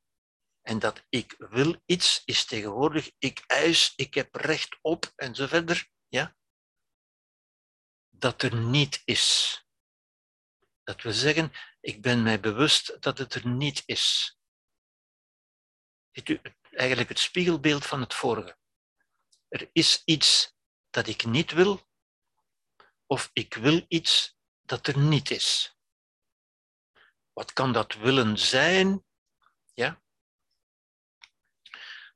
[0.69, 5.89] en dat ik wil iets is tegenwoordig ik eis, ik heb recht op en verder.
[6.07, 6.35] Ja?
[8.09, 9.57] Dat er niet is.
[10.83, 14.37] Dat we zeggen, ik ben mij bewust dat het er niet is.
[16.69, 18.57] Eigenlijk het spiegelbeeld van het vorige.
[19.47, 20.53] Er is iets
[20.89, 21.89] dat ik niet wil,
[23.05, 25.77] of ik wil iets dat er niet is.
[27.33, 29.05] Wat kan dat willen zijn?
[29.73, 30.01] Ja?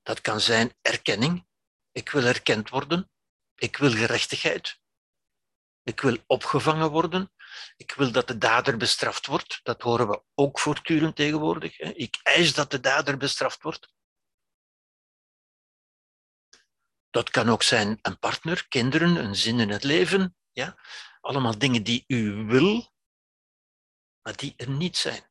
[0.04, 1.48] Dat kan zijn erkenning.
[1.92, 3.12] Ik wil erkend worden.
[3.56, 4.82] Ik wil gerechtigheid.
[5.84, 7.32] Ik wil opgevangen worden.
[7.76, 9.60] Ik wil dat de dader bestraft wordt.
[9.64, 11.80] Dat horen we ook voortdurend tegenwoordig.
[11.80, 13.94] Ik eis dat de dader bestraft wordt.
[17.10, 20.36] Dat kan ook zijn een partner, kinderen, een zin in het leven.
[20.52, 20.78] Ja?
[21.22, 22.94] Allemaal dingen die u wil,
[24.22, 25.30] maar die er niet zijn.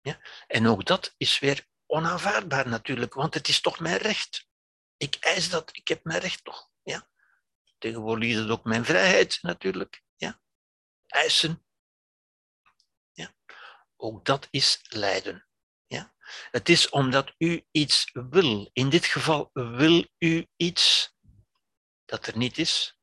[0.00, 0.20] Ja?
[0.46, 4.48] En ook dat is weer onaanvaardbaar natuurlijk, want het is toch mijn recht.
[4.96, 6.70] Ik eis dat, ik heb mijn recht toch.
[6.82, 7.08] Ja?
[7.78, 10.02] Tegenwoordig is het ook mijn vrijheid natuurlijk.
[10.16, 10.40] Ja?
[11.06, 11.66] Eisen.
[13.12, 13.34] Ja?
[13.96, 15.46] Ook dat is lijden.
[15.86, 16.14] Ja?
[16.50, 18.70] Het is omdat u iets wil.
[18.72, 21.14] In dit geval wil u iets
[22.04, 22.98] dat er niet is.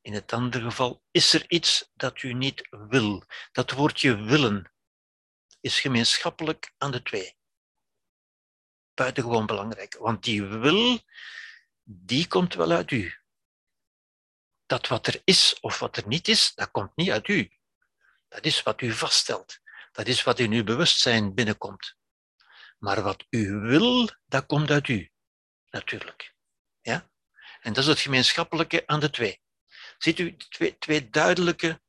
[0.00, 3.24] In het andere geval is er iets dat u niet wil.
[3.52, 4.72] Dat woordje willen
[5.60, 7.36] is gemeenschappelijk aan de twee
[8.96, 9.96] buitengewoon belangrijk.
[9.98, 11.00] Want die wil,
[11.82, 13.14] die komt wel uit u.
[14.66, 17.50] Dat wat er is of wat er niet is, dat komt niet uit u.
[18.28, 19.58] Dat is wat u vaststelt.
[19.92, 21.96] Dat is wat in uw bewustzijn binnenkomt.
[22.78, 25.10] Maar wat u wil, dat komt uit u.
[25.70, 26.34] Natuurlijk.
[26.80, 27.10] Ja?
[27.60, 29.40] En dat is het gemeenschappelijke aan de twee.
[29.98, 31.80] Ziet u twee, twee duidelijke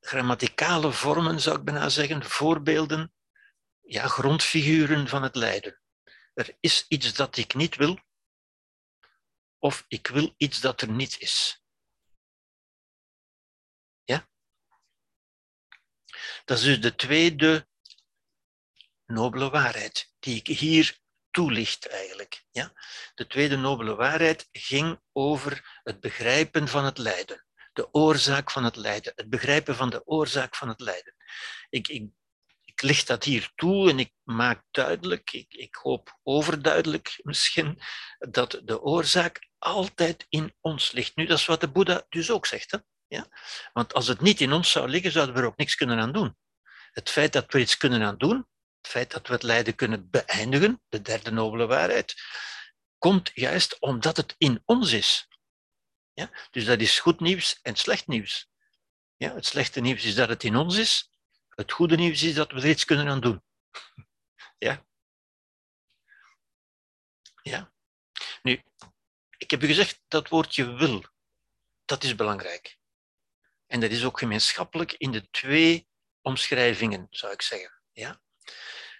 [0.00, 3.12] grammaticale vormen, zou ik bijna zeggen, voorbeelden,
[3.80, 5.79] ja, grondfiguren van het lijden
[6.40, 7.98] er is iets dat ik niet wil,
[9.58, 11.62] of ik wil iets dat er niet is.
[14.04, 14.28] Ja?
[16.44, 17.68] Dat is dus de tweede
[19.06, 20.98] nobele waarheid die ik hier
[21.30, 22.44] toelicht eigenlijk.
[22.50, 22.72] Ja?
[23.14, 27.44] De tweede nobele waarheid ging over het begrijpen van het lijden.
[27.72, 29.12] De oorzaak van het lijden.
[29.16, 31.14] Het begrijpen van de oorzaak van het lijden.
[31.68, 32.10] Ik, ik
[32.82, 37.80] licht dat hier toe en ik maak duidelijk, ik, ik hoop overduidelijk misschien,
[38.18, 41.16] dat de oorzaak altijd in ons ligt.
[41.16, 42.70] Nu, dat is wat de Boeddha dus ook zegt.
[42.70, 42.78] Hè?
[43.06, 43.26] Ja?
[43.72, 46.12] Want als het niet in ons zou liggen, zouden we er ook niks kunnen aan
[46.12, 46.36] doen.
[46.92, 48.48] Het feit dat we iets kunnen aan doen,
[48.80, 52.14] het feit dat we het lijden kunnen beëindigen, de derde nobele waarheid,
[52.98, 55.28] komt juist omdat het in ons is.
[56.12, 56.30] Ja?
[56.50, 58.48] Dus dat is goed nieuws en slecht nieuws.
[59.16, 61.09] Ja, het slechte nieuws is dat het in ons is.
[61.60, 63.42] Het goede nieuws is dat we er iets kunnen aan doen.
[64.58, 64.86] Ja.
[67.42, 67.72] Ja.
[68.42, 68.62] Nu,
[69.36, 71.04] ik heb u gezegd, dat woordje wil,
[71.84, 72.78] dat is belangrijk.
[73.66, 75.88] En dat is ook gemeenschappelijk in de twee
[76.20, 77.82] omschrijvingen, zou ik zeggen.
[77.92, 78.22] Ja?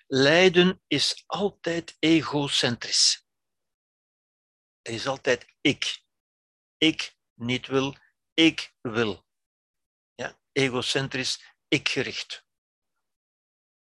[0.07, 3.27] Lijden is altijd egocentrisch.
[4.83, 6.03] Het is altijd ik.
[6.77, 7.97] Ik niet wil,
[8.35, 9.27] ik wil.
[10.15, 10.41] Ja?
[10.53, 12.49] Egocentrisch, ikgericht.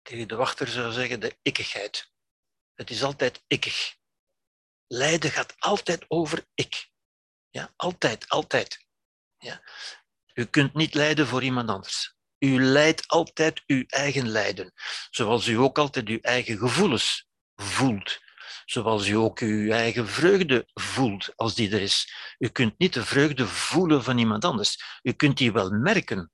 [0.06, 2.11] Tegen de wachter zou zeggen de ikkigheid.
[2.73, 3.95] Het is altijd ikkig.
[4.88, 6.90] Lijden gaat altijd over ik.
[7.49, 8.86] Ja, altijd, altijd.
[9.38, 9.61] Ja.
[10.34, 12.15] U kunt niet lijden voor iemand anders.
[12.40, 14.73] U lijdt altijd uw eigen lijden,
[15.10, 18.19] zoals u ook altijd uw eigen gevoelens voelt,
[18.65, 22.14] zoals u ook uw eigen vreugde voelt als die er is.
[22.38, 24.99] U kunt niet de vreugde voelen van iemand anders.
[25.02, 26.32] U kunt die wel merken,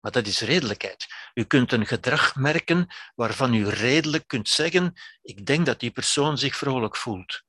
[0.00, 1.06] maar dat is redelijkheid.
[1.34, 4.92] U kunt een gedrag merken waarvan u redelijk kunt zeggen:
[5.22, 7.42] ik denk dat die persoon zich vrolijk voelt.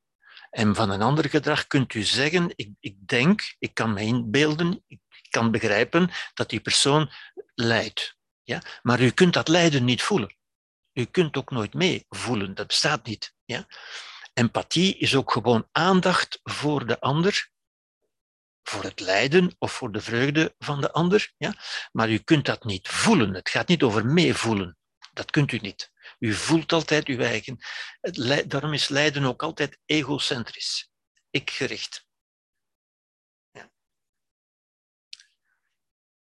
[0.50, 4.84] En van een ander gedrag kunt u zeggen: ik, ik denk, ik kan me inbeelden,
[4.88, 5.00] ik
[5.30, 7.12] kan begrijpen dat die persoon
[7.56, 8.18] lijdt.
[8.44, 8.62] Ja?
[8.82, 10.38] Maar u kunt dat lijden niet voelen.
[10.94, 13.34] U kunt ook nooit mee voelen, dat bestaat niet.
[13.46, 13.68] Ja?
[14.34, 17.50] Empathie is ook gewoon aandacht voor de ander,
[18.70, 21.34] voor het lijden of voor de vreugde van de ander.
[21.38, 21.54] Ja?
[21.92, 23.34] Maar u kunt dat niet voelen.
[23.34, 24.78] Het gaat niet over meevoelen.
[25.14, 25.92] Dat kunt u niet.
[26.20, 27.58] U voelt altijd uw eigen.
[28.48, 30.90] Daarom is lijden ook altijd egocentrisch,
[31.30, 32.08] ikgericht.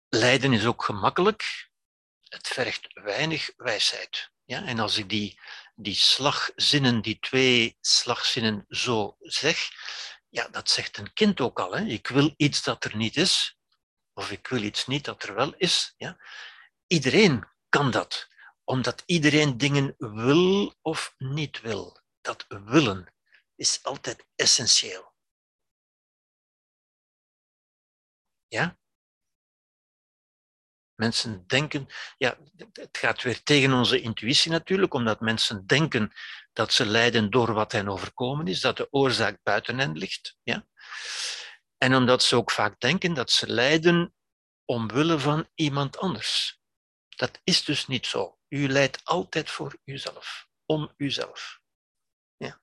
[0.09, 1.69] Lijden is ook gemakkelijk.
[2.21, 4.31] Het vergt weinig wijsheid.
[4.45, 4.63] Ja?
[4.63, 5.39] En als ik die,
[5.75, 9.69] die slagzinnen, die twee slagzinnen zo zeg,
[10.31, 11.71] ja, dat zegt een kind ook al.
[11.71, 11.83] Hè?
[11.83, 13.57] Ik wil iets dat er niet is,
[14.13, 15.93] of ik wil iets niet dat er wel is.
[15.97, 16.17] Ja?
[16.87, 18.27] Iedereen kan dat,
[18.63, 21.99] omdat iedereen dingen wil of niet wil.
[22.21, 23.13] Dat willen
[23.55, 25.13] is altijd essentieel.
[28.47, 28.79] Ja?
[31.01, 31.87] Mensen denken,
[32.17, 32.37] ja,
[32.73, 36.11] het gaat weer tegen onze intuïtie natuurlijk, omdat mensen denken
[36.53, 40.37] dat ze lijden door wat hen overkomen is, dat de oorzaak buiten hen ligt.
[40.43, 40.67] Ja?
[41.77, 44.13] En omdat ze ook vaak denken dat ze lijden
[44.65, 46.59] omwille van iemand anders.
[47.09, 48.37] Dat is dus niet zo.
[48.47, 51.59] U lijdt altijd voor uzelf, om uzelf.
[52.37, 52.61] Ja.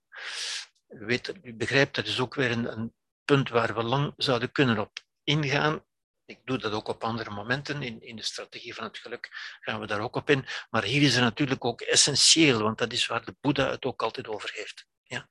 [0.89, 2.94] U, weet, u begrijpt, dat is ook weer een, een
[3.24, 4.93] punt waar we lang zouden kunnen op
[5.24, 5.86] ingaan.
[6.28, 7.82] Ik doe dat ook op andere momenten.
[7.82, 9.28] In, in de strategie van het geluk
[9.60, 10.46] gaan we daar ook op in.
[10.70, 14.02] Maar hier is het natuurlijk ook essentieel, want dat is waar de Boeddha het ook
[14.02, 14.86] altijd over heeft.
[15.02, 15.30] Ja.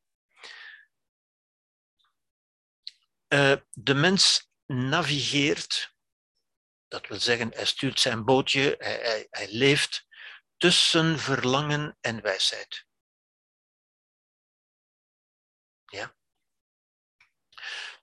[3.27, 5.95] Uh, de mens navigeert,
[6.87, 10.07] dat wil zeggen, hij stuurt zijn bootje, hij, hij, hij leeft
[10.57, 12.85] tussen verlangen en wijsheid.
[15.85, 16.15] Ja.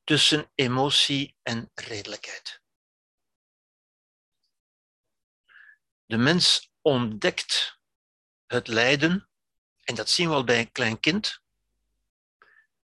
[0.04, 2.62] Tussen emotie en redelijkheid.
[6.15, 7.78] De mens ontdekt
[8.47, 9.28] het lijden,
[9.81, 11.43] en dat zien we al bij een klein kind.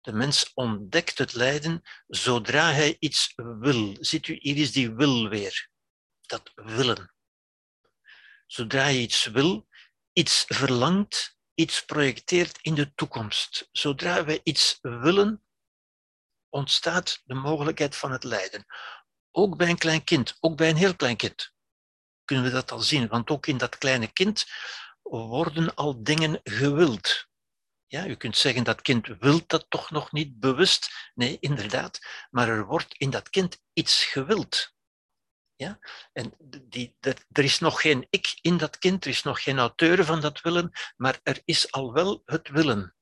[0.00, 3.96] De mens ontdekt het lijden zodra hij iets wil.
[4.00, 5.70] Ziet u, hier is die wil weer.
[6.20, 7.14] Dat willen.
[8.46, 9.68] Zodra je iets wil,
[10.12, 13.68] iets verlangt, iets projecteert in de toekomst.
[13.72, 15.44] Zodra wij iets willen,
[16.48, 18.66] ontstaat de mogelijkheid van het lijden.
[19.30, 21.53] Ook bij een klein kind, ook bij een heel klein kind
[22.24, 23.08] kunnen we dat al zien.
[23.08, 24.46] Want ook in dat kleine kind
[25.02, 27.26] worden al dingen gewild.
[27.86, 31.10] Ja, u kunt zeggen dat kind wil dat toch nog niet bewust.
[31.14, 32.06] Nee, inderdaad.
[32.30, 34.74] Maar er wordt in dat kind iets gewild.
[35.56, 35.78] Ja?
[36.12, 39.58] En die, er, er is nog geen ik in dat kind, er is nog geen
[39.58, 42.94] auteur van dat willen, maar er is al wel het willen.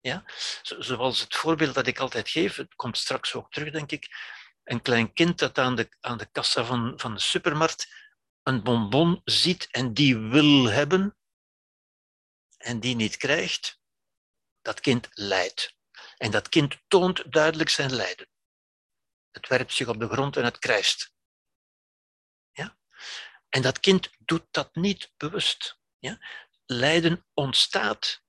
[0.00, 0.24] Ja?
[0.62, 4.08] Zoals het voorbeeld dat ik altijd geef, het komt straks ook terug, denk ik.
[4.64, 8.05] Een klein kind dat aan de, aan de kassa van, van de supermarkt
[8.46, 11.16] een bonbon ziet en die wil hebben
[12.56, 13.80] en die niet krijgt,
[14.62, 15.76] dat kind lijdt.
[16.16, 18.28] En dat kind toont duidelijk zijn lijden.
[19.30, 21.14] Het werpt zich op de grond en het krijst.
[22.52, 22.78] Ja?
[23.48, 25.78] En dat kind doet dat niet bewust.
[25.98, 26.18] Ja?
[26.66, 28.22] Lijden ontstaat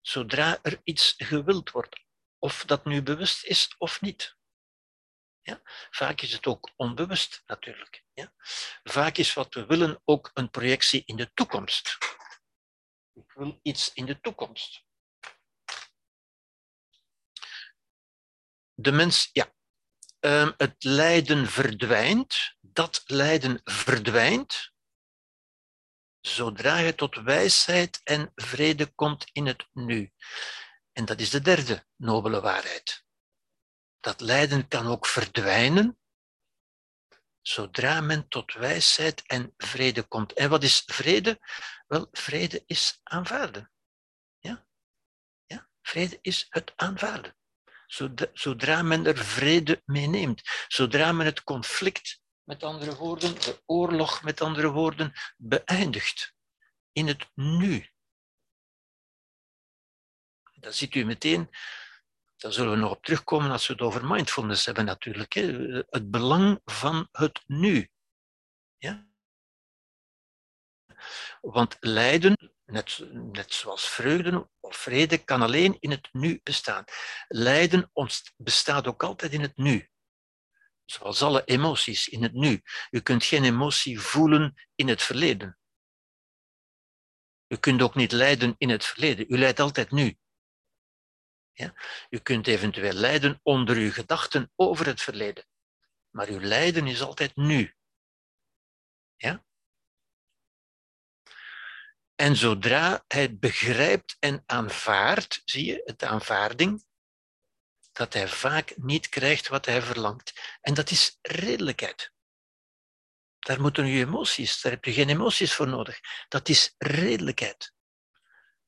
[0.00, 2.04] zodra er iets gewild wordt,
[2.38, 4.36] of dat nu bewust is of niet.
[5.42, 5.60] Ja?
[5.90, 8.04] Vaak is het ook onbewust natuurlijk.
[8.82, 11.98] Vaak is wat we willen ook een projectie in de toekomst.
[13.14, 14.84] Ik wil iets in de toekomst.
[18.74, 19.52] De mens, ja.
[20.20, 24.72] Um, het lijden verdwijnt, dat lijden verdwijnt,
[26.20, 30.12] zodra je tot wijsheid en vrede komt in het nu.
[30.92, 33.04] En dat is de derde nobele waarheid.
[34.00, 35.99] Dat lijden kan ook verdwijnen
[37.50, 40.32] zodra men tot wijsheid en vrede komt.
[40.32, 41.40] En wat is vrede?
[41.86, 43.70] Wel, vrede is aanvaarden.
[44.38, 44.66] Ja?
[45.46, 45.68] Ja?
[45.82, 47.34] Vrede is het aanvaarden.
[48.32, 54.22] Zodra men er vrede mee neemt, zodra men het conflict, met andere woorden, de oorlog,
[54.22, 56.34] met andere woorden, beëindigt
[56.92, 57.88] in het nu.
[60.54, 61.50] Dan ziet u meteen
[62.40, 65.32] daar zullen we nog op terugkomen als we het over mindfulness hebben natuurlijk.
[65.32, 65.42] Hè.
[65.88, 67.90] Het belang van het nu.
[68.78, 69.08] Ja?
[71.40, 72.98] Want lijden, net,
[73.32, 76.84] net zoals vreugde of vrede, kan alleen in het nu bestaan.
[77.28, 77.90] Lijden
[78.36, 79.88] bestaat ook altijd in het nu.
[80.84, 82.62] Zoals alle emoties in het nu.
[82.90, 85.58] U kunt geen emotie voelen in het verleden.
[87.48, 89.26] U kunt ook niet lijden in het verleden.
[89.28, 90.18] U lijdt altijd nu.
[91.60, 91.74] Ja?
[92.10, 95.46] U kunt eventueel lijden onder uw gedachten over het verleden,
[96.10, 97.74] maar uw lijden is altijd nu.
[99.16, 99.44] Ja?
[102.14, 106.84] En zodra hij begrijpt en aanvaardt, zie je, het aanvaarding,
[107.92, 110.58] dat hij vaak niet krijgt wat hij verlangt.
[110.60, 112.12] En dat is redelijkheid.
[113.38, 116.00] Daar moeten je emoties, daar heb je geen emoties voor nodig.
[116.28, 117.74] Dat is redelijkheid.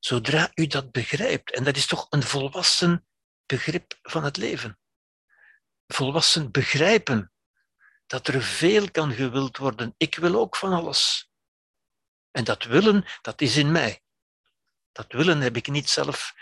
[0.05, 3.07] Zodra u dat begrijpt, en dat is toch een volwassen
[3.47, 4.79] begrip van het leven.
[5.87, 7.33] Volwassen begrijpen
[8.07, 9.95] dat er veel kan gewild worden.
[9.97, 11.31] Ik wil ook van alles.
[12.31, 14.03] En dat willen, dat is in mij.
[14.93, 16.35] Dat willen heb ik niet zelf,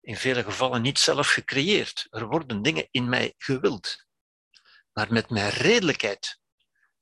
[0.00, 2.06] in vele gevallen niet zelf gecreëerd.
[2.10, 4.06] Er worden dingen in mij gewild.
[4.92, 6.40] Maar met mijn redelijkheid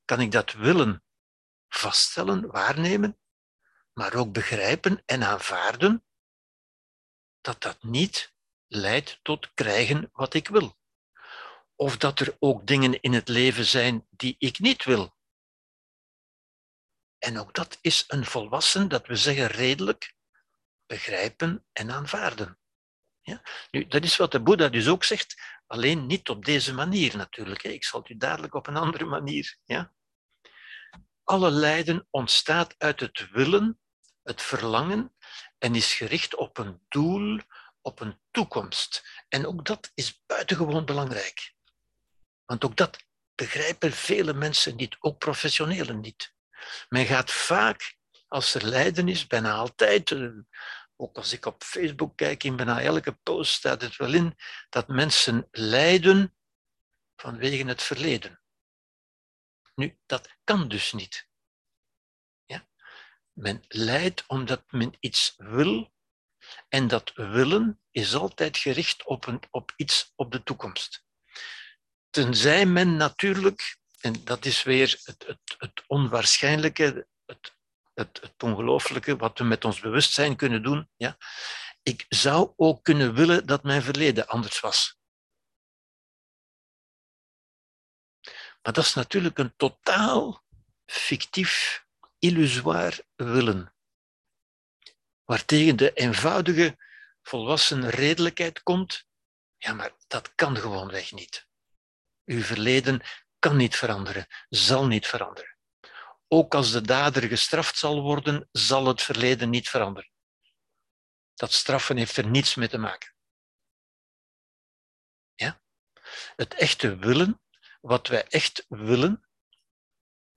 [0.05, 1.03] kan ik dat willen
[1.67, 3.19] vaststellen, waarnemen
[3.95, 6.05] maar ook begrijpen en aanvaarden
[7.41, 8.33] dat dat niet
[8.67, 10.77] leidt tot krijgen wat ik wil.
[11.75, 15.15] Of dat er ook dingen in het leven zijn die ik niet wil.
[17.17, 20.15] En ook dat is een volwassen, dat we zeggen redelijk,
[20.85, 22.59] begrijpen en aanvaarden.
[23.21, 23.41] Ja?
[23.71, 27.63] Nu, dat is wat de Boeddha dus ook zegt, alleen niet op deze manier natuurlijk.
[27.63, 29.57] Ik zal het u dadelijk op een andere manier.
[29.63, 29.93] Ja?
[31.23, 33.79] Alle lijden ontstaat uit het willen
[34.25, 35.13] het verlangen
[35.57, 37.39] en is gericht op een doel,
[37.81, 39.23] op een toekomst.
[39.29, 41.53] En ook dat is buitengewoon belangrijk.
[42.45, 43.03] Want ook dat
[43.35, 46.33] begrijpen vele mensen niet, ook professionelen niet.
[46.89, 47.97] Men gaat vaak,
[48.27, 50.29] als er lijden is, bijna altijd, eh,
[50.95, 54.37] ook als ik op Facebook kijk, in bijna elke post staat het wel in,
[54.69, 56.35] dat mensen lijden
[57.15, 58.39] vanwege het verleden.
[59.75, 61.27] Nu, dat kan dus niet.
[63.35, 65.93] Men lijdt omdat men iets wil
[66.69, 71.05] en dat willen is altijd gericht op, een, op iets op de toekomst.
[72.09, 77.55] Tenzij men natuurlijk, en dat is weer het, het, het onwaarschijnlijke, het,
[77.93, 80.89] het, het ongelooflijke, wat we met ons bewustzijn kunnen doen.
[80.95, 81.17] Ja?
[81.83, 84.97] Ik zou ook kunnen willen dat mijn verleden anders was.
[88.61, 90.43] Maar dat is natuurlijk een totaal
[90.85, 91.84] fictief
[92.25, 93.73] illusoir willen,
[95.23, 96.77] waartegen de eenvoudige
[97.21, 99.05] volwassen redelijkheid komt,
[99.57, 101.47] ja, maar dat kan gewoonweg niet.
[102.25, 103.01] Uw verleden
[103.39, 105.57] kan niet veranderen, zal niet veranderen.
[106.27, 110.11] Ook als de dader gestraft zal worden, zal het verleden niet veranderen.
[111.33, 113.15] Dat straffen heeft er niets mee te maken.
[115.35, 115.61] Ja?
[116.35, 117.41] Het echte willen,
[117.81, 119.24] wat wij echt willen,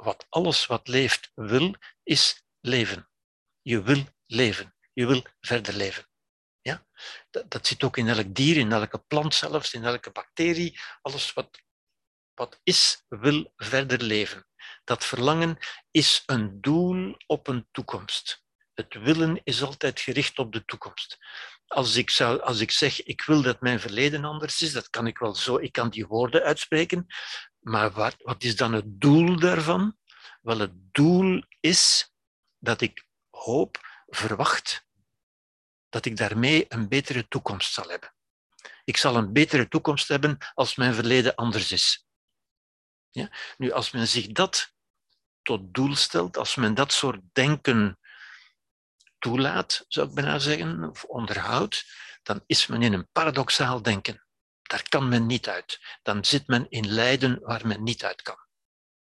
[0.03, 3.11] wat alles wat leeft wil, is leven.
[3.63, 4.75] Je wil leven.
[4.93, 6.09] Je wil verder leven.
[6.61, 6.87] Ja?
[7.49, 10.81] Dat, zit ook in elk dier, in elke plant zelfs, in elke bacterie.
[11.03, 11.61] Alles wat,
[12.35, 14.47] wat is, wil verder leven.
[14.85, 15.59] Dat verlangen
[15.91, 18.47] is een doel op een toekomst.
[18.75, 21.19] Het willen is altijd gericht op de toekomst.
[21.67, 25.07] Als ik, zou, als ik zeg, ik wil dat mijn verleden anders is, dat kan
[25.07, 27.07] ik wel zo, ik kan die woorden uitspreken,
[27.69, 29.97] maar wat, wat is dan het doel daarvan?
[30.43, 32.13] Wel, het doel is
[32.59, 34.87] dat ik hoop, verwacht,
[35.89, 38.15] dat ik daarmee een betere toekomst zal hebben.
[38.85, 42.07] Ik zal een betere toekomst hebben als mijn verleden anders is.
[43.11, 43.31] Ja?
[43.57, 44.73] Nu, als men zich dat
[45.43, 47.99] tot doel stelt, als men dat soort denken
[49.19, 51.85] toelaat, zou ik bijna zeggen, of onderhoudt,
[52.23, 54.28] dan is men in een paradoxaal denken.
[54.69, 55.99] Daar kan men niet uit.
[56.03, 58.39] Dan zit men in lijden waar men niet uit kan.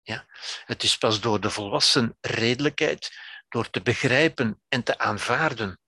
[0.02, 0.26] Ja?
[0.64, 3.10] Het is pas door de volwassen redelijkheid,
[3.48, 5.80] door te begrijpen en te aanvaarden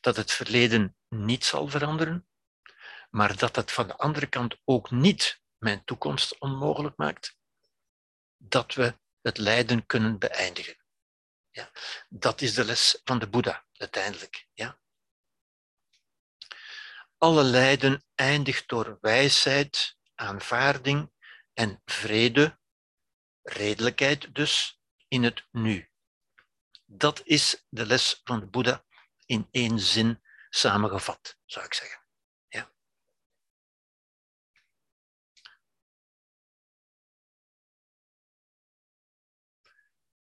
[0.00, 2.28] dat het verleden niet zal veranderen,
[3.10, 7.36] maar dat het van de andere kant ook niet mijn toekomst onmogelijk maakt,
[8.36, 10.76] dat we het lijden kunnen beëindigen.
[11.50, 11.70] Ja,
[12.08, 14.46] dat is de les van de Boeddha uiteindelijk.
[14.52, 14.78] Ja.
[17.24, 21.12] Alle lijden eindigt door wijsheid, aanvaarding
[21.52, 22.58] en vrede,
[23.42, 25.90] redelijkheid dus, in het nu.
[26.84, 28.84] Dat is de les van de Boeddha
[29.26, 32.04] in één zin samengevat, zou ik zeggen.
[32.48, 32.72] Ja.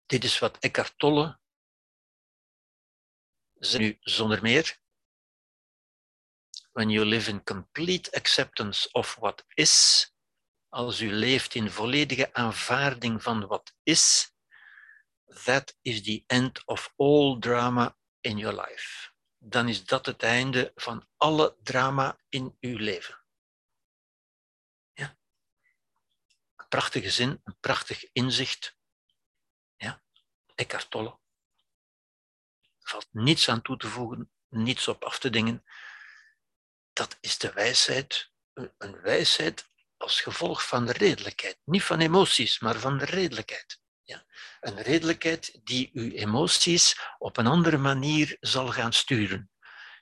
[0.05, 1.39] Dit is wat Eckhart Tolle
[3.53, 4.81] nu zonder meer.
[6.73, 10.07] When you live in complete acceptance of what is,
[10.69, 14.33] als u leeft in volledige aanvaarding van wat is,
[15.43, 19.11] that is the end of all drama in your life.
[19.37, 23.23] Dan is dat het einde van alle drama in uw leven.
[24.93, 25.17] Ja.
[26.55, 28.77] Een prachtige zin, een prachtig inzicht.
[29.75, 30.03] Ja.
[30.55, 31.19] Eckhart Tolle.
[32.79, 35.63] Er valt niets aan toe te voegen, niets op af te dingen.
[36.93, 38.31] Dat is de wijsheid,
[38.77, 39.67] een wijsheid
[39.97, 41.57] als gevolg van de redelijkheid.
[41.63, 43.81] Niet van emoties, maar van de redelijkheid.
[44.01, 44.25] Ja.
[44.59, 49.51] Een redelijkheid die uw emoties op een andere manier zal gaan sturen,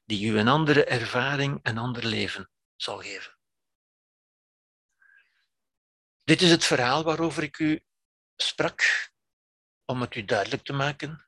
[0.05, 3.39] die u een andere ervaring, een ander leven zal geven.
[6.23, 7.83] Dit is het verhaal waarover ik u
[8.35, 9.11] sprak,
[9.85, 11.27] om het u duidelijk te maken.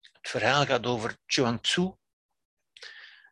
[0.00, 1.92] Het verhaal gaat over Chuang Tzu,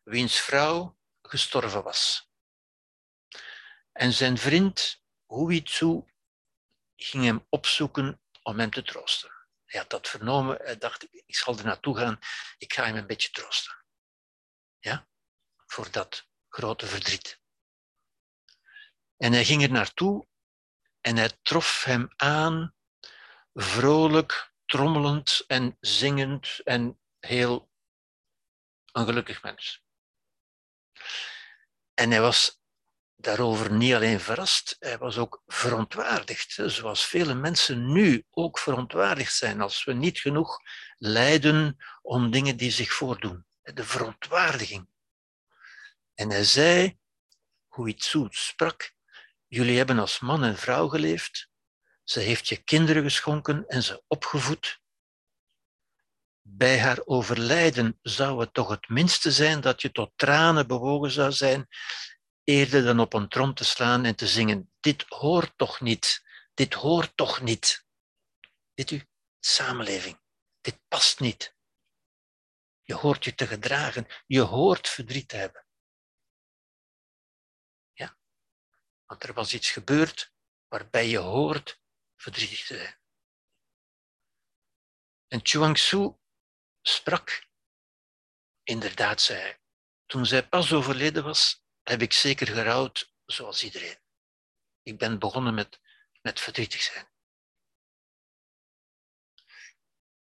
[0.03, 1.01] wiens vrouw
[1.33, 2.29] gestorven was.
[3.91, 6.03] En zijn vriend Hui Tzu
[6.95, 9.31] ging hem opzoeken om hem te troosten.
[9.65, 12.19] Hij had dat vernomen, hij dacht, ik zal er naartoe gaan,
[12.57, 13.85] ik ga hem een beetje troosten.
[14.79, 15.07] Ja,
[15.65, 17.39] voor dat grote verdriet.
[19.17, 20.27] En hij ging er naartoe
[21.01, 22.75] en hij trof hem aan,
[23.53, 27.71] vrolijk, trommelend en zingend en heel
[28.91, 29.82] een gelukkig mens.
[31.93, 32.61] En hij was
[33.15, 36.59] daarover niet alleen verrast, hij was ook verontwaardigd.
[36.65, 40.59] Zoals vele mensen nu ook verontwaardigd zijn als we niet genoeg
[40.97, 43.45] lijden om dingen die zich voordoen.
[43.61, 44.87] De verontwaardiging.
[46.13, 46.97] En hij zei,
[47.67, 48.93] hoe iets zoet sprak,
[49.47, 51.49] jullie hebben als man en vrouw geleefd,
[52.03, 54.81] ze heeft je kinderen geschonken en ze opgevoed.
[56.45, 61.31] Bij haar overlijden zou het toch het minste zijn dat je tot tranen bewogen zou
[61.31, 61.67] zijn
[62.43, 66.73] eerder dan op een trom te slaan en te zingen, dit hoort toch niet, dit
[66.73, 67.85] hoort toch niet.
[68.73, 69.05] Weet u,
[69.39, 70.19] samenleving,
[70.61, 71.55] dit past niet.
[72.81, 75.65] Je hoort je te gedragen, je hoort verdriet te hebben.
[77.91, 78.17] Ja,
[79.05, 80.33] want er was iets gebeurd
[80.67, 81.81] waarbij je hoort
[82.15, 83.01] verdrietig te zijn.
[85.27, 86.15] En Chuang Tzu
[86.83, 87.47] sprak,
[88.63, 89.61] inderdaad, zei
[90.05, 93.97] toen zij pas overleden was, heb ik zeker gerouwd zoals iedereen.
[94.81, 95.79] Ik ben begonnen met,
[96.21, 97.11] met verdrietig zijn.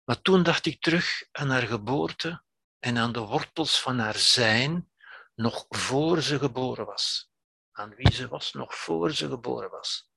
[0.05, 2.45] Maar toen dacht ik terug aan haar geboorte
[2.79, 4.93] en aan de wortels van haar zijn,
[5.35, 7.31] nog voor ze geboren was.
[7.73, 10.08] Aan wie ze was, nog voor ze geboren was.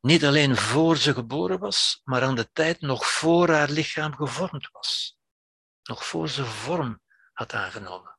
[0.00, 4.70] Niet alleen voor ze geboren was, maar aan de tijd nog voor haar lichaam gevormd
[4.72, 5.18] was.
[5.82, 7.02] Nog voor ze vorm
[7.32, 8.18] had aangenomen.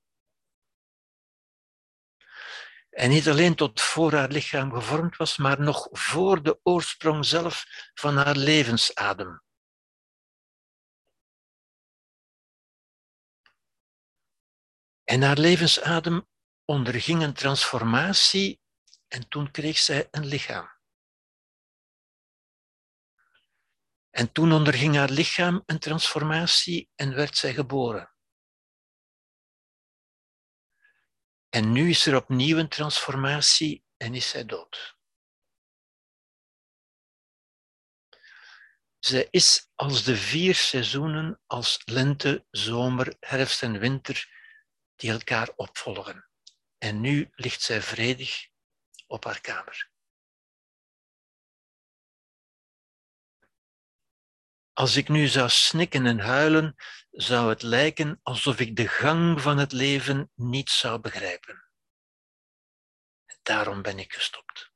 [2.90, 7.66] En niet alleen tot voor haar lichaam gevormd was, maar nog voor de oorsprong zelf
[7.94, 9.44] van haar levensadem.
[15.04, 16.28] En haar levensadem
[16.66, 18.62] onderging een transformatie
[19.08, 20.81] en toen kreeg zij een lichaam.
[24.12, 28.14] En toen onderging haar lichaam een transformatie en werd zij geboren.
[31.50, 35.00] En nu is er opnieuw een transformatie en is zij dood.
[39.00, 44.30] Zij is als de vier seizoenen, als lente, zomer, herfst en winter,
[44.96, 46.30] die elkaar opvolgen.
[46.78, 48.48] En nu ligt zij vredig
[49.08, 49.91] op haar kamer.
[54.74, 56.76] Als ik nu zou snikken en huilen,
[57.12, 61.66] zou het lijken alsof ik de gang van het leven niet zou begrijpen.
[63.42, 64.72] Daarom ben ik gestopt.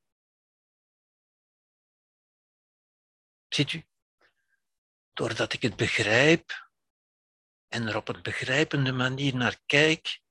[3.48, 3.86] Ziet u?
[5.14, 6.70] Doordat ik het begrijp
[7.68, 10.22] en er op een begrijpende manier naar kijk,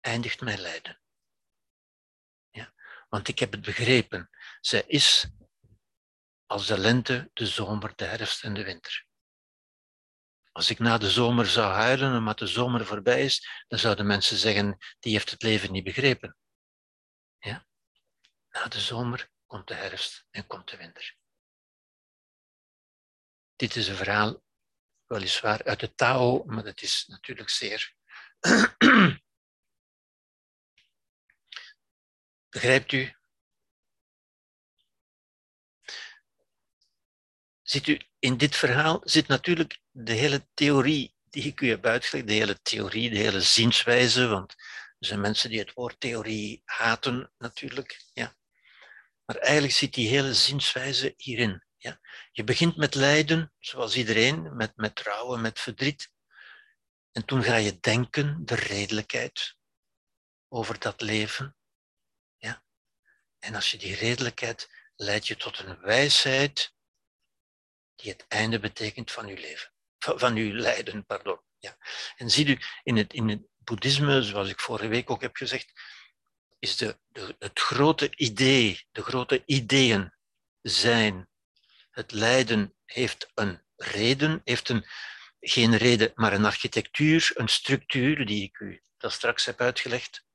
[0.00, 1.00] eindigt mijn lijden.
[2.50, 2.72] Ja?
[3.08, 4.30] Want ik heb het begrepen.
[4.60, 5.30] Zij is
[6.48, 9.06] als de lente, de zomer, de herfst en de winter.
[10.52, 14.36] Als ik na de zomer zou huilen omdat de zomer voorbij is, dan zouden mensen
[14.36, 16.36] zeggen, die heeft het leven niet begrepen.
[17.38, 17.66] Ja?
[18.50, 21.16] Na de zomer komt de herfst en komt de winter.
[23.56, 24.42] Dit is een verhaal,
[25.06, 27.94] weliswaar uit de Tao, maar dat is natuurlijk zeer.
[32.48, 33.17] Begrijpt u?
[37.68, 42.26] Ziet u, in dit verhaal zit natuurlijk de hele theorie die ik u heb uitgelegd,
[42.28, 44.52] de hele theorie, de hele zienswijze, want
[44.98, 48.04] er zijn mensen die het woord theorie haten natuurlijk.
[48.12, 48.36] Ja.
[49.24, 51.64] Maar eigenlijk zit die hele zienswijze hierin.
[51.76, 52.00] Ja.
[52.32, 56.10] Je begint met lijden, zoals iedereen, met, met trouwen, met verdriet.
[57.12, 59.56] En toen ga je denken, de redelijkheid
[60.48, 61.56] over dat leven.
[62.36, 62.62] Ja.
[63.38, 66.76] En als je die redelijkheid leidt je tot een wijsheid
[67.98, 71.40] die het einde betekent van uw leven, van, uw lijden, pardon.
[71.58, 71.76] Ja.
[72.16, 75.72] En ziet u, in het, in het boeddhisme, zoals ik vorige week ook heb gezegd,
[76.58, 80.12] is de, de, het grote idee, de grote ideeën
[80.62, 81.28] zijn,
[81.90, 84.86] het lijden heeft een reden, heeft een,
[85.40, 90.26] geen reden, maar een architectuur, een structuur, die ik u dat straks heb uitgelegd.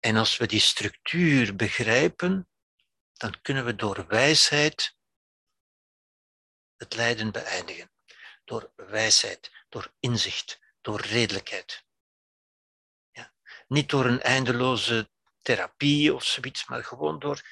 [0.00, 2.48] En als we die structuur begrijpen,
[3.12, 4.96] dan kunnen we door wijsheid
[6.78, 7.90] het lijden beëindigen.
[8.44, 11.84] Door wijsheid, door inzicht, door redelijkheid.
[13.10, 13.32] Ja.
[13.66, 15.10] Niet door een eindeloze
[15.42, 17.42] therapie of zoiets, maar gewoon door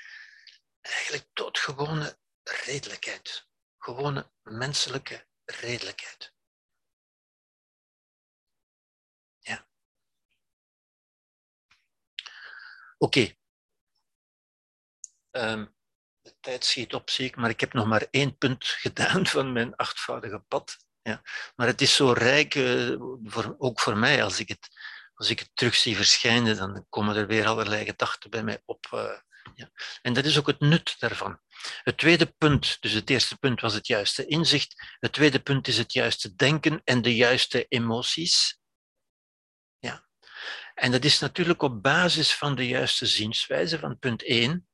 [0.81, 3.49] eigenlijk doodgewone redelijkheid.
[3.79, 6.35] Gewone menselijke redelijkheid.
[9.39, 9.69] Ja.
[12.99, 13.35] Oké.
[15.31, 15.76] Um,
[16.47, 19.53] ehm, de tijd schiet op, ik, maar ik heb nog maar één punt gedaan van
[19.53, 20.77] mijn achtvoudige pad.
[21.03, 21.23] Ja.
[21.57, 24.69] Maar het is zo rijk, uh, voor, ook voor mij, als ik, het,
[25.15, 28.87] als ik het terug zie verschijnen, dan komen er weer allerlei gedachten bij mij op.
[28.95, 29.19] Uh,
[29.55, 29.71] ja.
[30.03, 31.41] En dat is ook het nut daarvan.
[31.83, 34.97] Het tweede punt, dus het eerste punt was het juiste inzicht.
[34.99, 38.59] Het tweede punt is het juiste denken en de juiste emoties.
[39.79, 40.07] Ja.
[40.75, 44.69] En dat is natuurlijk op basis van de juiste zienswijze van punt 1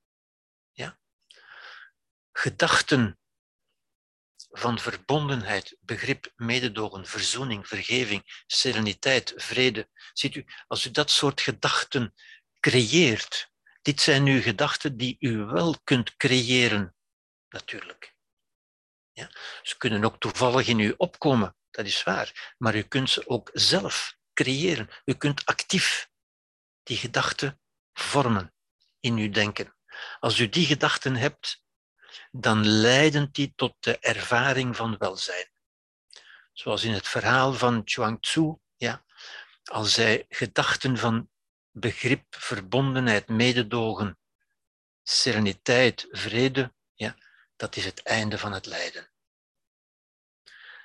[2.32, 3.18] gedachten
[4.50, 9.88] van verbondenheid, begrip, mededogen, verzoening, vergeving, sereniteit, vrede.
[10.12, 12.14] Ziet u, als u dat soort gedachten
[12.60, 13.50] creëert,
[13.82, 16.94] dit zijn nu gedachten die u wel kunt creëren,
[17.48, 18.14] natuurlijk.
[19.12, 19.30] Ja?
[19.62, 23.50] Ze kunnen ook toevallig in u opkomen, dat is waar, maar u kunt ze ook
[23.52, 24.90] zelf creëren.
[25.04, 26.08] U kunt actief
[26.82, 27.60] die gedachten
[27.92, 28.54] vormen
[29.00, 29.76] in uw denken.
[30.20, 31.61] Als u die gedachten hebt,
[32.30, 35.50] dan leiden die tot de ervaring van welzijn.
[36.52, 38.18] Zoals in het verhaal van Chuang
[38.76, 39.04] ja,
[39.64, 41.30] als zij gedachten van
[41.70, 44.18] begrip, verbondenheid, mededogen,
[45.02, 47.16] sereniteit, vrede, ja,
[47.56, 49.10] dat is het einde van het lijden.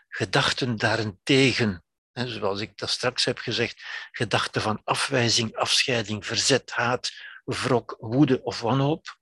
[0.08, 1.84] Gedachten daarentegen,
[2.14, 7.12] zoals ik dat straks heb gezegd, gedachten van afwijzing, afscheiding, verzet, haat,
[7.44, 9.17] wrok, woede of wanhoop,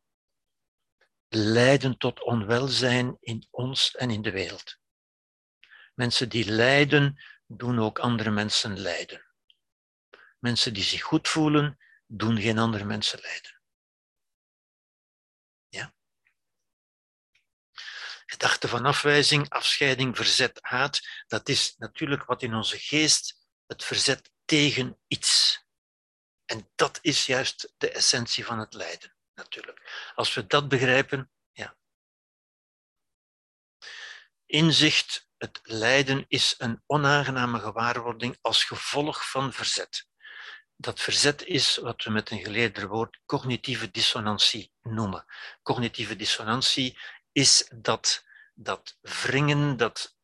[1.35, 4.77] leiden tot onwelzijn in ons en in de wereld.
[5.93, 9.25] Mensen die lijden, doen ook andere mensen lijden.
[10.39, 13.61] Mensen die zich goed voelen, doen geen andere mensen lijden.
[15.67, 15.93] Ja?
[18.25, 24.31] Gedachten van afwijzing, afscheiding, verzet, haat, dat is natuurlijk wat in onze geest het verzet
[24.45, 25.63] tegen iets.
[26.45, 30.11] En dat is juist de essentie van het lijden natuurlijk.
[30.15, 31.75] Als we dat begrijpen, ja.
[34.45, 40.07] Inzicht, het lijden is een onaangename gewaarwording als gevolg van verzet.
[40.77, 45.25] Dat verzet is wat we met een geleerder woord cognitieve dissonantie noemen.
[45.61, 46.97] Cognitieve dissonantie
[47.31, 50.17] is dat, dat wringen, dat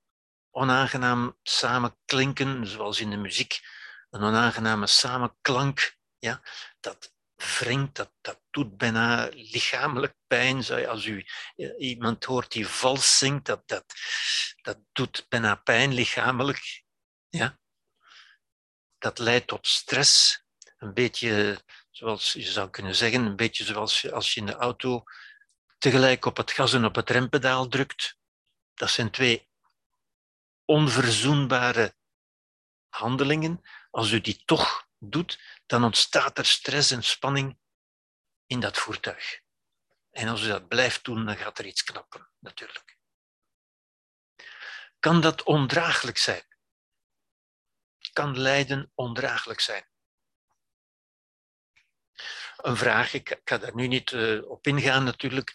[0.50, 3.60] onaangenaam samenklinken, zoals in de muziek,
[4.10, 6.42] een onaangename samenklank, ja,
[6.80, 10.88] dat wringt, dat, dat doet bijna lichamelijk pijn.
[10.88, 11.26] Als u
[11.78, 13.86] iemand hoort die vals zingt, dat, dat,
[14.62, 16.84] dat doet bijna pijn lichamelijk.
[17.30, 17.60] Ja?
[18.98, 20.44] Dat leidt tot stress.
[20.78, 25.04] Een beetje, zoals je zou kunnen zeggen, een beetje zoals als je in de auto
[25.78, 28.18] tegelijk op het gas en op het rempedaal drukt.
[28.74, 29.50] Dat zijn twee
[30.66, 31.96] onverzoenbare
[32.90, 33.62] handelingen.
[33.90, 35.40] Als u die toch doet,
[35.72, 37.58] dan ontstaat er stress en spanning
[38.46, 39.42] in dat voertuig.
[40.12, 42.98] En als u dat blijft doen, dan gaat er iets knappen, natuurlijk.
[45.00, 46.44] Kan dat ondraaglijk zijn?
[48.14, 49.86] Kan lijden ondraaglijk zijn?
[52.58, 55.54] Een vraag, ik ga daar nu niet uh, op ingaan natuurlijk.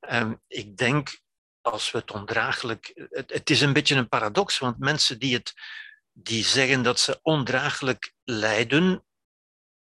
[0.00, 1.20] Um, ik denk,
[1.60, 2.92] als we het ondraaglijk...
[3.10, 5.54] Het, het is een beetje een paradox, want mensen die het
[6.12, 9.04] die zeggen dat ze ondraaglijk lijden,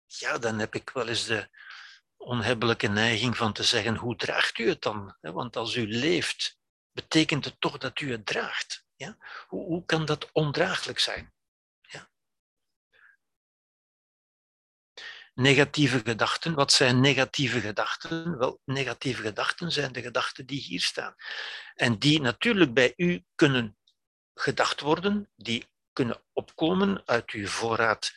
[0.05, 1.49] ja, dan heb ik wel eens de
[2.17, 5.17] onhebbelijke neiging van te zeggen, hoe draagt u het dan?
[5.21, 6.59] Want als u leeft,
[6.91, 8.85] betekent het toch dat u het draagt.
[8.95, 9.17] Ja?
[9.47, 11.33] Hoe, hoe kan dat ondraaglijk zijn?
[11.81, 12.09] Ja?
[15.33, 18.37] Negatieve gedachten, wat zijn negatieve gedachten?
[18.37, 21.15] Wel, negatieve gedachten zijn de gedachten die hier staan.
[21.73, 23.77] En die natuurlijk bij u kunnen
[24.33, 28.13] gedacht worden, die kunnen opkomen uit uw voorraad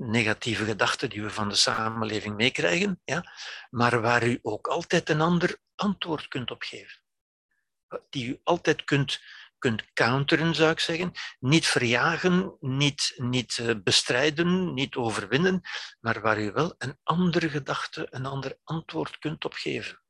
[0.00, 3.32] negatieve gedachten die we van de samenleving meekrijgen, ja,
[3.70, 7.02] maar waar u ook altijd een ander antwoord kunt op geven.
[8.08, 9.20] Die u altijd kunt,
[9.58, 11.12] kunt counteren, zou ik zeggen.
[11.38, 15.60] Niet verjagen, niet, niet eh, bestrijden, niet overwinnen,
[16.00, 20.02] maar waar u wel een andere gedachte, een ander antwoord kunt op geven.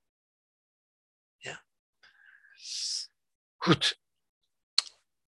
[1.36, 1.64] Ja.
[3.56, 4.00] Goed.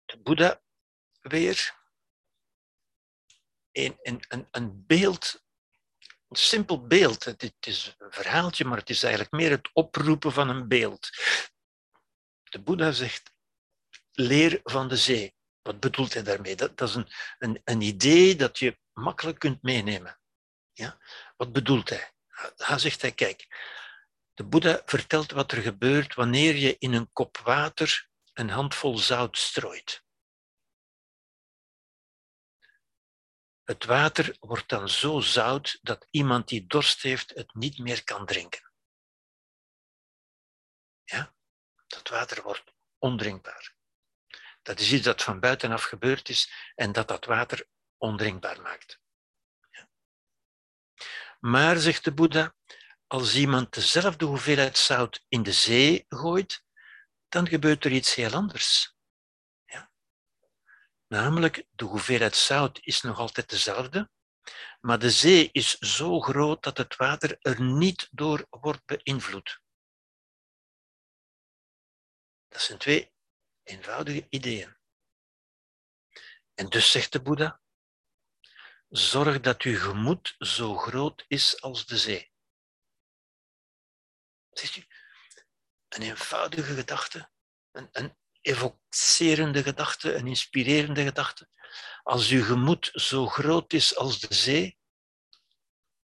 [0.06, 0.62] De Boeddha
[1.22, 1.79] weer
[3.86, 5.44] een, een, een beeld,
[6.28, 7.24] een simpel beeld.
[7.24, 11.10] Het is een verhaaltje, maar het is eigenlijk meer het oproepen van een beeld.
[12.44, 13.32] De Boeddha zegt,
[14.12, 15.34] leer van de zee.
[15.62, 16.56] Wat bedoelt hij daarmee?
[16.56, 17.08] Dat, dat is een,
[17.40, 20.20] een, een idee dat je makkelijk kunt meenemen.
[20.74, 20.98] Ja?
[21.38, 22.12] Wat bedoelt hij?
[22.56, 23.48] Hij zegt hij, kijk,
[24.34, 29.38] de Boeddha vertelt wat er gebeurt wanneer je in een kop water een handvol zout
[29.38, 30.04] strooit.
[33.70, 38.26] Het water wordt dan zo zout dat iemand die dorst heeft het niet meer kan
[38.26, 38.72] drinken.
[41.04, 41.34] Ja?
[41.88, 43.76] Dat water wordt ondrinkbaar.
[44.62, 47.68] Dat is iets dat van buitenaf gebeurd is en dat dat water
[47.98, 49.00] ondrinkbaar maakt.
[49.70, 49.90] Ja.
[51.40, 52.56] Maar, zegt de Boeddha,
[53.08, 56.64] als iemand dezelfde hoeveelheid zout in de zee gooit,
[57.28, 58.98] dan gebeurt er iets heel anders.
[61.10, 64.10] Namelijk, de hoeveelheid zout is nog altijd dezelfde,
[64.82, 69.62] maar de zee is zo groot dat het water er niet door wordt beïnvloed.
[72.48, 73.14] Dat zijn twee
[73.64, 74.78] eenvoudige ideeën.
[76.54, 77.62] En dus zegt de Boeddha,
[78.90, 82.32] zorg dat uw gemoed zo groot is als de zee.
[84.50, 84.86] Ziet u,
[85.88, 87.32] een eenvoudige gedachte,
[87.72, 91.50] een, een evocerende gedachte, een inspirerende gedachte.
[92.04, 94.78] Als uw gemoed zo groot is als de zee,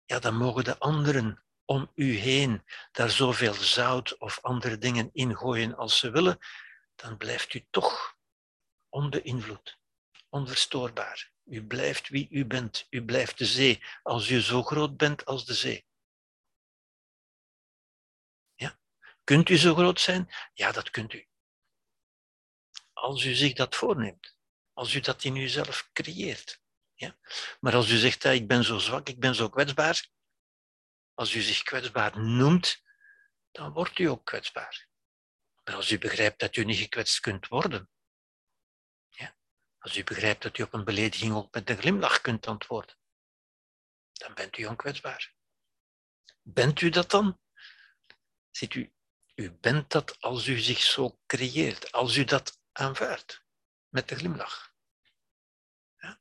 [0.06, 5.38] ja, dan mogen de anderen om u heen daar zoveel zout of andere dingen in
[5.38, 6.38] gooien als ze willen,
[6.96, 8.18] dan blijft u toch
[8.90, 9.80] onbeïnvloed,
[10.30, 11.32] onverstoorbaar.
[11.46, 12.88] U blijft wie u bent.
[12.90, 15.86] U blijft de zee als u zo groot bent als de zee.
[18.56, 18.80] Ja?
[19.24, 20.30] Kunt u zo groot zijn?
[20.54, 21.28] Ja, dat kunt u
[23.00, 24.38] als u zich dat voorneemt.
[24.74, 26.62] Als u dat in uzelf creëert.
[26.94, 27.18] Ja?
[27.60, 30.08] Maar als u zegt, ik ben zo zwak, ik ben zo kwetsbaar,
[31.14, 32.84] als u zich kwetsbaar noemt,
[33.52, 34.88] dan wordt u ook kwetsbaar.
[35.64, 37.90] Maar als u begrijpt dat u niet gekwetst kunt worden,
[39.10, 39.38] ja?
[39.80, 42.98] als u begrijpt dat u op een belediging ook met een glimlach kunt antwoorden,
[44.12, 45.34] dan bent u onkwetsbaar.
[46.42, 47.40] Bent u dat dan?
[48.50, 48.94] Ziet u,
[49.36, 53.44] u bent dat als u zich zo creëert, als u dat aanvaardt
[53.90, 54.74] met de glimlach.
[55.98, 56.20] Ja?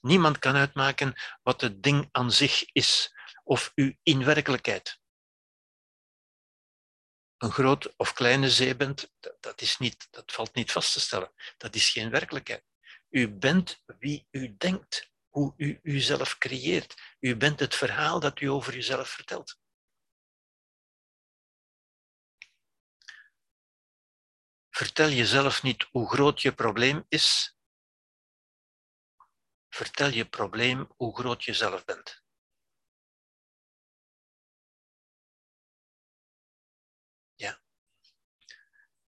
[0.00, 3.14] Niemand kan uitmaken wat het ding aan zich is
[3.44, 5.00] of u in werkelijkheid
[7.38, 11.32] een grote of kleine zee bent, dat, is niet, dat valt niet vast te stellen.
[11.56, 12.64] Dat is geen werkelijkheid.
[13.10, 17.16] U bent wie u denkt, hoe u uzelf creëert.
[17.20, 19.58] U bent het verhaal dat u over uzelf vertelt.
[24.78, 27.56] Vertel jezelf niet hoe groot je probleem is.
[29.68, 32.22] Vertel je probleem hoe groot je zelf bent.
[37.34, 37.60] Ja.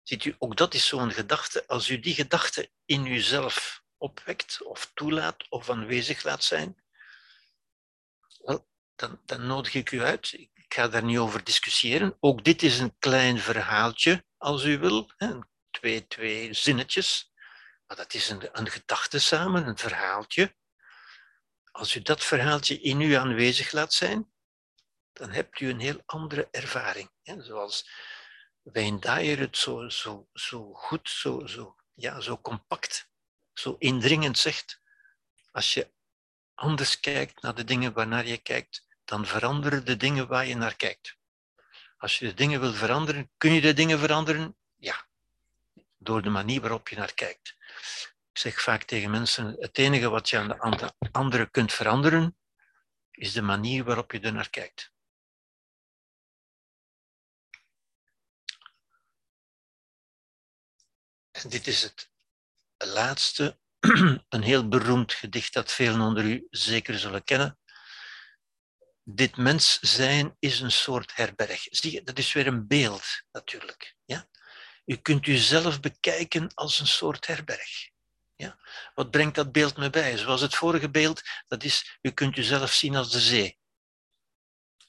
[0.03, 1.67] Ziet u, ook dat is zo'n gedachte.
[1.67, 6.83] Als u die gedachte in uzelf opwekt of toelaat of aanwezig laat zijn,
[8.95, 10.33] dan, dan nodig ik u uit.
[10.33, 12.17] Ik ga daar niet over discussiëren.
[12.21, 15.11] Ook dit is een klein verhaaltje, als u wil.
[15.17, 15.53] Een
[15.85, 17.33] Twee, twee zinnetjes.
[17.87, 20.57] Maar dat is een, een gedachte samen, een verhaaltje.
[21.71, 24.33] Als u dat verhaaltje in u aanwezig laat zijn,
[25.13, 27.11] dan hebt u een heel andere ervaring.
[27.23, 27.43] Hè?
[27.43, 27.91] Zoals
[28.63, 33.09] Wayne Dyer het zo, zo, zo goed, zo, zo, ja, zo compact,
[33.53, 34.81] zo indringend zegt.
[35.51, 35.93] Als je
[36.55, 40.77] anders kijkt naar de dingen waarnaar je kijkt, dan veranderen de dingen waar je naar
[40.77, 41.17] kijkt.
[41.97, 44.57] Als je de dingen wil veranderen, kun je de dingen veranderen?
[44.77, 45.07] Ja,
[46.05, 47.57] door de manier waarop je naar kijkt.
[48.33, 52.37] Ik zeg vaak tegen mensen, het enige wat je aan de andere kunt veranderen,
[53.11, 54.93] is de manier waarop je er naar kijkt.
[61.31, 62.11] En dit is het
[62.77, 63.59] laatste,
[64.29, 67.59] een heel beroemd gedicht dat velen onder u zeker zullen kennen.
[69.03, 71.63] Dit mens zijn is een soort herberg.
[71.63, 73.97] Zie dat is weer een beeld natuurlijk.
[74.05, 74.29] Ja?
[74.85, 77.91] U kunt uzelf bekijken als een soort herberg.
[78.37, 78.59] Ja?
[78.95, 80.17] Wat brengt dat beeld me bij?
[80.17, 83.59] Zoals het vorige beeld, dat is, u kunt uzelf zien als de zee.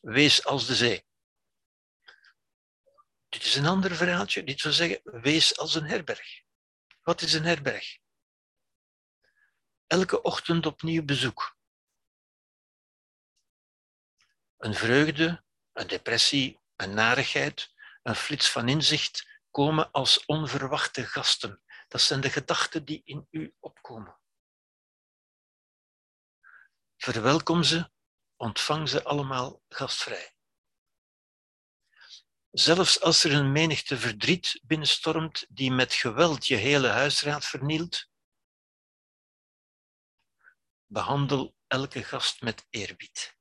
[0.01, 1.05] Wees als de zee.
[3.30, 4.43] Dit is een ander verhaaltje.
[4.43, 6.41] Dit wil zeggen, wees als een herberg.
[7.01, 7.97] Wat is een herberg?
[9.88, 11.57] Elke ochtend opnieuw bezoek.
[14.57, 15.43] Een vreugde,
[15.73, 17.73] een depressie, een narigheid,
[18.03, 21.61] een flits van inzicht komen als onverwachte gasten.
[21.88, 24.19] Dat zijn de gedachten die in u opkomen.
[26.98, 27.91] Verwelkom ze,
[28.36, 30.36] ontvang ze allemaal gastvrij.
[32.52, 38.10] Zelfs als er een menigte verdriet binnenstormt die met geweld je hele huisraad vernielt,
[40.86, 43.35] behandel elke gast met eerbied.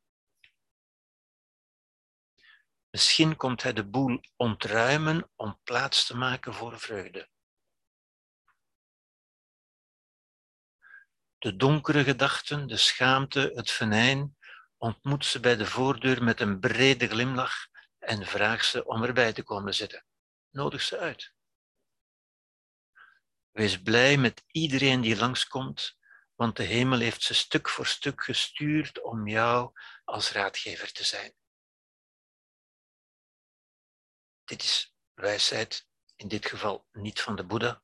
[2.95, 7.29] Misschien komt hij de boel ontruimen om plaats te maken voor vreugde.
[11.39, 14.37] De donkere gedachten, de schaamte, het venijn,
[14.77, 17.69] ontmoet ze bij de voordeur met een brede glimlach
[17.99, 20.05] en vraag ze om erbij te komen zitten.
[20.51, 21.35] Nodig ze uit.
[23.51, 25.99] Wees blij met iedereen die langskomt,
[26.35, 29.73] want de hemel heeft ze stuk voor stuk gestuurd om jou
[30.05, 31.35] als raadgever te zijn.
[34.45, 37.83] Dit is wijsheid, in dit geval niet van de Boeddha,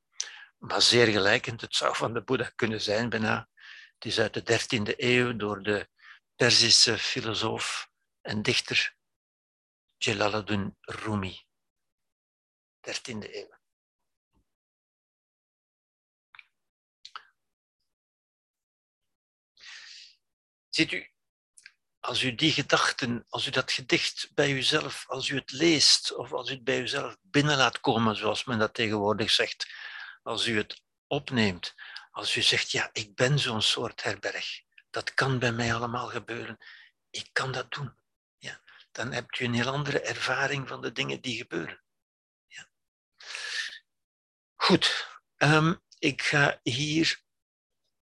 [0.57, 1.61] maar zeer gelijkend.
[1.61, 3.49] Het zou van de Boeddha kunnen zijn bijna.
[3.93, 5.89] Het is uit de 13e eeuw door de
[6.35, 8.95] Perzische filosoof en dichter
[9.97, 11.45] Jalaluddin Rumi,
[12.79, 13.59] 13e eeuw.
[20.69, 21.10] Ziet u,
[22.01, 26.33] als u die gedachten, als u dat gedicht bij uzelf, als u het leest of
[26.33, 29.67] als u het bij uzelf binnen laat komen, zoals men dat tegenwoordig zegt,
[30.23, 31.75] als u het opneemt,
[32.11, 36.57] als u zegt, ja, ik ben zo'n soort herberg, dat kan bij mij allemaal gebeuren,
[37.09, 37.99] ik kan dat doen
[38.91, 41.81] dan heb je een heel andere ervaring van de dingen die gebeuren.
[42.47, 42.69] Ja.
[44.55, 47.23] Goed, um, ik ga hier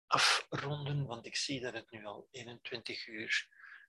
[0.07, 3.47] afronden, want ik zie dat het nu al 21 uur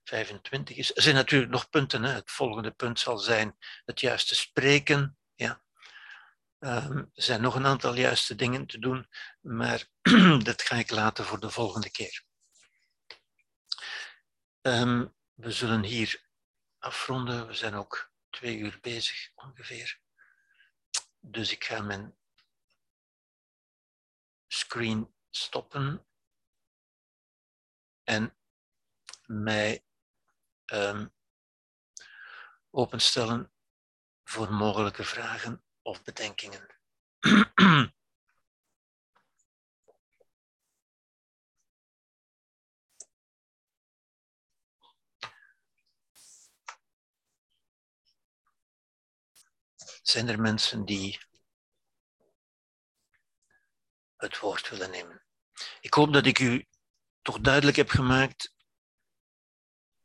[0.09, 0.95] 25 is.
[0.95, 2.03] Er zijn natuurlijk nog punten.
[2.03, 2.11] Hè.
[2.11, 5.17] Het volgende punt zal zijn het juiste spreken.
[5.35, 5.63] Ja.
[6.59, 9.09] Um, er zijn nog een aantal juiste dingen te doen,
[9.41, 9.87] maar
[10.43, 12.23] dat ga ik laten voor de volgende keer.
[14.61, 16.29] Um, we zullen hier
[16.77, 17.47] afronden.
[17.47, 19.99] We zijn ook twee uur bezig ongeveer.
[21.19, 22.17] Dus ik ga mijn
[24.47, 26.05] screen stoppen
[28.03, 28.37] en
[29.25, 29.83] mij
[30.73, 31.13] um,
[32.69, 33.51] openstellen
[34.23, 36.77] voor mogelijke vragen of bedenkingen.
[50.09, 51.19] zijn er mensen die
[54.15, 55.23] het woord willen nemen.
[55.79, 56.65] Ik hoop dat ik u
[57.21, 58.53] toch duidelijk heb gemaakt,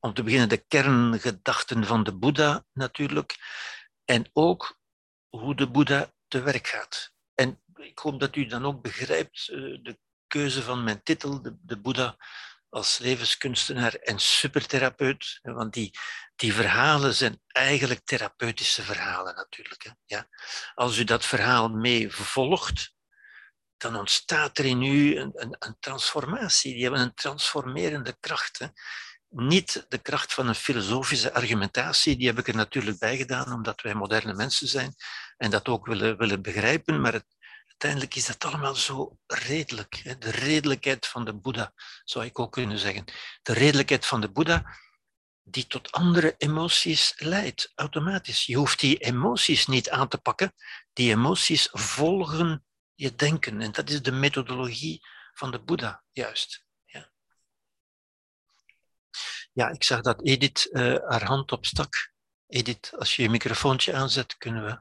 [0.05, 3.37] om te beginnen, de kerngedachten van de Boeddha natuurlijk,
[4.05, 4.79] en ook
[5.29, 7.13] hoe de Boeddha te werk gaat.
[7.35, 11.57] En ik hoop dat u dan ook begrijpt uh, de keuze van mijn titel, de,
[11.61, 12.17] de Boeddha
[12.69, 15.39] als levenskunstenaar en supertherapeut.
[15.43, 15.91] Want die,
[16.37, 19.83] die verhalen zijn eigenlijk therapeutische verhalen natuurlijk.
[19.83, 19.91] Hè.
[20.05, 20.29] Ja.
[20.75, 22.95] Als u dat verhaal mee volgt,
[23.77, 26.73] dan ontstaat er in u een, een, een transformatie.
[26.73, 28.59] Die hebben een transformerende kracht.
[28.59, 28.67] Hè.
[29.37, 33.81] Niet de kracht van een filosofische argumentatie, die heb ik er natuurlijk bij gedaan, omdat
[33.81, 34.95] wij moderne mensen zijn
[35.37, 37.27] en dat ook willen, willen begrijpen, maar het,
[37.67, 40.01] uiteindelijk is dat allemaal zo redelijk.
[40.03, 40.19] Hè?
[40.19, 41.73] De redelijkheid van de Boeddha,
[42.05, 43.05] zou ik ook kunnen zeggen.
[43.43, 44.77] De redelijkheid van de Boeddha,
[45.43, 48.47] die tot andere emoties leidt, automatisch.
[48.47, 50.53] Je hoeft die emoties niet aan te pakken.
[50.93, 53.61] Die emoties volgen je denken.
[53.61, 55.01] En dat is de methodologie
[55.33, 56.64] van de Boeddha, juist.
[59.55, 62.13] Ja, ja ik zag dat Edith uh, haar hand opstak.
[62.47, 64.79] Edith, als je je microfoontje aanzet, kunnen we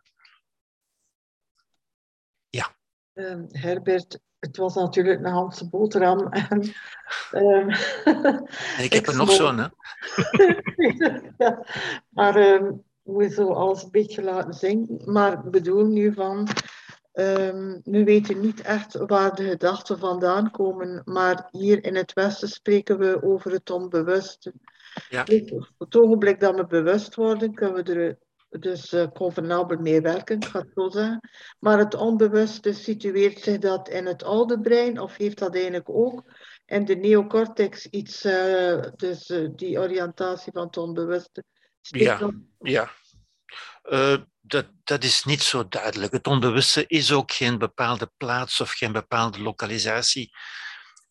[3.14, 6.30] Um, Herbert, het was natuurlijk een Hanse boterham.
[7.32, 7.70] En, um,
[8.78, 9.68] ik heb er nog zo'n, hè?
[11.44, 11.66] ja,
[12.10, 15.02] maar um, we zo alles een beetje laten zien.
[15.06, 16.48] Maar ik bedoel nu van,
[17.14, 21.02] um, we weten niet echt waar de gedachten vandaan komen.
[21.06, 24.54] Maar hier in het Westen spreken we over het onbewuste.
[25.10, 25.22] Ja.
[25.22, 28.18] Op het ogenblik dat we bewust worden, kunnen we er
[28.60, 31.30] dus uh, convenabel mee werken, ik ga het zo zeggen.
[31.60, 36.24] Maar het onbewuste situeert zich dat in het oude brein, of heeft dat eigenlijk ook
[36.66, 41.44] in de neocortex iets, uh, dus uh, die oriëntatie van het onbewuste?
[41.82, 42.92] Ja, ja.
[44.46, 46.12] Dat, dat is niet zo duidelijk.
[46.12, 50.32] Het onbewuste is ook geen bepaalde plaats of geen bepaalde lokalisatie.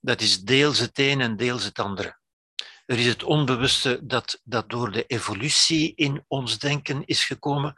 [0.00, 2.20] Dat is deels het een en deels het andere.
[2.86, 7.74] Er is het onbewuste dat, dat door de evolutie in ons denken is gekomen,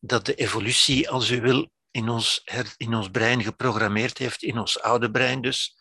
[0.00, 2.42] dat de evolutie, als u wil, in ons,
[2.76, 5.78] in ons brein geprogrammeerd heeft, in ons oude brein dus.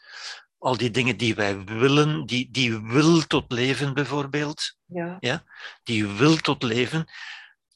[0.57, 5.17] Al die dingen die wij willen, die, die wil tot leven bijvoorbeeld, ja.
[5.19, 5.43] Ja,
[5.83, 7.07] die wil tot leven,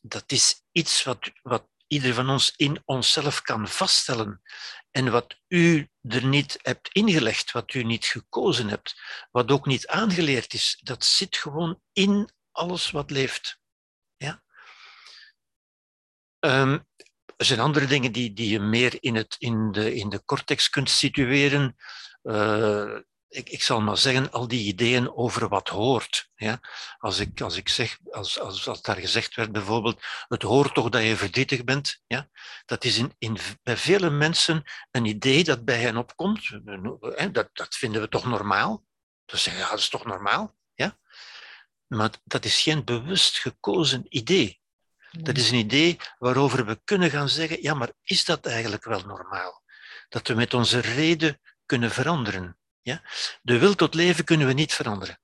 [0.06, 4.42] dat is iets wat, wat ieder van ons in onszelf kan vaststellen.
[4.92, 9.02] En wat u er niet hebt ingelegd, wat u niet gekozen hebt,
[9.32, 13.60] wat ook niet aangeleerd is, dat zit gewoon in alles wat leeft.
[14.18, 14.44] Ja?
[16.40, 16.88] Um,
[17.38, 20.70] er zijn andere dingen die, die je meer in, het, in, de, in de cortex
[20.70, 21.76] kunt situeren.
[22.24, 23.00] Uh,
[23.34, 26.30] ik, ik zal maar zeggen, al die ideeën over wat hoort.
[26.36, 26.60] Ja?
[26.98, 30.90] Als, ik, als ik zeg, als, als, als daar gezegd werd bijvoorbeeld, het hoort toch
[30.90, 32.30] dat je verdrietig bent, ja?
[32.66, 36.50] dat is in, in, bij vele mensen een idee dat bij hen opkomt.
[37.32, 38.84] Dat, dat vinden we toch normaal?
[39.26, 40.56] Dus zeggen, ja, dat is toch normaal?
[40.74, 40.98] Ja?
[41.88, 44.62] Maar dat is geen bewust gekozen idee.
[45.12, 49.02] Dat is een idee waarover we kunnen gaan zeggen, ja, maar is dat eigenlijk wel
[49.06, 49.64] normaal?
[50.10, 52.58] Dat we met onze reden kunnen veranderen.
[52.84, 53.02] Ja?
[53.42, 55.20] De wil tot leven kunnen we niet veranderen.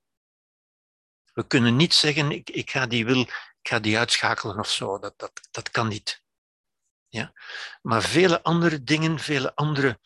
[1.32, 4.98] We kunnen niet zeggen, ik, ik, ga die wil, ik ga die uitschakelen of zo.
[4.98, 6.22] Dat, dat, dat kan niet.
[7.08, 7.32] Ja?
[7.82, 10.00] Maar vele andere dingen, vele andere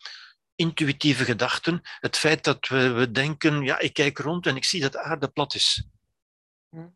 [0.55, 4.81] intuïtieve gedachten, het feit dat we, we denken, ja, ik kijk rond en ik zie
[4.81, 5.87] dat de aarde plat is.
[6.69, 6.87] Hm.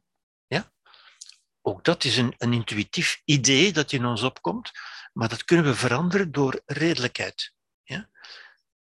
[0.47, 0.71] Ja?
[1.61, 4.71] Ook dat is een, een intuïtief idee dat in ons opkomt,
[5.13, 7.53] maar dat kunnen we veranderen door redelijkheid.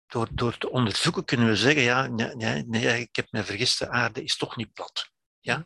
[0.08, 3.80] Door, door te onderzoeken kunnen we zeggen, ja, nee, nee, nee, ik heb me vergist,
[3.80, 5.12] de aarde is toch niet plat.
[5.40, 5.66] Ja?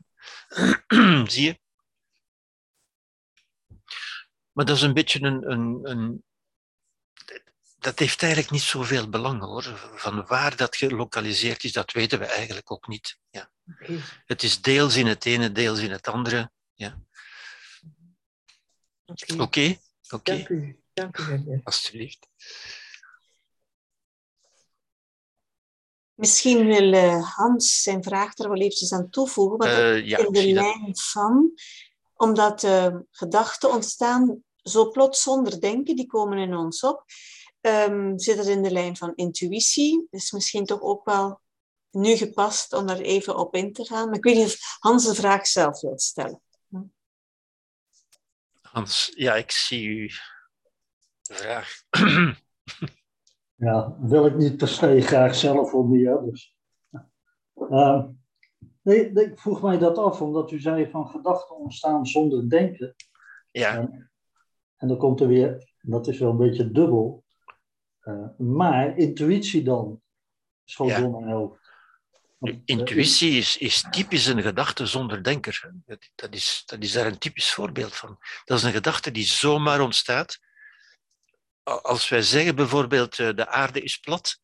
[1.32, 1.60] Zie je?
[4.52, 6.24] Maar dat is een beetje een, een, een,
[7.78, 9.64] Dat heeft eigenlijk niet zoveel belang hoor.
[9.96, 13.18] Van waar dat gelokaliseerd is, dat weten we eigenlijk ook niet.
[13.30, 13.52] Ja.
[13.68, 14.02] Okay.
[14.26, 16.52] Het is deels in het ene, deels in het andere.
[16.74, 17.02] Ja.
[19.06, 19.42] Oké.
[19.42, 19.82] Okay.
[20.10, 20.36] Okay.
[20.36, 20.80] Dank u.
[20.94, 21.62] Dank u.
[21.64, 22.30] Alsjeblieft.
[26.22, 30.32] Misschien wil uh, Hans zijn vraag er wel eventjes aan toevoegen, wat uh, ja, in
[30.32, 31.02] de lijn dat.
[31.02, 31.52] van,
[32.14, 37.04] omdat uh, gedachten ontstaan zo plots zonder denken, die komen in ons op,
[37.62, 40.08] um, zit het in de lijn van intuïtie.
[40.10, 41.42] Dus misschien toch ook wel
[41.92, 44.06] nu gepast om daar even op in te gaan.
[44.06, 46.42] Maar ik weet niet of Hans de vraag zelf wil stellen.
[46.70, 46.82] Hm?
[48.62, 50.12] Hans, ja, ik zie u
[51.22, 51.82] vraag.
[53.62, 56.22] Ja, wil ik niet per se graag zelf om hier.
[56.24, 56.56] Dus.
[57.56, 58.04] Uh,
[58.82, 62.96] nee, ik vroeg mij dat af, omdat u zei van gedachten ontstaan zonder denken.
[63.52, 63.78] Ja.
[63.78, 64.12] En,
[64.78, 67.24] en dan komt er weer, dat is wel een beetje dubbel.
[68.04, 70.02] Uh, maar intuïtie dan,
[70.64, 71.00] schoot ja.
[71.00, 71.60] door mijn hoofd.
[72.66, 75.74] Intuïtie is, is typisch een gedachte zonder denker.
[75.86, 78.18] Dat, dat, is, dat is daar een typisch voorbeeld van.
[78.46, 80.40] Dat is een gedachte die zomaar ontstaat
[81.64, 84.40] als wij zeggen bijvoorbeeld uh, de aarde is plat,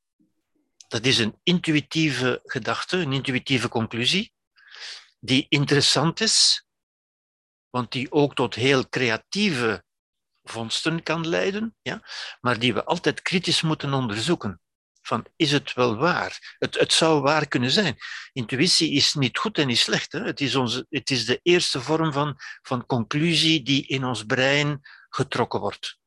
[0.87, 4.33] Dat is een intuïtieve gedachte, een intuïtieve conclusie,
[5.19, 6.65] die interessant is,
[7.69, 9.83] want die ook tot heel creatieve
[10.43, 12.01] vondsten kan leiden, ja,
[12.41, 14.61] maar die we altijd kritisch moeten onderzoeken.
[15.01, 16.55] Van, is het wel waar?
[16.59, 17.97] Het, het zou waar kunnen zijn.
[18.33, 20.11] Intuïtie is niet goed en niet slecht.
[20.11, 20.23] Hè?
[20.23, 24.79] Het, is onze, het is de eerste vorm van, van conclusie die in ons brein
[25.09, 25.97] getrokken wordt.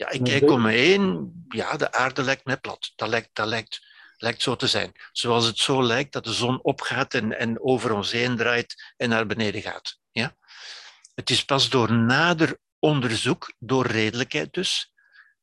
[0.00, 2.92] Ja, ik kijk om me heen, ja, de aarde lijkt mij plat.
[2.96, 3.86] Dat lijkt, dat lijkt,
[4.16, 4.92] lijkt zo te zijn.
[5.12, 9.08] Zoals het zo lijkt dat de zon opgaat en, en over ons heen draait en
[9.08, 9.98] naar beneden gaat.
[10.10, 10.36] Ja?
[11.14, 14.92] Het is pas door nader onderzoek, door redelijkheid dus,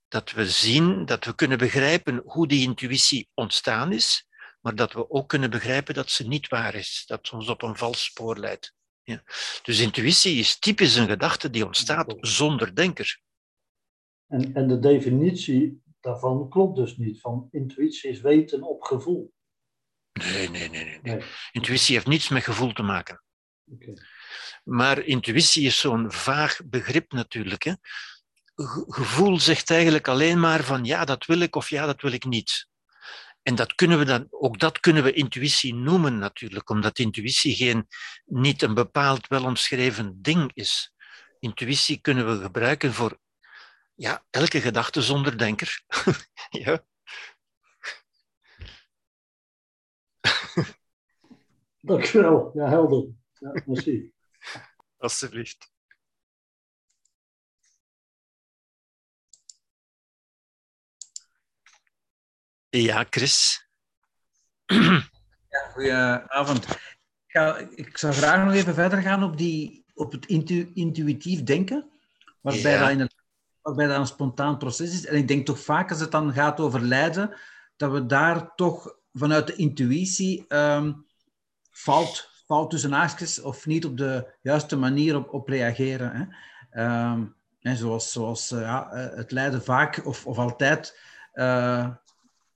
[0.07, 4.27] dat we zien, dat we kunnen begrijpen hoe die intuïtie ontstaan is,
[4.61, 7.61] maar dat we ook kunnen begrijpen dat ze niet waar is, dat ze ons op
[7.61, 8.73] een vals spoor leidt.
[9.03, 9.23] Ja.
[9.61, 13.25] Dus intuïtie is typisch een gedachte die ontstaat zonder denker.
[14.27, 19.33] En, en de definitie daarvan klopt dus niet, van intuïtie is weten op gevoel.
[20.13, 20.83] Nee, nee, nee.
[20.83, 20.99] nee.
[21.01, 21.23] nee.
[21.51, 23.23] Intuïtie heeft niets met gevoel te maken.
[23.71, 23.93] Okay.
[24.63, 27.63] Maar intuïtie is zo'n vaag begrip natuurlijk.
[27.63, 27.73] Hè.
[28.87, 32.25] Gevoel zegt eigenlijk alleen maar van ja, dat wil ik of ja, dat wil ik
[32.25, 32.67] niet.
[33.41, 37.87] En dat kunnen we dan, ook dat kunnen we intuïtie noemen natuurlijk, omdat intuïtie geen,
[38.25, 40.93] niet een bepaald welomschreven ding is.
[41.39, 43.19] Intuïtie kunnen we gebruiken voor
[43.97, 45.83] ja, elke gedachte zonder denker.
[46.65, 46.85] ja.
[51.81, 52.51] Dankjewel.
[52.53, 53.07] Ja, helder.
[53.33, 54.13] Ja, merci.
[54.97, 55.71] Alsjeblieft.
[62.69, 63.67] Ja, Chris.
[65.49, 66.69] Ja, goedenavond.
[66.69, 66.79] Ik,
[67.27, 71.91] ga, ik zou graag nog even verder gaan op, die, op het intu, intuïtief denken,
[72.41, 72.79] waarbij, ja.
[72.79, 73.15] dat in het,
[73.68, 75.06] waarbij dat een spontaan proces is.
[75.06, 77.35] En ik denk toch vaak als het dan gaat over lijden,
[77.76, 81.06] dat we daar toch vanuit de intuïtie um,
[81.72, 86.11] fout, fout tussen haakjes of niet op de juiste manier op, op reageren.
[86.69, 87.10] Hè.
[87.11, 90.99] Um, en zoals zoals uh, ja, het lijden vaak of, of altijd
[91.34, 91.89] uh,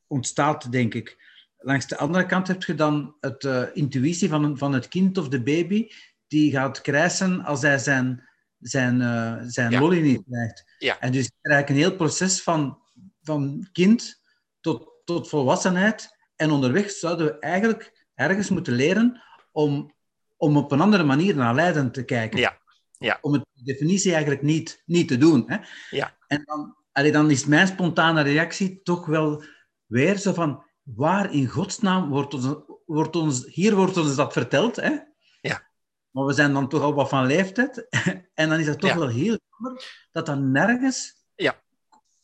[0.08, 1.30] ontstaat, denk ik.
[1.58, 3.44] Langs de andere kant heb je dan het
[3.74, 5.88] intuïtie van, van het kind of de baby,
[6.28, 8.30] die gaat krijsen als hij zijn,
[8.62, 9.80] zijn, uh, zijn ja.
[9.80, 10.64] lolly niet krijgt.
[10.78, 11.00] Ja.
[11.00, 12.80] En dus eigenlijk een heel proces van,
[13.22, 14.22] van kind
[14.60, 16.18] tot, tot volwassenheid.
[16.36, 19.22] En onderweg zouden we eigenlijk ergens moeten leren
[19.52, 19.94] om,
[20.38, 22.40] om op een andere manier naar lijden te kijken.
[22.40, 22.60] Ja.
[22.98, 23.18] Ja.
[23.22, 25.44] Om het definitie eigenlijk niet, niet te doen.
[25.48, 25.58] Hè?
[25.90, 26.18] Ja.
[26.28, 29.44] En dan, allee, dan is mijn spontane reactie toch wel
[29.86, 32.56] weer zo van, waar in godsnaam wordt ons,
[32.86, 34.98] wordt ons hier wordt ons dat verteld, hè?
[36.12, 37.88] Maar we zijn dan toch al wat van leeftijd.
[38.34, 38.98] en dan is het toch ja.
[38.98, 41.62] wel heel jammer dat dat nergens, ja.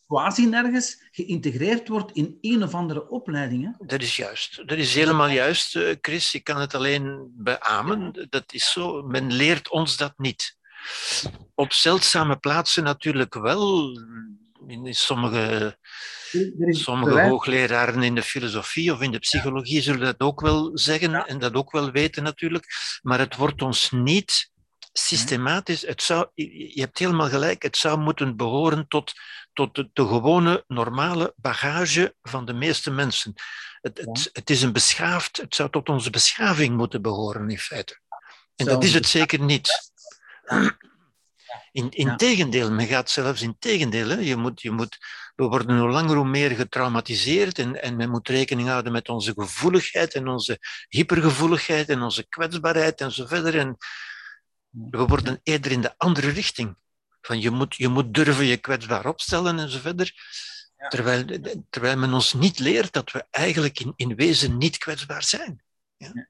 [0.07, 3.63] quasi nergens, geïntegreerd wordt in een of andere opleiding.
[3.63, 3.85] Hè?
[3.85, 4.67] Dat is juist.
[4.67, 6.33] Dat is helemaal juist, Chris.
[6.33, 8.27] Ik kan het alleen beamen.
[8.29, 9.01] Dat is zo.
[9.01, 10.57] Men leert ons dat niet.
[11.55, 13.91] Op zeldzame plaatsen natuurlijk wel.
[14.67, 15.77] In sommige
[16.69, 21.27] Sommige hoogleraren in de filosofie of in de psychologie zullen dat ook wel zeggen ja.
[21.27, 22.65] en dat ook wel weten natuurlijk,
[23.01, 24.51] maar het wordt ons niet
[24.93, 25.81] systematisch.
[25.81, 29.13] Het zou, je hebt helemaal gelijk, het zou moeten behoren tot,
[29.53, 33.33] tot de, de gewone, normale bagage van de meeste mensen.
[33.81, 37.99] Het, het, is een beschaafd, het zou tot onze beschaving moeten behoren in feite.
[38.55, 39.91] En dat is het zeker niet.
[41.77, 42.15] In, in ja.
[42.15, 44.09] tegendeel, men gaat zelfs in tegendeel.
[44.09, 44.15] Hè.
[44.15, 44.97] Je moet, je moet,
[45.35, 49.33] we worden hoe langer hoe meer getraumatiseerd en, en men moet rekening houden met onze
[49.35, 53.57] gevoeligheid en onze hypergevoeligheid en onze kwetsbaarheid en zo verder.
[53.57, 53.77] En
[54.69, 56.75] we worden eerder in de andere richting.
[57.21, 60.13] Van je, moet, je moet durven je kwetsbaar opstellen en zo verder.
[60.77, 60.87] Ja.
[60.87, 61.25] Terwijl,
[61.69, 65.61] terwijl men ons niet leert dat we eigenlijk in, in wezen niet kwetsbaar zijn.
[65.97, 66.27] Ja?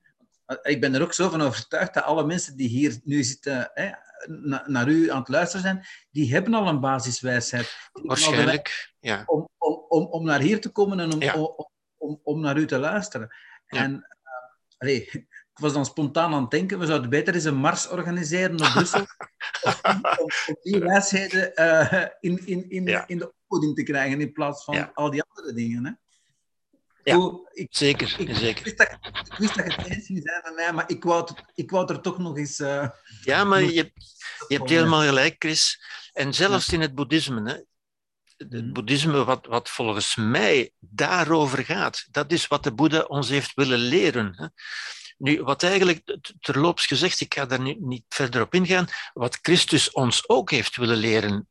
[0.61, 3.91] Ik ben er ook zo van overtuigd dat alle mensen die hier nu zitten, hè,
[4.65, 7.89] naar u aan het luisteren zijn, die hebben al een basiswijsheid.
[7.91, 9.23] Waarschijnlijk, ja.
[9.26, 11.34] Om, om, om, om naar hier te komen en om, ja.
[11.34, 13.35] om, om, om, naar u te luisteren.
[13.68, 13.84] Ja.
[13.84, 15.10] En uh, allee,
[15.53, 18.72] ik was dan spontaan aan het denken, we zouden beter eens een mars organiseren op
[18.73, 18.99] Brussel,
[19.84, 20.02] om,
[20.48, 23.07] om, die wijsheden uh, in, in, in, ja.
[23.07, 25.85] in de opvoeding te krijgen, in plaats van al die andere dingen.
[25.85, 25.91] Hè.
[27.08, 28.16] Ja, ik, zeker.
[28.20, 28.64] Ik, zeker.
[28.64, 31.30] Wist dat, ik wist dat je het eens ging zijn met mij, maar ik wou,
[31.54, 32.60] ik wou er toch nog eens...
[32.60, 32.90] Uh,
[33.24, 33.92] ja, maar je,
[34.48, 35.82] je hebt helemaal gelijk, Chris.
[36.14, 37.58] En zelfs in het boeddhisme, hè,
[38.38, 43.54] het boeddhisme wat, wat volgens mij daarover gaat, dat is wat de Boeddha ons heeft
[43.54, 44.34] willen leren.
[44.36, 44.48] Hè.
[45.18, 49.92] Nu, wat eigenlijk, terloops gezegd, ik ga daar niet, niet verder op ingaan, wat Christus
[49.92, 51.48] ons ook heeft willen leren,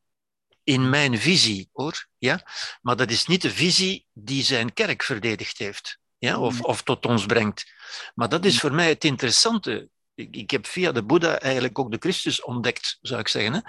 [0.67, 2.07] in mijn visie, hoor.
[2.19, 2.41] Ja?
[2.83, 5.99] Maar dat is niet de visie die zijn kerk verdedigd heeft.
[6.19, 6.39] Ja?
[6.39, 7.73] Of, of tot ons brengt.
[8.15, 9.89] Maar dat is voor mij het interessante.
[10.15, 13.53] Ik, ik heb via de Boeddha eigenlijk ook de Christus ontdekt, zou ik zeggen.
[13.53, 13.61] Hè?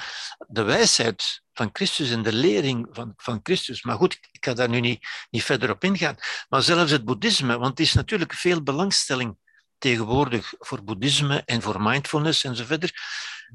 [0.47, 3.83] De wijsheid van Christus en de lering van, van Christus.
[3.83, 6.15] Maar goed, ik ga daar nu niet, niet verder op ingaan.
[6.49, 9.37] Maar zelfs het boeddhisme, want het is natuurlijk veel belangstelling
[9.77, 12.91] tegenwoordig voor boeddhisme en voor mindfulness en zo verder.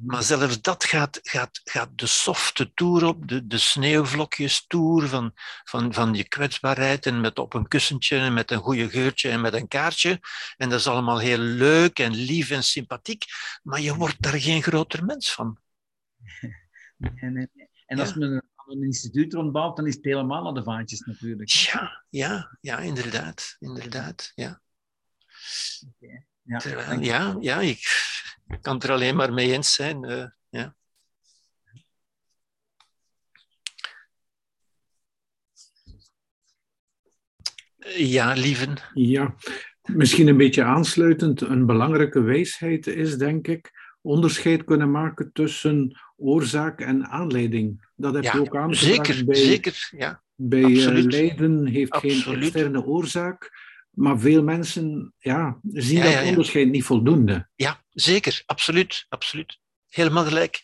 [0.00, 5.32] Maar zelfs dat gaat, gaat, gaat de softe toer op, de, de sneeuwvlokjes toer van,
[5.64, 9.40] van, van je kwetsbaarheid en met op een kussentje en met een goede geurtje en
[9.40, 10.20] met een kaartje.
[10.56, 13.24] En dat is allemaal heel leuk en lief en sympathiek,
[13.62, 15.58] maar je wordt daar geen groter mens van.
[17.14, 17.50] En,
[17.86, 21.48] en als men een instituut rondbouwt, dan is het helemaal aan de vaantjes natuurlijk.
[21.48, 24.60] Ja, ja, ja, inderdaad, inderdaad, ja.
[26.42, 26.60] Ja,
[27.00, 27.82] ja, ja, ik
[28.60, 30.10] kan het er alleen maar mee eens zijn.
[30.10, 30.74] Uh, ja.
[37.96, 38.76] Ja, lieven.
[38.94, 39.34] Ja,
[39.82, 41.40] misschien een beetje aansluitend.
[41.40, 43.70] Een belangrijke wijsheid is, denk ik,
[44.00, 47.90] onderscheid kunnen maken tussen oorzaak en aanleiding.
[47.96, 49.06] Dat heb je ook aangebracht.
[49.06, 49.88] Zeker, bij, zeker.
[49.96, 50.22] Ja.
[50.34, 53.50] Bij uh, lijden heeft geen externe oorzaak.
[53.92, 57.48] Maar veel mensen ja, zien ja, dat onderscheid niet voldoende.
[57.54, 58.42] Ja, zeker.
[58.46, 59.06] Absoluut.
[59.08, 59.58] absoluut.
[59.88, 60.62] Helemaal gelijk.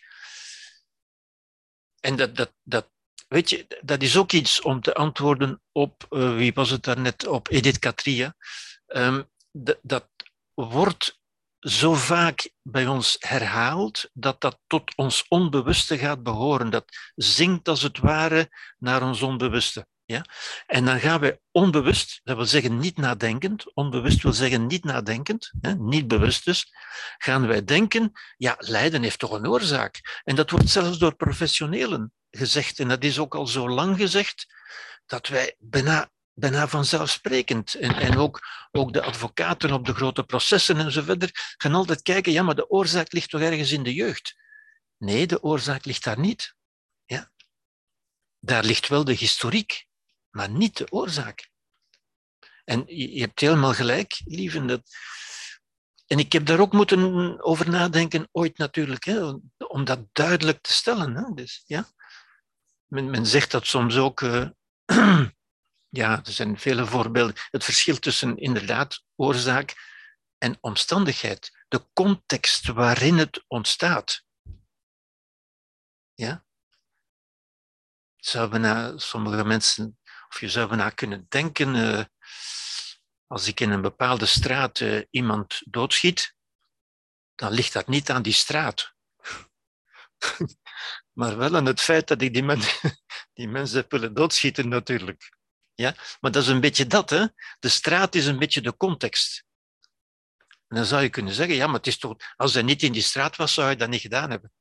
[2.00, 2.90] En dat, dat, dat,
[3.28, 7.26] weet je, dat is ook iets om te antwoorden op, uh, wie was het daarnet,
[7.26, 8.34] op Edith Katria.
[8.86, 9.28] Um,
[9.82, 10.08] dat
[10.54, 11.20] wordt
[11.58, 16.70] zo vaak bij ons herhaald dat dat tot ons onbewuste gaat behoren.
[16.70, 18.48] Dat zingt als het ware
[18.78, 19.86] naar ons onbewuste.
[20.08, 20.24] Ja?
[20.66, 25.52] En dan gaan we onbewust, dat wil zeggen niet nadenkend, onbewust wil zeggen niet nadenkend,
[25.60, 26.72] hè, niet bewust dus,
[27.18, 30.20] gaan wij denken, ja, lijden heeft toch een oorzaak.
[30.24, 34.46] En dat wordt zelfs door professionelen gezegd, en dat is ook al zo lang gezegd,
[35.06, 38.40] dat wij bijna, bijna vanzelfsprekend, en, en ook,
[38.70, 42.54] ook de advocaten op de grote processen en zo verder, gaan altijd kijken, ja, maar
[42.54, 44.36] de oorzaak ligt toch ergens in de jeugd.
[44.98, 46.54] Nee, de oorzaak ligt daar niet.
[47.04, 47.30] Ja?
[48.40, 49.86] Daar ligt wel de historiek
[50.30, 51.50] maar niet de oorzaak.
[52.64, 54.64] En je hebt helemaal gelijk, lieve.
[54.64, 54.82] Dat...
[56.06, 60.72] En ik heb daar ook moeten over nadenken, ooit natuurlijk, hè, om dat duidelijk te
[60.72, 61.14] stellen.
[61.14, 61.34] Hè.
[61.34, 61.88] Dus, ja.
[62.86, 64.20] men, men zegt dat soms ook.
[64.20, 64.48] Uh,
[66.00, 67.34] ja, er zijn vele voorbeelden.
[67.50, 69.74] Het verschil tussen inderdaad oorzaak
[70.38, 71.64] en omstandigheid.
[71.68, 74.24] De context waarin het ontstaat.
[76.14, 76.44] Ja?
[78.16, 79.97] Zou bijna sommige mensen
[80.28, 82.04] of je zou bijna kunnen denken, uh,
[83.26, 86.34] als ik in een bepaalde straat uh, iemand doodschiet,
[87.34, 88.94] dan ligt dat niet aan die straat.
[91.18, 92.44] maar wel aan het feit dat ik die,
[93.34, 95.36] die mensen heb willen doodschieten natuurlijk.
[95.74, 95.94] Ja?
[96.20, 97.10] Maar dat is een beetje dat.
[97.10, 97.26] Hè?
[97.58, 99.46] De straat is een beetje de context.
[100.68, 102.92] En dan zou je kunnen zeggen, ja, maar het is toch, als hij niet in
[102.92, 104.52] die straat was, zou hij dat niet gedaan hebben.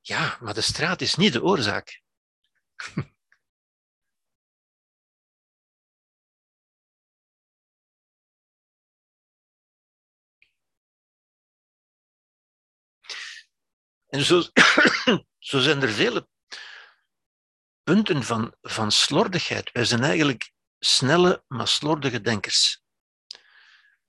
[0.00, 2.02] Ja, maar de straat is niet de oorzaak.
[14.14, 14.24] En
[15.38, 16.28] zo, zijn er vele
[17.82, 19.72] punten van, van slordigheid.
[19.72, 22.82] Wij zijn eigenlijk snelle, maar slordige denkers.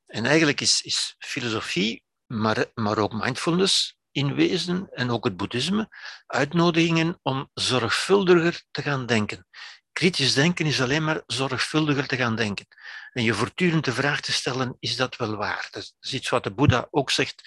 [0.06, 5.88] En eigenlijk is, is filosofie, maar, maar ook mindfulness in wezen en ook het boeddhisme,
[6.26, 9.48] uitnodigingen om zorgvuldiger te gaan denken.
[9.92, 12.68] Kritisch denken is alleen maar zorgvuldiger te gaan denken.
[13.12, 15.68] En je voortdurend de vraag te stellen, is dat wel waar?
[15.72, 17.42] Dat is iets wat de Boeddha ook zegt.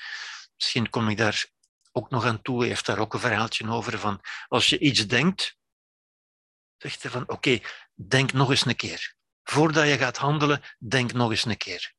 [0.57, 1.47] Misschien kom ik daar
[1.93, 5.57] ook nog aan toe, heeft daar ook een verhaaltje over van als je iets denkt,
[6.77, 7.61] zegt hij van oké,
[7.95, 9.17] denk nog eens een keer.
[9.43, 11.95] Voordat je gaat handelen, denk nog eens een keer.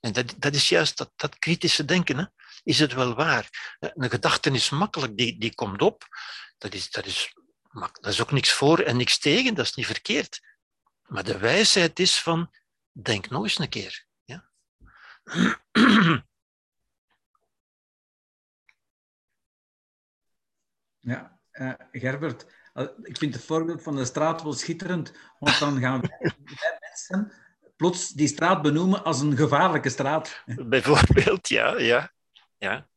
[0.00, 2.18] En dat, dat is juist dat, dat kritische denken.
[2.18, 2.24] Hè?
[2.62, 3.76] Is het wel waar?
[3.78, 6.06] Een gedachte is makkelijk, die, die komt op.
[6.58, 7.34] Dat is, dat, is,
[7.72, 10.40] dat is ook niks voor en niks tegen, dat is niet verkeerd.
[11.02, 12.54] Maar de wijsheid is van,
[12.92, 14.06] denk nog eens een keer.
[14.24, 14.50] Ja?
[21.04, 25.80] Ja, uh, Gerbert, uh, ik vind het voorbeeld van de straat wel schitterend, want dan
[25.80, 27.32] gaan wij mensen
[27.76, 30.42] plots die straat benoemen als een gevaarlijke straat.
[30.66, 32.12] Bijvoorbeeld, ja, ja,
[32.58, 32.88] ja,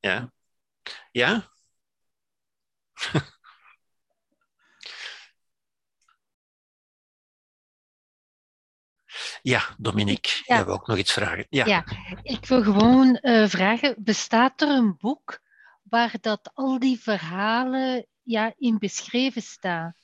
[0.00, 0.32] ja,
[1.10, 1.52] ja.
[9.42, 10.54] Ja, Dominique, ja.
[10.56, 11.46] jij wil ook nog iets vragen.
[11.48, 11.84] Ja, ja
[12.22, 15.42] ik wil gewoon uh, vragen, bestaat er een boek
[15.88, 19.94] waar dat al die verhalen ja, in beschreven staan.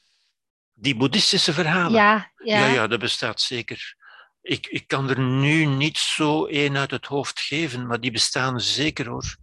[0.74, 1.92] Die boeddhistische verhalen?
[1.92, 2.58] Ja, ja.
[2.58, 3.96] ja, ja dat bestaat zeker.
[4.42, 8.60] Ik, ik kan er nu niet zo één uit het hoofd geven, maar die bestaan
[8.60, 9.36] zeker hoor.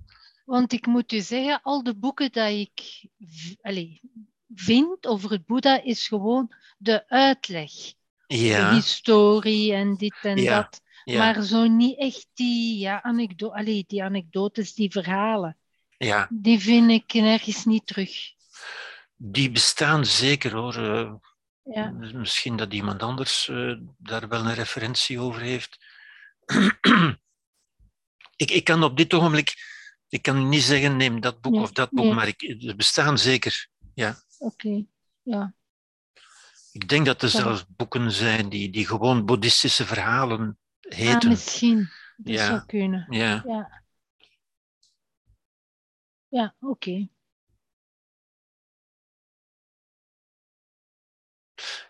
[0.46, 3.08] Want ik moet u zeggen, al de boeken die ik
[3.62, 4.00] allez,
[4.56, 7.72] vind over het Boeddha is gewoon de uitleg.
[8.28, 8.70] Ja.
[8.70, 10.82] De historie en dit en Ja, dat.
[11.04, 15.58] Ja, Maar zo niet echt die, ja, anekdo allee, die anekdotes, die verhalen.
[15.98, 18.12] Ja, Die vind ik nergens niet terug.
[19.16, 20.76] die bestaan zeker hoor.
[20.76, 21.14] Eh,
[21.74, 25.78] Ja, Misschien dat iemand anders eh, daar wel een referentie over heeft.
[28.36, 29.54] ik, ik kan op dit ogenblik
[30.10, 32.14] ik kan niet zeggen neem dat boek Nee, of dat boek, nee.
[32.14, 33.68] maar ik, er bestaan zeker.
[34.38, 34.86] oké.
[35.22, 35.54] Ja,
[36.72, 37.36] Ik denk dat er Ja.
[37.36, 40.60] zelfs boeken zijn die, die gewoon boeddhistische verhalen
[40.90, 41.30] ah, heten.
[41.30, 41.90] misschien.
[42.18, 42.46] Dat Ja.
[42.46, 43.08] zou kunnen.
[43.10, 43.44] ja.
[43.48, 43.86] Ja.
[46.28, 47.08] Ja, oké.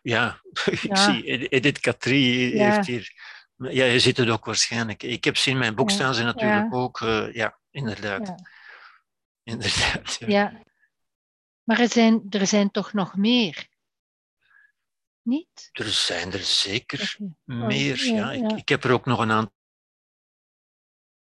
[0.02, 0.42] Ja,
[0.72, 0.96] ik Ja.
[0.96, 2.64] zie Ed- Edith Katrie Ja.
[2.74, 3.36] heeft hier.
[3.58, 5.04] Ja, je ziet het ook waarschijnlijk.
[5.04, 7.02] Ik heb ze in mijn boek Ja, staan, ze natuurlijk ook.
[7.02, 8.28] eh, ja, inderdaad.
[8.28, 8.36] Ja.
[9.54, 10.62] inderdaad ja.
[11.64, 13.68] Maar er zijn, er zijn toch nog meer?
[15.22, 15.70] Niet?
[15.72, 17.34] Er zijn er zeker Oké.
[17.46, 18.04] meer.
[18.06, 19.56] ja, Ja, Ik, ik heb er ook nog een aantal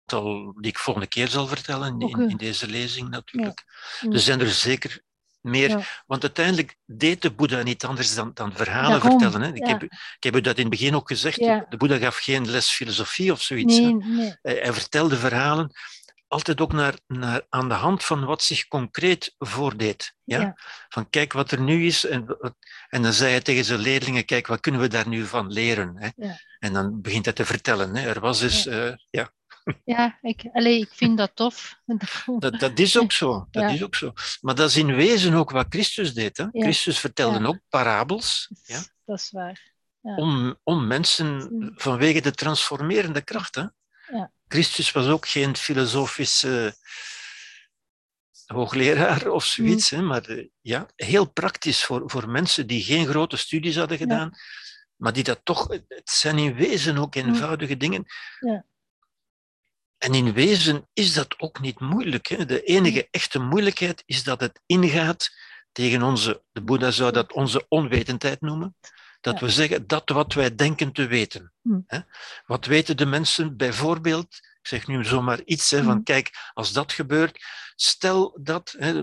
[0.06, 3.64] die ik volgende keer zal vertellen in, in deze lezing natuurlijk.
[4.00, 4.12] Mm.
[4.12, 5.00] Er zijn er zeker
[5.40, 5.68] meer.
[5.68, 5.80] Ja.
[6.06, 9.46] Want uiteindelijk deed de Boeddha niet anders dan, dan verhalen Daarom, vertellen.
[9.46, 9.54] Hè.
[9.54, 9.72] Ik, ja.
[9.72, 11.38] heb, ik heb u dat in het begin ook gezegd.
[11.38, 13.76] De Boeddha gaf geen les filosofie of zoiets.
[13.76, 13.82] hè.
[13.82, 14.36] Nee, nee.
[14.42, 15.72] Hij, hij vertelde verhalen
[16.28, 20.14] altijd ook naar, naar, aan de hand van wat zich concreet voordeed.
[20.24, 20.56] Ja?
[20.88, 22.06] Van kijk wat er nu is.
[22.06, 22.36] En,
[22.88, 25.94] en dan zei hij tegen zijn leerlingen, kijk wat kunnen we daar nu van leren.
[25.96, 26.28] Hè?
[26.58, 27.96] En dan begint hij te vertellen.
[27.96, 28.08] Hè?
[28.08, 28.98] Er was dus, ja.
[29.10, 29.32] ja,
[29.84, 31.80] Ja, ik, allee, ik vind dat tof.
[32.38, 33.46] dat, dat is ook zo.
[33.50, 33.68] Dat Ja.
[33.68, 34.12] is ook zo.
[34.40, 36.36] Maar dat is in wezen ook wat Christus deed.
[36.36, 36.42] Hè?
[36.52, 36.62] Ja.
[36.62, 37.46] Christus vertelde Ja.
[37.46, 38.50] ook parabels.
[38.64, 38.80] Ja?
[39.04, 39.74] Dat is waar.
[40.00, 40.16] Ja.
[40.16, 43.54] om, om mensen vanwege de transformerende kracht.
[43.54, 43.64] Hè?
[44.12, 44.32] Ja.
[44.48, 46.74] Christus was ook geen filosofische
[48.46, 50.02] hoogleraar of zoiets, hè?
[50.02, 54.30] maar eh, ja, heel praktisch voor, voor mensen die geen grote studies hadden gedaan,
[54.96, 58.04] maar die dat toch, het zijn in wezen ook eenvoudige dingen.
[58.40, 58.64] Ja.
[59.98, 62.26] En in wezen is dat ook niet moeilijk.
[62.26, 62.44] Hè?
[62.44, 65.30] De enige echte moeilijkheid is dat het ingaat
[65.72, 68.76] tegen onze, de Boeddha zou dat onze onwetendheid noemen,
[69.20, 69.46] dat Ja.
[69.46, 71.52] we zeggen dat wat wij denken te weten.
[71.62, 71.84] Mm.
[71.86, 71.98] Hè?
[72.46, 76.02] Wat weten de mensen bijvoorbeeld, ik zeg nu zomaar iets, hè, van Mm.
[76.02, 77.44] kijk, als dat gebeurt,
[77.76, 79.02] stel dat, hè,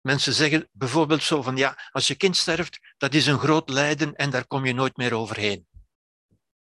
[0.00, 4.14] mensen zeggen bijvoorbeeld zo van ja, als je kind sterft, dat is een groot lijden
[4.14, 5.66] en daar kom je nooit meer overheen.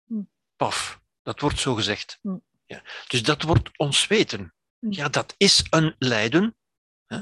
[0.05, 0.31] Mm.
[0.57, 2.19] Paf, dat wordt zo gezegd.
[2.67, 2.83] Ja.
[3.07, 4.55] Dus dat wordt ons weten.
[4.79, 4.93] Mm.
[4.93, 6.57] Ja, dat is een lijden.
[7.07, 7.19] Hè.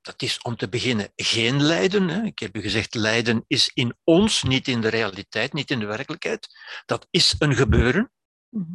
[0.00, 2.08] Dat is om te beginnen geen lijden.
[2.08, 2.22] Hè.
[2.22, 5.86] Ik heb u gezegd, lijden is in ons, niet in de realiteit, niet in de
[5.86, 6.48] werkelijkheid.
[6.86, 8.12] Dat is een gebeuren
[8.48, 8.72] Mhm.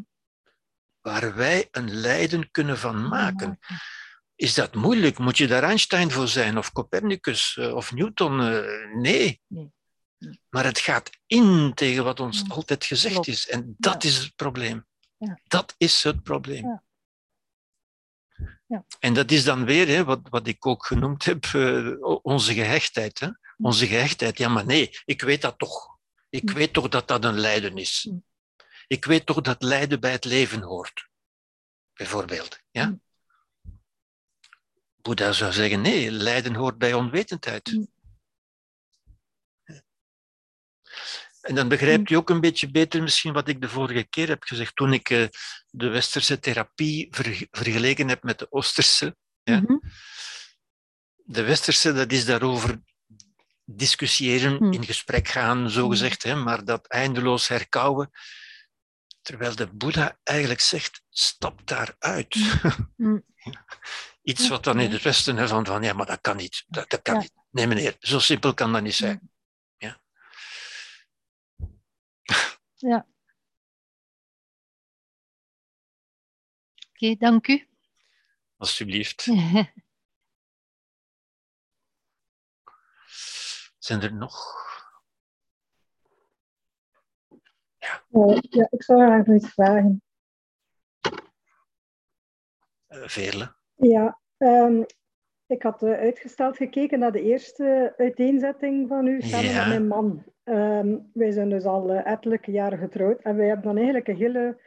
[1.02, 3.60] waar wij een lijden kunnen van maken.
[4.36, 5.18] Is dat moeilijk?
[5.18, 8.42] Moet je daar Einstein voor zijn, of Copernicus, eh, of Newton?
[8.42, 9.42] Eh, Nee.
[10.50, 12.52] Maar het gaat in tegen wat ons Mm.
[12.52, 13.28] altijd gezegd Klopt.
[13.28, 13.48] is.
[13.50, 14.10] En dat Ja.
[14.10, 14.86] is het probleem.
[15.26, 15.40] Ja.
[15.48, 16.66] Dat is het probleem.
[16.66, 16.84] Ja.
[18.68, 18.86] Ja.
[19.00, 21.92] En dat is dan weer hè, wat, wat ik ook genoemd heb, eh,
[22.22, 23.20] onze gehechtheid.
[23.20, 23.30] Hè?
[23.58, 24.38] Onze gehechtheid.
[24.38, 25.98] Ja, maar nee, ik weet dat toch.
[26.30, 28.12] Ik weet toch dat dat een lijden is.
[28.88, 31.10] Ik weet toch dat lijden bij het leven hoort.
[31.94, 32.60] Bijvoorbeeld.
[32.72, 32.98] Ja?
[34.96, 37.72] Boeddha zou zeggen, nee, lijden hoort bij onwetendheid.
[37.72, 37.92] Mm.
[41.44, 44.44] En dan begrijpt u ook een beetje beter misschien wat ik de vorige keer heb
[44.44, 45.28] gezegd, toen ik eh,
[45.70, 49.16] de westerse therapie ver- vergeleken heb met de oosterse.
[49.44, 49.60] Ja.
[49.60, 49.78] Mhm.
[51.26, 52.82] De westerse, dat is daarover
[53.66, 54.72] discussiëren, Hmm.
[54.74, 58.10] in gesprek gaan, zo gezegd, hè, maar dat eindeloos herkauwen.
[59.22, 62.36] Terwijl de Boeddha eigenlijk zegt, stap daaruit.
[62.96, 63.24] Hmm.
[64.24, 66.64] Iets wat dan in het Westen hè, van, van ja, maar dat kan niet.
[66.68, 67.20] Dat, dat kan Ja.
[67.22, 67.32] niet.
[67.52, 69.32] Nee, meneer, zo simpel kan dat niet zijn.
[72.76, 73.08] Ja.
[76.90, 77.68] Oké, dank u.
[78.58, 79.24] Alsjeblieft.
[83.80, 84.62] Zijn er nog?
[88.12, 90.02] Eh, ja, ik zou graag nog iets vragen.
[92.90, 93.56] Uh, Veerle?
[93.76, 94.86] Ja, um,
[95.54, 99.60] ik had uh, uitgesteld gekeken naar de eerste uiteenzetting van u samen ja.
[99.60, 100.24] met mijn man.
[100.44, 104.16] Um, wij zijn dus al uh, ettelijke jaren getrouwd en wij hebben dan eigenlijk een
[104.16, 104.62] hele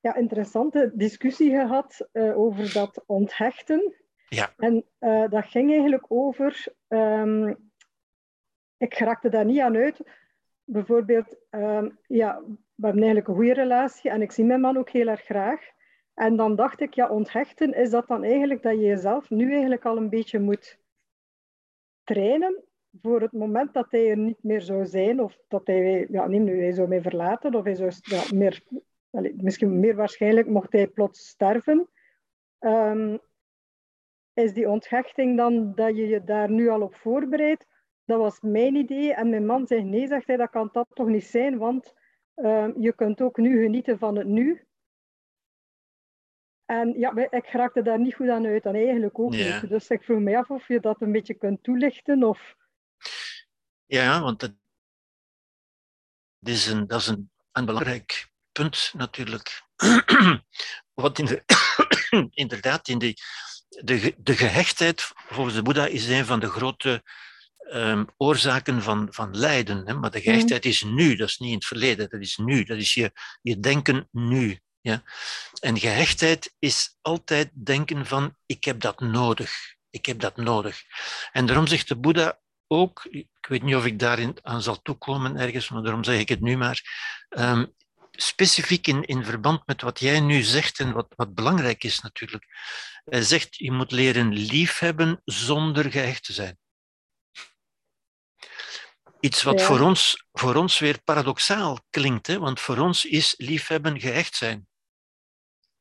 [0.00, 3.94] ja, interessante discussie gehad uh, over dat onthechten.
[4.28, 4.52] Ja.
[4.56, 7.56] En uh, dat ging eigenlijk over, um,
[8.76, 10.00] ik raakte daar niet aan uit.
[10.64, 12.42] Bijvoorbeeld, um, ja,
[12.74, 15.60] we hebben eigenlijk een goede relatie en ik zie mijn man ook heel erg graag.
[16.14, 19.84] En dan dacht ik, ja, onthechten, is dat dan eigenlijk dat je jezelf nu eigenlijk
[19.84, 20.78] al een beetje moet
[22.04, 22.64] trainen
[23.02, 26.42] voor het moment dat hij er niet meer zou zijn, of dat hij, ja, niet
[26.42, 28.62] nu, hij zou mij verlaten, of hij zou, ja, meer,
[29.36, 31.88] misschien meer waarschijnlijk mocht hij plots sterven,
[32.60, 33.20] um,
[34.34, 37.66] is die onthechting dan dat je je daar nu al op voorbereidt?
[38.04, 39.14] Dat was mijn idee.
[39.14, 41.94] En mijn man zegt nee, zegt hij, dat kan dat toch niet zijn, want
[42.34, 44.66] um, je kunt ook nu genieten van het nu.
[46.80, 49.60] En ja, ik raakte daar niet goed aan uit, en eigenlijk ook Ja.
[49.60, 49.70] niet.
[49.70, 52.54] Dus ik vroeg me af of je dat een beetje kunt toelichten, of...
[53.86, 54.52] Ja, want dat
[56.42, 59.62] is een, dat is een, een belangrijk punt natuurlijk.
[61.02, 61.42] Wat in de,
[62.44, 63.14] inderdaad, in de,
[63.68, 67.02] de, de gehechtheid volgens de Boeddha is een van de grote
[67.58, 69.86] ehm, oorzaken van, van lijden.
[69.86, 69.94] Hè?
[69.94, 72.78] Maar de gehechtheid is nu, dat is niet in het verleden, dat is nu, dat
[72.78, 73.12] is je,
[73.42, 74.60] je denken nu.
[74.82, 75.02] Ja?
[75.60, 79.52] En gehechtheid is altijd denken van ik heb dat nodig,
[79.90, 80.82] ik heb dat nodig.
[81.32, 85.36] En daarom zegt de Boeddha ook, ik weet niet of ik daarin aan zal toekomen
[85.36, 86.82] ergens, maar daarom zeg ik het nu maar,
[87.28, 87.66] ehm,
[88.10, 92.46] specifiek in, in verband met wat jij nu zegt en wat, wat belangrijk is natuurlijk.
[93.04, 96.58] Hij zegt, je moet leren liefhebben zonder gehecht te zijn.
[99.20, 99.66] Iets wat Ja.
[99.66, 102.38] voor, ons, voor ons weer paradoxaal klinkt, hè?
[102.38, 104.68] want voor ons is liefhebben gehecht zijn.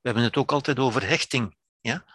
[0.01, 1.57] We hebben het ook altijd over hechting.
[1.81, 2.05] Ja?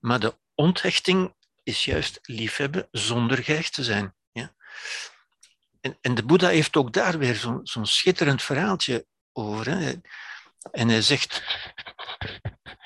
[0.00, 4.14] Maar de onthechting is juist liefhebben zonder gehecht te zijn.
[4.32, 4.54] Ja?
[5.80, 9.70] En, en de Boeddha heeft ook daar weer zo'n schitterend verhaaltje over.
[9.70, 9.92] Hè?
[10.70, 11.42] En hij zegt,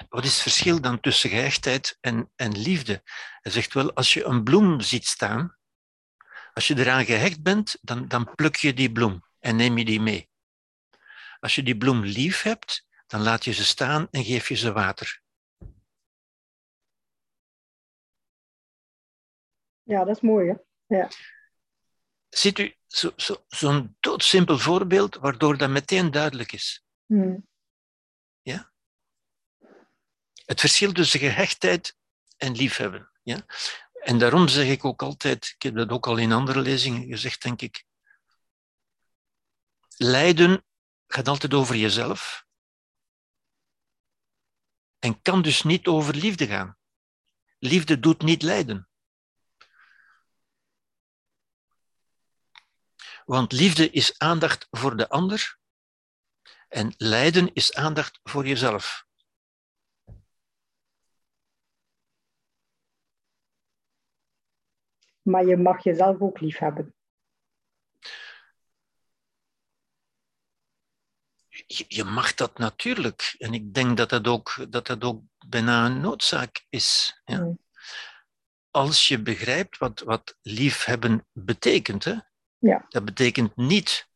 [0.08, 3.02] wat is het verschil dan tussen gehechtheid en, en liefde?
[3.40, 5.56] Hij zegt wel, als je een bloem ziet staan,
[6.52, 10.00] als je eraan gehecht bent, dan, dan pluk je die bloem en neem je die
[10.00, 10.30] mee.
[11.40, 14.72] Als je die bloem lief hebt, dan laat je ze staan en geef je ze
[14.72, 15.22] water.
[19.82, 20.54] Ja, dat is mooi,
[20.86, 21.06] hè?
[22.28, 26.84] Ziet u, zo- zo- zo'n doodsimpel voorbeeld, waardoor dat meteen duidelijk is.
[27.06, 27.38] Hm.
[30.44, 31.96] Het verschil tussen gehechtheid
[32.36, 33.10] en liefhebben.
[33.22, 33.46] Ja?
[33.92, 37.42] En daarom zeg ik ook altijd, ik heb dat ook al in andere lezingen gezegd,
[37.42, 37.84] denk ik.
[39.96, 40.64] Lijden
[41.06, 42.46] gaat altijd over jezelf.
[45.00, 46.76] En kan dus niet over liefde gaan.
[47.58, 48.88] Liefde doet niet lijden.
[53.24, 55.58] Want liefde is aandacht voor de ander
[56.68, 59.06] en lijden is aandacht voor jezelf.
[65.22, 66.94] Maar je mag jezelf ook lief hebben.
[71.76, 73.34] Je, je mag dat natuurlijk.
[73.38, 77.20] En ik denk dat dat ook, dat dat ook bijna een noodzaak is.
[77.24, 77.40] Ja.
[77.40, 77.58] Mm.
[78.70, 82.04] Als je begrijpt wat, wat liefhebben betekent.
[82.04, 82.14] Hè?
[82.58, 82.84] Ja.
[82.88, 84.08] Dat betekent niet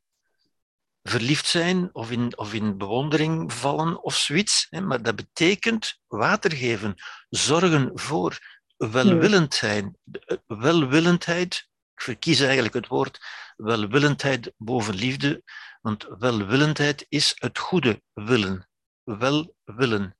[1.02, 4.66] verliefd zijn of in, of in bewondering vallen of zoiets.
[4.70, 4.80] Hè?
[4.80, 6.94] Maar dat betekent water geven,
[7.28, 8.38] zorgen voor
[8.76, 9.86] welwillendheid.
[10.10, 11.54] Eh, Welwillendheid,
[11.94, 13.18] ik verkies eigenlijk het woord
[13.56, 15.42] welwillendheid boven liefde,
[15.84, 18.68] want welwillendheid is het goede willen.
[19.02, 20.16] Welwillen.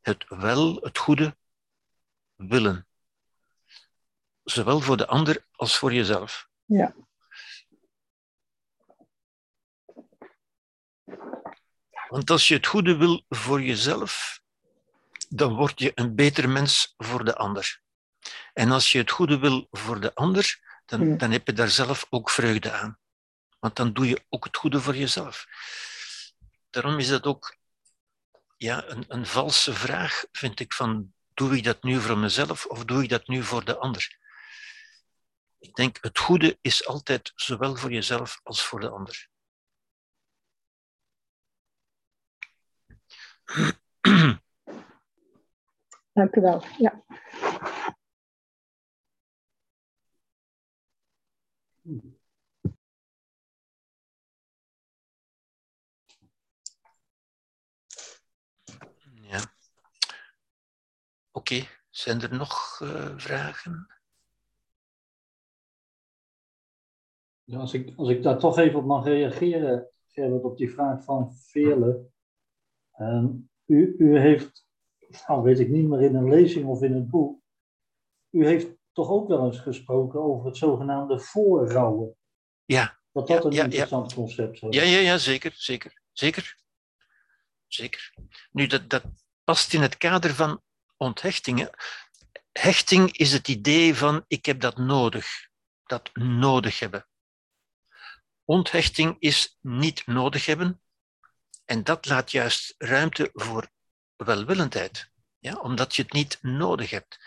[0.00, 1.36] Het wel, het goede
[2.34, 2.86] willen.
[4.44, 6.48] Zowel voor de ander als voor jezelf.
[6.64, 6.94] Ja.
[12.08, 14.40] Want als je het goede wil voor jezelf,
[15.28, 17.80] dan word je een beter mens voor de ander.
[18.52, 22.06] En als je het goede wil voor de ander, dan, dan heb je daar zelf
[22.10, 22.98] ook vreugde aan.
[23.64, 25.46] Want dan doe je ook het goede voor jezelf.
[26.70, 27.56] Daarom is dat ook
[28.56, 32.84] ja, een, een valse vraag, vind ik, van doe ik dat nu voor mezelf of
[32.84, 34.18] doe ik dat nu voor de ander?
[35.58, 39.28] Ik denk, het goede is altijd zowel voor jezelf als voor de ander.
[46.12, 46.64] Dank u wel.
[46.78, 47.04] Ja.
[61.36, 63.86] Oké, zijn er nog eh, vragen?
[67.44, 71.04] Ja, als, ik, als ik daar toch even op mag reageren, Gerrit, op die vraag
[71.04, 72.06] van Veerle.
[72.92, 73.26] Ehm,
[73.64, 74.66] u, u heeft,
[75.26, 77.40] nou weet ik niet meer in een lezing of in het boek,
[78.30, 82.16] u heeft toch ook wel eens gesproken over het zogenaamde voorrouwen.
[82.64, 82.98] Ja.
[83.12, 84.16] Dat dat ja, een ja, interessant ja.
[84.16, 86.56] concept zou Ja, ja, ja, zeker, zeker, zeker.
[87.66, 88.14] Zeker.
[88.52, 89.04] Nu, dat, dat
[89.44, 90.62] past in het kader van
[90.96, 91.70] onthechtingen.
[92.52, 95.48] Hechting is het idee van ik heb dat nodig,
[95.84, 97.06] dat nodig hebben.
[98.44, 100.80] Onthechting is niet nodig hebben
[101.64, 103.70] en dat laat juist ruimte voor
[104.16, 107.18] welwillendheid, ja, omdat je het niet nodig hebt.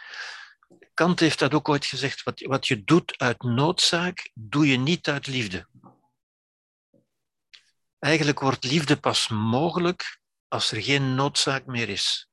[0.94, 5.08] Kant heeft dat ook ooit gezegd, wat, wat je doet uit noodzaak, doe je niet
[5.08, 5.68] uit liefde.
[8.00, 12.30] Eigenlijk wordt liefde pas mogelijk als er geen noodzaak meer is.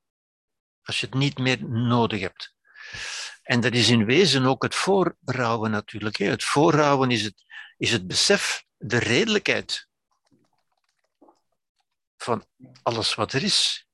[0.85, 2.55] Als je het niet meer nodig hebt.
[3.43, 6.17] En dat is in wezen ook het voorrouwen natuurlijk.
[6.17, 7.43] Het voorrouwen is het,
[7.77, 9.87] is het besef, de redelijkheid
[12.17, 12.45] van
[12.83, 13.87] alles wat er is.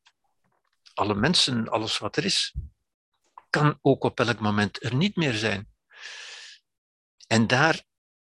[0.93, 2.53] Alle mensen, alles wat er is.
[3.49, 5.69] Kan ook op elk moment er niet meer zijn.
[7.27, 7.83] En daar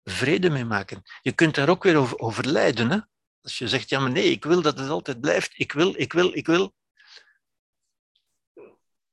[0.04, 1.02] vrede mee maken.
[1.22, 2.90] Je kunt daar ook weer over, over lijden.
[2.90, 2.98] Hè?
[3.42, 5.58] Als je zegt, ja maar nee, ik wil dat het altijd blijft.
[5.58, 6.74] Ik wil, ik wil, ik wil.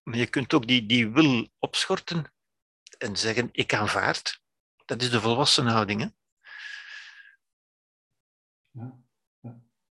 [0.04, 2.34] Maar je kunt ook die, die wil opschorten
[2.98, 4.42] en zeggen, ik aanvaard.
[4.86, 6.02] Dat is de volwassen houding.
[6.02, 6.08] Hè?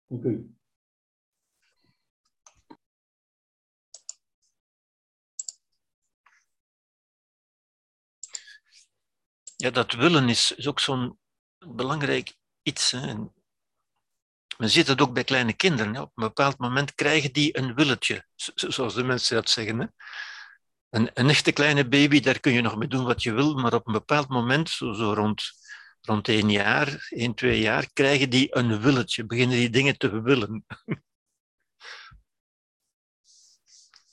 [0.06, 0.56] Dank u.
[9.56, 11.18] Ja, dat willen is, is ook zo'n
[11.58, 12.90] belangrijk iets.
[12.90, 13.14] Hè.
[14.54, 15.96] En men ziet het ook bij kleine kinderen.
[15.96, 19.94] Op een bepaald moment krijgen die een willetje, zo- zoals de mensen dat zeggen.
[20.90, 23.86] Een, echte kleine baby, daar kun je nog mee doen wat je wil, maar op
[23.86, 25.42] een bepaald moment, zo, rond,
[26.00, 30.64] rond één jaar, één, twee jaar, krijgen die een willetje, beginnen die dingen te willen.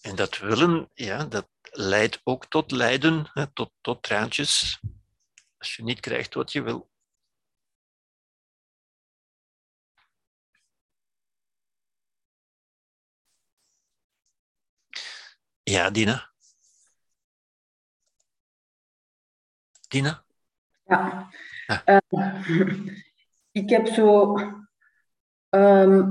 [0.02, 4.80] En dat willen, ja, dat leidt ook tot lijden, tot, tot traantjes,
[5.58, 6.91] als je niet krijgt wat je wil.
[15.72, 16.32] Ja, Dina.
[19.88, 20.24] Dina?
[20.86, 21.30] Ja.
[21.68, 21.84] Ja.
[21.86, 22.88] Ehm,
[23.52, 24.36] ik heb zo
[25.50, 26.10] ehm,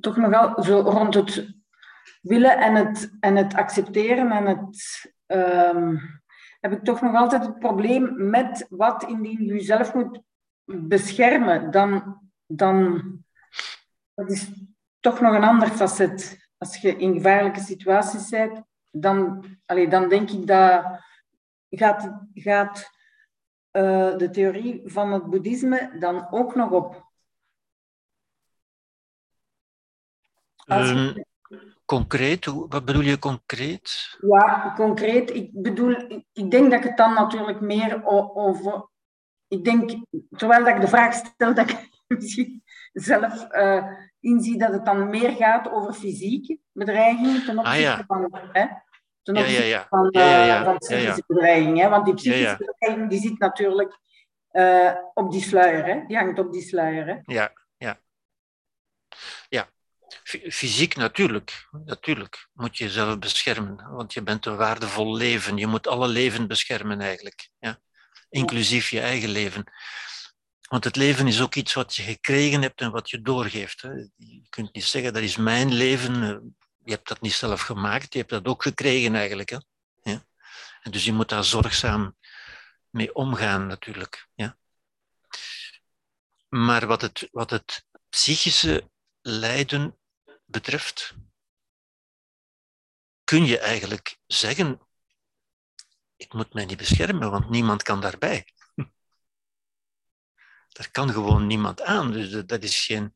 [0.00, 1.54] toch nogal zo rond het
[2.22, 5.96] willen en het, en het accepteren en het ehm,
[6.60, 10.22] heb ik toch nog altijd het probleem met wat indien je jezelf moet
[10.64, 13.02] beschermen, dan, dan
[14.14, 14.50] dat is
[15.00, 16.48] toch nog een ander facet.
[16.58, 20.84] Als je in gevaarlijke situaties bent, dan, allee, dan denk ik dat
[21.70, 22.90] gaat, gaat
[23.70, 27.08] eh, de theorie van het boeddhisme dan ook nog op.
[30.56, 31.22] Als Ehm,
[31.84, 34.18] concreet, wat bedoel je concreet?
[34.20, 35.34] Ja, concreet.
[35.34, 35.90] Ik bedoel,
[36.32, 38.04] ik- denk dat ik het dan natuurlijk meer
[38.34, 38.88] over.
[39.48, 39.90] Ik denk,
[40.36, 42.62] terwijl dat ik de vraag stel, dat ik misschien
[42.92, 43.84] zelf eh,
[44.20, 48.04] inzie dat het dan meer gaat over fysieke bedreigingen ten opzichte Ah, ja.
[48.06, 48.48] van.
[48.52, 48.66] Hè,
[49.22, 49.86] ten ja, opzichte ja.
[49.88, 50.64] van, Ja, ja, eh, ja.
[50.64, 51.34] van psychische ja.
[51.34, 51.80] bedreiging.
[51.80, 53.98] Hè, want die psychische bedreiging die zit natuurlijk
[54.50, 55.84] eh, op die sluier.
[55.84, 57.06] Hè, die hangt op die sluier.
[57.06, 57.34] Hè.
[57.34, 58.00] Ja, ja.
[59.48, 59.68] Ja,
[60.50, 61.68] fysiek natuurlijk.
[61.84, 65.56] Natuurlijk moet je jezelf beschermen, want je bent een waardevol leven.
[65.56, 67.78] Je moet alle leven beschermen eigenlijk, ja.
[68.28, 69.64] inclusief je eigen leven.
[70.70, 73.82] Want het leven is ook iets wat je gekregen hebt en wat je doorgeeft.
[73.82, 73.90] Hè.
[74.16, 76.22] Je kunt niet zeggen, dat is mijn leven.
[76.22, 76.38] eh,
[76.84, 79.50] Je hebt dat niet zelf gemaakt, je hebt dat ook gekregen eigenlijk.
[79.50, 79.58] Hè.
[80.02, 80.24] Ja.
[80.82, 82.16] En dus je moet daar zorgzaam
[82.90, 84.28] mee omgaan natuurlijk.
[84.34, 84.58] Ja.
[86.48, 88.90] Maar wat het, wat het psychische
[89.20, 89.98] lijden
[90.44, 91.14] betreft,
[93.24, 94.80] kun je eigenlijk zeggen,
[96.16, 98.46] ik moet mij niet beschermen, want niemand kan daarbij.
[100.70, 102.12] Daar kan gewoon niemand aan.
[102.12, 103.14] Dus dat- is geen,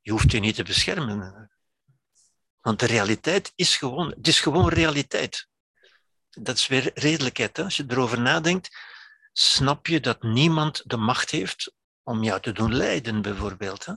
[0.00, 1.50] je hoeft je niet te beschermen.
[2.60, 5.48] Want de realiteit is gewoon, het is gewoon realiteit.
[6.30, 7.56] Dat is weer redelijkheid.
[7.56, 7.64] Hè?
[7.64, 8.76] Als je erover nadenkt,
[9.32, 13.84] snap je dat niemand de macht heeft om jou te doen lijden, bijvoorbeeld.
[13.84, 13.94] Hè?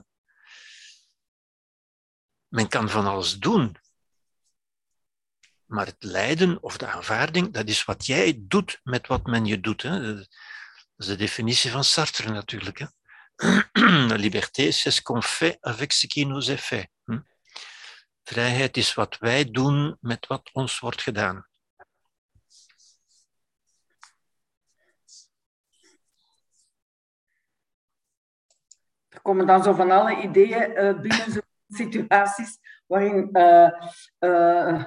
[2.48, 3.76] Men kan van alles doen.
[5.64, 9.60] Maar het lijden of de aanvaarding, dat is wat jij doet met wat men je
[9.60, 9.82] doet.
[9.82, 10.24] Hè?
[10.96, 12.78] Dat is de definitie van Sartre natuurlijk.
[12.78, 12.86] Hè?
[14.08, 16.88] La liberté, c'est ce qu'on fait avec ce qui nous est fait.
[17.04, 17.18] Hm?
[18.22, 21.46] Vrijheid is wat wij doen met wat ons wordt gedaan.
[29.08, 31.40] Er komen dan zo van alle ideeën eh, binnen, zo
[31.82, 33.70] situaties waarin uh,
[34.18, 34.84] uh,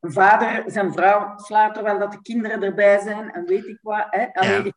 [0.00, 4.06] een vader zijn vrouw slaat terwijl dat de kinderen erbij zijn en weet ik wat.
[4.10, 4.32] Hè?
[4.32, 4.72] Allee, ja.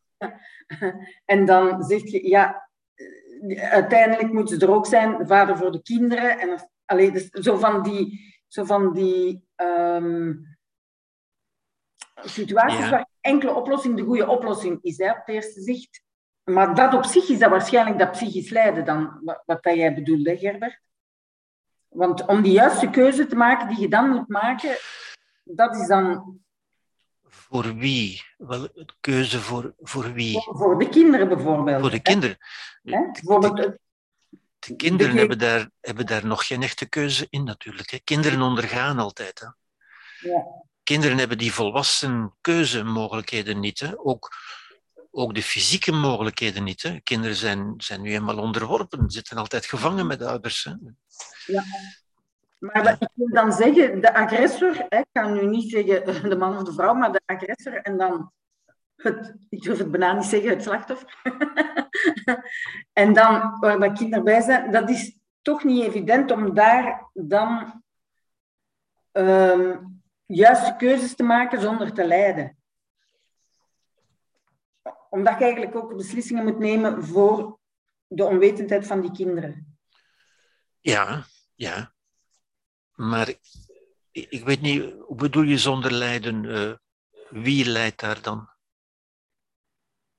[1.34, 2.70] en dan zeg je, ja,
[3.56, 6.40] uiteindelijk moet ze er ook zijn, de vader voor de kinderen.
[6.40, 10.58] En, allee, dus zo van die, zo van die um,
[12.24, 12.90] situaties ja.
[12.90, 16.04] waar enkele oplossing de goede oplossing is, hè, op het eerste zicht.
[16.44, 19.94] Maar dat op zich is dat waarschijnlijk dat psychisch lijden dan, wat, wat dat jij
[19.94, 20.82] bedoelde, Gerbert.
[21.88, 24.76] Want om die juiste keuze te maken die je dan moet maken,
[25.44, 26.42] dat is dan...
[27.34, 28.24] Voor wie?
[28.38, 30.42] Wel, keuze voor, voor wie?
[30.42, 31.82] Voor, voor de kinderen bijvoorbeeld.
[31.82, 32.38] Voor de kinderen.
[32.84, 32.98] Hè?
[33.12, 33.80] De,
[34.60, 35.20] de kinderen de...
[35.20, 37.90] hebben, daar, hebben daar nog geen echte keuze in natuurlijk.
[37.90, 38.00] Hè.
[38.04, 39.40] Kinderen ondergaan altijd.
[39.40, 39.48] Hè.
[40.30, 40.46] Ja.
[40.84, 43.80] Kinderen hebben die volwassen keuzemogelijkheden niet.
[43.80, 44.06] Hè.
[44.06, 44.36] Ook,
[45.12, 46.82] ook de fysieke mogelijkheden niet.
[46.82, 47.00] Hè.
[47.00, 50.64] Kinderen zijn, zijn nu eenmaal onderworpen, zitten altijd gevangen met ouders.
[50.64, 50.74] Hè.
[51.46, 51.64] Ja.
[52.64, 56.64] Maar ik wil dan zeggen, de agressor, ik kan nu niet zeggen de man of
[56.64, 58.32] de vrouw, maar de agressor en dan
[58.96, 61.20] het, ik durf het bijna niet zeggen, het slachtoffer.
[62.94, 67.84] en dan, waar kinderen bij zijn, dat is toch niet evident om daar dan
[69.12, 72.58] um, juiste keuzes te maken zonder te lijden.
[75.10, 77.60] Omdat je eigenlijk ook beslissingen moet nemen voor
[78.08, 79.78] de onwetendheid van die kinderen.
[80.80, 81.24] Ja,
[81.56, 81.93] ja.
[83.04, 83.40] Maar ik,
[84.12, 86.44] ik weet niet, hoe bedoel je zonder lijden?
[86.44, 86.74] Uh,
[87.30, 88.50] wie leidt daar dan?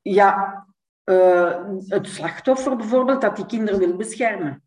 [0.03, 0.67] Ja,
[1.05, 4.63] uh, het slachtoffer bijvoorbeeld, dat die kinderen wil beschermen.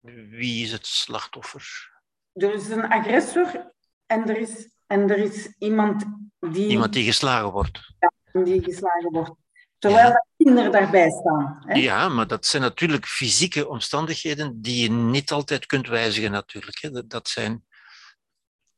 [0.00, 1.90] Wie is het slachtoffer?
[2.32, 3.72] Er is een agressor
[4.06, 6.04] en er is, en er is iemand
[6.38, 6.68] die...
[6.68, 7.94] Iemand die geslagen wordt.
[7.98, 9.32] Ja, die geslagen wordt.
[9.78, 11.62] Terwijl de kinderen daarbij staan.
[11.66, 11.74] Hè?
[11.74, 16.78] Ja, maar dat zijn natuurlijk fysieke omstandigheden die je niet altijd kunt wijzigen natuurlijk.
[16.80, 17.06] Hè.
[17.06, 17.64] Dat zijn...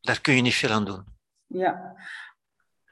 [0.00, 1.04] Daar kun je niet veel aan doen.
[1.46, 1.94] Ja.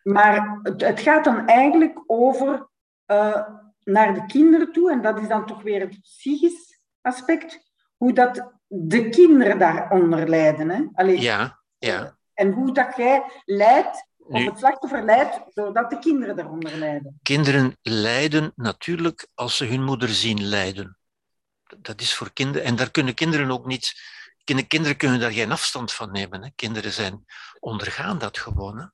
[0.03, 2.69] Maar het, het gaat dan eigenlijk over
[3.07, 3.49] uh,
[3.85, 8.53] naar de kinderen toe, en dat is dan toch weer het psychisch aspect, hoe dat
[8.67, 10.69] de kinderen daaronder lijden.
[10.69, 10.85] Hè?
[10.93, 12.17] Allee, ja, ja.
[12.35, 17.19] En hoe dat jij leidt of het slachtoffer lijdt doordat de kinderen daaronder lijden.
[17.23, 20.99] Kinderen lijden natuurlijk als ze hun moeder zien lijden.
[21.79, 22.67] Dat is voor kinderen.
[22.67, 24.17] En daar kunnen kinderen ook niet.
[24.67, 26.43] Kinderen kunnen daar geen afstand van nemen.
[26.43, 26.51] Hè.
[26.55, 27.25] Kinderen zijn,
[27.61, 28.79] ondergaan dat gewoon.
[28.79, 28.87] Hè.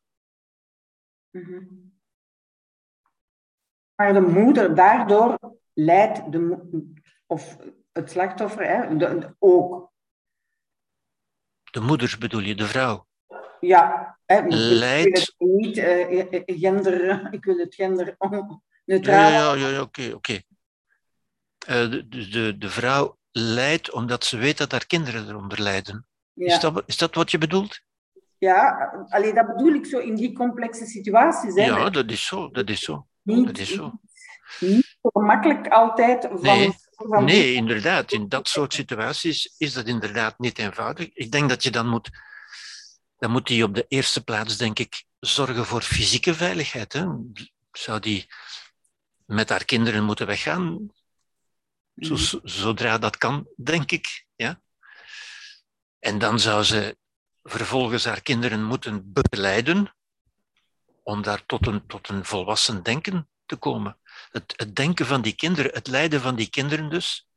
[1.30, 1.92] Mm -hmm.
[3.94, 5.38] Maar de moeder daardoor
[5.72, 6.68] lijdt, de,
[7.26, 7.56] of
[7.92, 9.92] het slachtoffer hè, de, de, ook.
[11.70, 13.06] De moeder bedoel je, de vrouw?
[13.66, 15.18] Ja, hè, Leidt...
[15.18, 18.16] ik wil het niet uh, gender, ik wil het gender
[18.84, 19.30] neutraal.
[19.30, 20.14] Ja, ja, ja oké, oké.
[20.14, 20.44] Okay.
[21.68, 26.06] Uh, de, de, de vrouw lijdt omdat ze weet dat haar kinderen eronder lijden.
[26.32, 26.54] Ja.
[26.54, 27.80] Is, dat, is dat wat je bedoelt?
[28.38, 31.54] Ja, alleen dat bedoel ik zo in die complexe situaties.
[31.54, 33.06] Hè, ja, dat is zo, dat is zo.
[33.22, 33.92] Niet, dat is zo.
[34.60, 36.58] Niet zo makkelijk altijd van...
[36.58, 36.72] Nee.
[36.96, 38.12] Van nee, inderdaad.
[38.12, 41.12] In dat soort situaties is dat inderdaad niet eenvoudig.
[41.12, 42.10] Ik denk dat je dan moet
[43.24, 46.92] dan moet hij op de eerste plaats, denk ik, zorgen voor fysieke veiligheid.
[46.92, 47.06] Hè?
[47.72, 48.26] Zou die
[49.26, 50.90] met haar kinderen moeten weggaan?
[51.96, 54.26] Zo, zodra dat kan, denk ik.
[54.36, 54.60] Ja?
[55.98, 56.96] En dan zou ze
[57.42, 59.94] vervolgens haar kinderen moeten begeleiden
[61.02, 63.98] om daar tot een, tot een volwassen denken te komen.
[64.30, 67.28] Het, het denken van die kinderen, het lijden van die kinderen dus.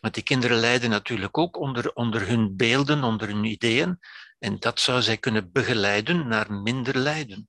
[0.00, 3.98] Want die kinderen lijden natuurlijk ook onder, onder hun beelden, onder hun ideeën.
[4.38, 7.48] En dat zou zij kunnen begeleiden naar minder lijden.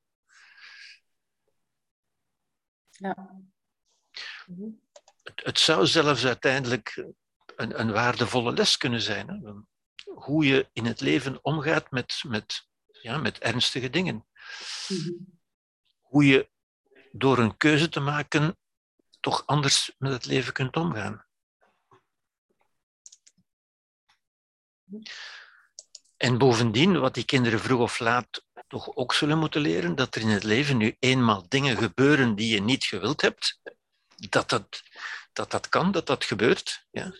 [2.89, 3.41] Ja.
[5.23, 7.05] Het, het zou zelfs uiteindelijk
[7.55, 9.27] een, een waardevolle les kunnen zijn.
[9.27, 9.51] Hè?
[10.13, 12.67] Hoe je in het leven omgaat met, met,
[13.01, 14.27] ja, met ernstige dingen.
[15.99, 16.49] Hoe je
[17.11, 18.57] door een keuze te maken
[19.19, 21.25] toch anders met het leven kunt omgaan.
[26.19, 30.22] En bovendien, wat die kinderen vroeg of laat toch ook zullen moeten leren, dat er
[30.22, 33.59] in het leven nu eenmaal dingen gebeuren die je niet gewild hebt,
[34.15, 34.81] dat dat,
[35.33, 36.85] dat, dat kan, dat dat gebeurt.
[36.91, 37.14] Ja.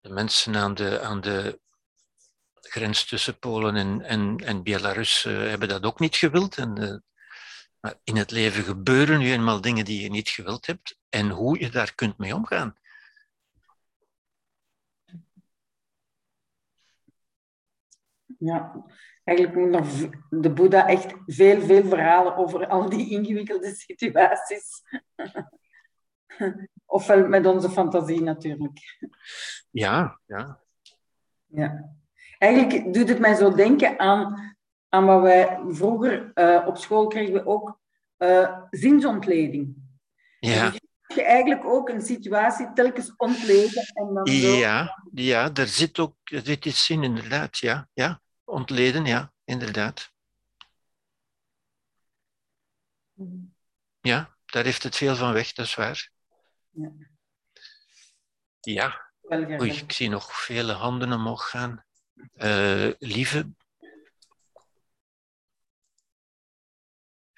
[0.00, 1.60] De mensen aan de, aan de
[2.60, 6.56] grens tussen Polen en, en, en Belarus uh, hebben dat ook niet gewild.
[6.56, 6.96] En, uh,
[7.80, 11.58] maar in het leven gebeuren nu eenmaal dingen die je niet gewild hebt en hoe
[11.58, 12.76] je daar kunt mee omgaan.
[18.38, 18.84] Ja,
[19.24, 19.88] eigenlijk moet nog
[20.30, 24.82] de Boeddha echt veel, veel verhalen over al die ingewikkelde situaties.
[26.86, 28.78] ofwel met onze fantasie natuurlijk.
[29.70, 30.60] Ja, ja.
[31.46, 31.94] ja.
[32.38, 34.56] Eigenlijk doet het mij zo denken aan,
[34.88, 37.80] aan wat wij vroeger uh, op school kregen we ook
[38.18, 39.76] uh, zinsontleding.
[40.38, 40.70] Ja.
[40.70, 40.80] Dus
[41.14, 44.32] je eigenlijk ook een situatie telkens ontleden en dan zo...
[44.32, 47.58] Ja, ja, er zit ook zit iets in, inderdaad.
[47.58, 48.22] Ja, ja.
[48.44, 50.12] Ontleden, ja, inderdaad.
[54.00, 56.10] Ja, daar heeft het veel van weg, dat is waar.
[56.70, 56.92] Ja.
[58.60, 59.12] Ja.
[59.60, 61.84] Oei, ik zie nog vele handen omhoog gaan.
[62.34, 63.50] Uh, lieve.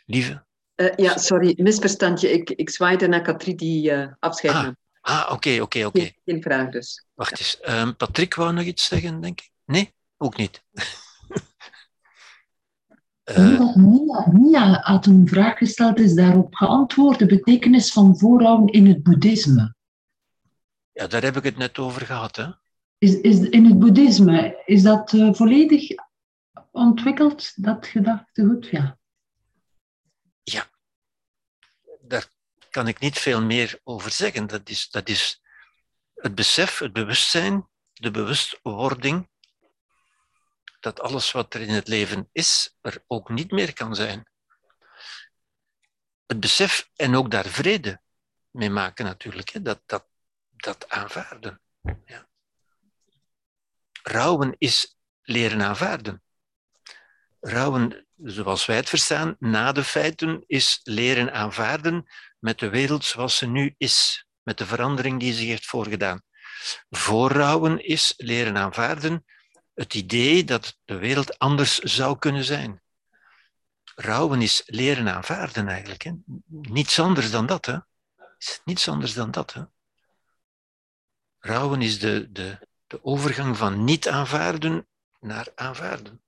[0.05, 0.46] Lieve.
[0.77, 2.33] Uh, ja, sorry, misverstandje.
[2.33, 6.11] Ik, ik zwaaide naar Katrie die uh, afscheid ah, ah, oké, oké, oké.
[6.25, 7.07] Geen vraag dus.
[7.15, 7.59] Wacht eens.
[7.69, 9.51] Um, Patrick wou nog iets zeggen, denk ik?
[9.65, 10.63] Nee, ook niet.
[13.31, 18.87] Uh, Mia, Mia had een vraag gesteld, is daarop geantwoord, de betekenis van voorhouden in
[18.87, 19.75] het boeddhisme.
[20.93, 22.37] Ja, daar heb ik het net over gehad.
[22.37, 22.47] Hè?
[22.99, 25.89] Is, is in het boeddhisme, is dat uh, volledig
[26.71, 28.69] ontwikkeld, dat gedachtegoed?
[30.43, 30.67] Ja,
[32.01, 32.29] daar
[32.77, 34.47] kan ik niet veel meer over zeggen.
[34.47, 35.43] Dat is, dat is
[36.15, 39.29] het besef, het bewustzijn, de bewustwording
[40.81, 44.29] dat alles wat er in het leven is, er ook niet meer kan zijn.
[46.27, 48.01] Het besef en ook daar vrede
[48.51, 49.63] mee maken natuurlijk, hè?
[49.63, 50.07] Dat, dat,
[50.51, 51.61] dat aanvaarden.
[52.05, 52.29] Ja.
[54.03, 56.23] Rouwen is leren aanvaarden.
[57.47, 62.07] Rouwen, zoals wij het verstaan, na de feiten, is leren aanvaarden
[62.39, 66.23] met de wereld zoals ze nu is, met de verandering die zich heeft voorgedaan.
[66.91, 69.25] Voorrouwen is leren aanvaarden
[69.75, 72.83] het idee dat de wereld anders zou kunnen zijn.
[73.95, 76.03] Rouwen is leren aanvaarden eigenlijk.
[76.03, 76.13] Hè?
[76.49, 77.67] Niets anders dan dat.
[77.67, 77.79] Hè?
[78.85, 79.53] Anders dan dat.
[79.53, 79.63] Hè?
[81.39, 84.87] Rouwen is de, de, de overgang van niet aanvaarden
[85.21, 86.21] naar aanvaarden.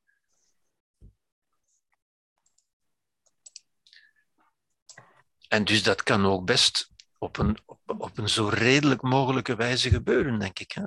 [5.49, 10.39] En dus dat kan ook best op een, op, een zo redelijk mogelijke wijze gebeuren,
[10.39, 10.73] denk ik.
[10.73, 10.83] Hè?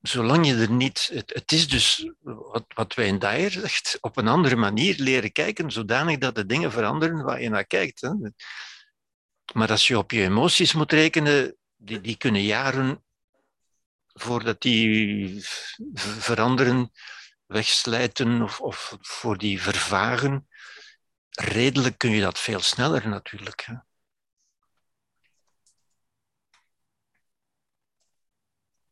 [0.00, 1.10] zolang je er niet.
[1.26, 6.18] Het, is dus wat, wat Wayne Dyer zegt, op een andere manier leren kijken, zodanig
[6.18, 8.00] dat de dingen veranderen waar je naar kijkt.
[8.00, 8.10] Hè.
[9.52, 13.04] Maar als je op je emoties moet rekenen, die, die kunnen jaren
[14.06, 15.38] voordat die
[15.94, 16.90] veranderen,
[17.46, 20.47] wegslijten of, of voor die vervagen.
[21.40, 23.62] Redelijk kun je dat veel sneller natuurlijk.
[23.66, 23.74] Hè.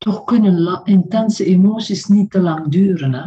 [0.06, 3.14] toch kunnen intense emoties niet te lang duren.
[3.14, 3.24] Hè?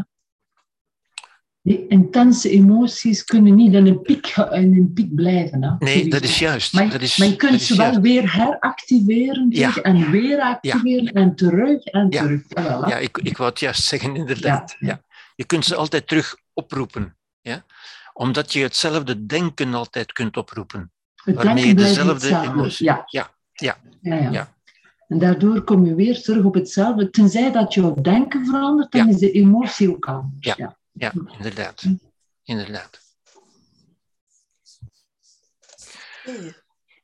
[1.62, 5.64] Die intense emoties kunnen niet in een piek, in een piek blijven.
[5.64, 5.76] Hè?
[5.80, 6.74] Nee, dat is juist.
[6.74, 9.76] Maar, dat is, maar je kunt ze wel weer heractiveren ja.
[9.76, 11.12] en weer activeren ja.
[11.12, 12.22] en terug en ja.
[12.22, 12.42] terug.
[12.90, 14.76] Ja ik, ik wou het juist zeggen, inderdaad.
[14.80, 15.02] Ja.
[15.36, 17.18] Je kunt ze altijd terug oproepen.
[17.42, 17.66] Ja?
[18.20, 20.92] Omdat je hetzelfde denken altijd kunt oproepen.
[21.16, 22.86] Het waarmee je dezelfde emotie...
[22.86, 23.04] Ja.
[23.06, 23.34] Ja.
[23.54, 23.78] Ja.
[24.02, 24.54] Ja, ja.
[25.08, 27.10] En daardoor kom je weer terug op hetzelfde.
[27.10, 29.14] Tenzij dat jouw denken verandert, dan Ja.
[29.14, 30.46] is de emotie ook anders.
[30.46, 30.54] Ja.
[30.58, 30.78] Ja.
[30.92, 31.84] Ja, inderdaad.
[32.44, 33.00] Inderdaad.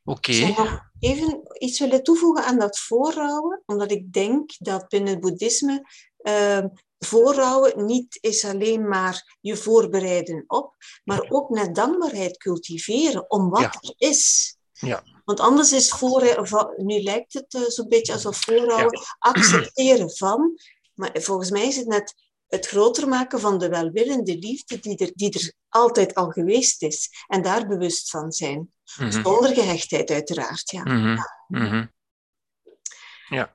[0.04, 0.32] Oké.
[0.32, 5.14] Ik zou nog even iets willen toevoegen aan dat voorrouwen, omdat ik denk dat binnen
[5.14, 5.82] het boeddhisme
[6.18, 6.66] eh,
[7.06, 13.62] voorrouwen niet is alleen maar je voorbereiden op, maar ook met dankbaarheid cultiveren om wat
[13.62, 13.74] Ja.
[13.80, 14.56] er is.
[14.72, 15.04] Ja.
[15.26, 20.60] Want anders is voor, nu lijkt het eh, zo'n beetje alsof voorrouwen accepteren van,
[20.94, 22.14] maar volgens mij is het net
[22.48, 27.10] het groter maken van de welwillende liefde die er, die er altijd al geweest is.
[27.28, 28.72] En daar bewust van zijn.
[28.98, 29.12] Mhm.
[29.12, 30.84] Zonder gehechtheid uiteraard, ja.
[30.84, 31.18] Mhm.
[31.48, 31.86] Mhm.
[33.30, 33.54] Ja.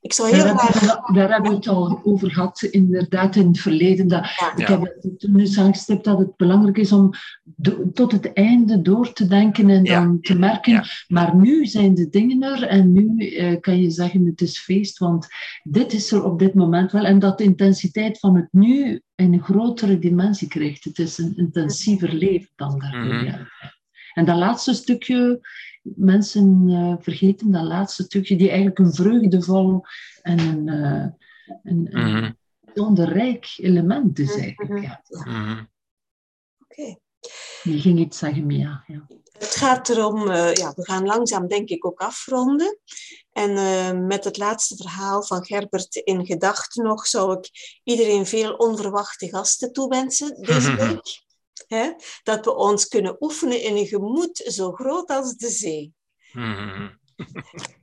[0.00, 1.06] Ik zou heel Daar hebben, graag...
[1.06, 4.08] we, daar hebben we het al over gehad, inderdaad, in het verleden.
[4.08, 4.78] Dat, Ik Ja.
[4.78, 7.10] heb het toen dus aangestipt dat het belangrijk is om
[7.44, 10.00] do- tot het einde door te denken en Ja.
[10.00, 10.72] dan te merken.
[10.72, 10.84] Ja.
[11.08, 14.98] Maar nu zijn de dingen er en nu eh, kan je zeggen het is feest,
[14.98, 15.26] want
[15.62, 17.04] dit is er op dit moment wel.
[17.04, 20.84] En dat de intensiteit van het nu een grotere dimensie krijgt.
[20.84, 23.14] Het is een intensiever leven dan daarvoor.
[23.14, 23.24] Mhm.
[23.24, 23.48] ja.
[24.14, 25.40] En dat laatste stukje,
[25.96, 29.84] mensen eh, vergeten dat laatste stukje, die eigenlijk een vreugdevol
[30.22, 31.06] en een, eh,
[31.62, 32.30] een, een Mhm.
[32.60, 34.82] bijzonder rijk element is eigenlijk.
[34.82, 35.02] Ja.
[35.08, 35.64] Mhm.
[36.62, 36.96] Oké.
[37.62, 38.84] Je ging iets zeggen, Mia.
[38.86, 39.06] Ja.
[39.38, 42.78] Het gaat erom, eh, ja, we gaan langzaam denk ik ook afronden.
[43.32, 47.50] En eh, met het laatste verhaal van Gerbert in gedachten nog, zou ik
[47.84, 50.76] iedereen veel onverwachte gasten toewensen deze Mhm.
[50.88, 51.22] week.
[51.66, 51.92] Hè?
[52.22, 55.94] Dat we ons kunnen oefenen in een gemoed zo groot als de zee.
[56.32, 56.88] Mhm.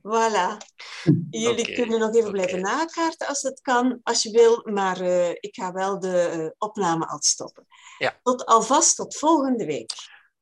[0.02, 0.56] Voilà.
[1.30, 5.54] Jullie kunnen nog even blijven nakaarten als het kan, als je wil, maar eh, ik
[5.54, 7.66] ga wel de eh, opname al stoppen.
[7.98, 8.20] Ja.
[8.22, 9.92] Tot alvast tot volgende week.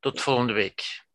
[0.00, 1.05] Tot volgende week.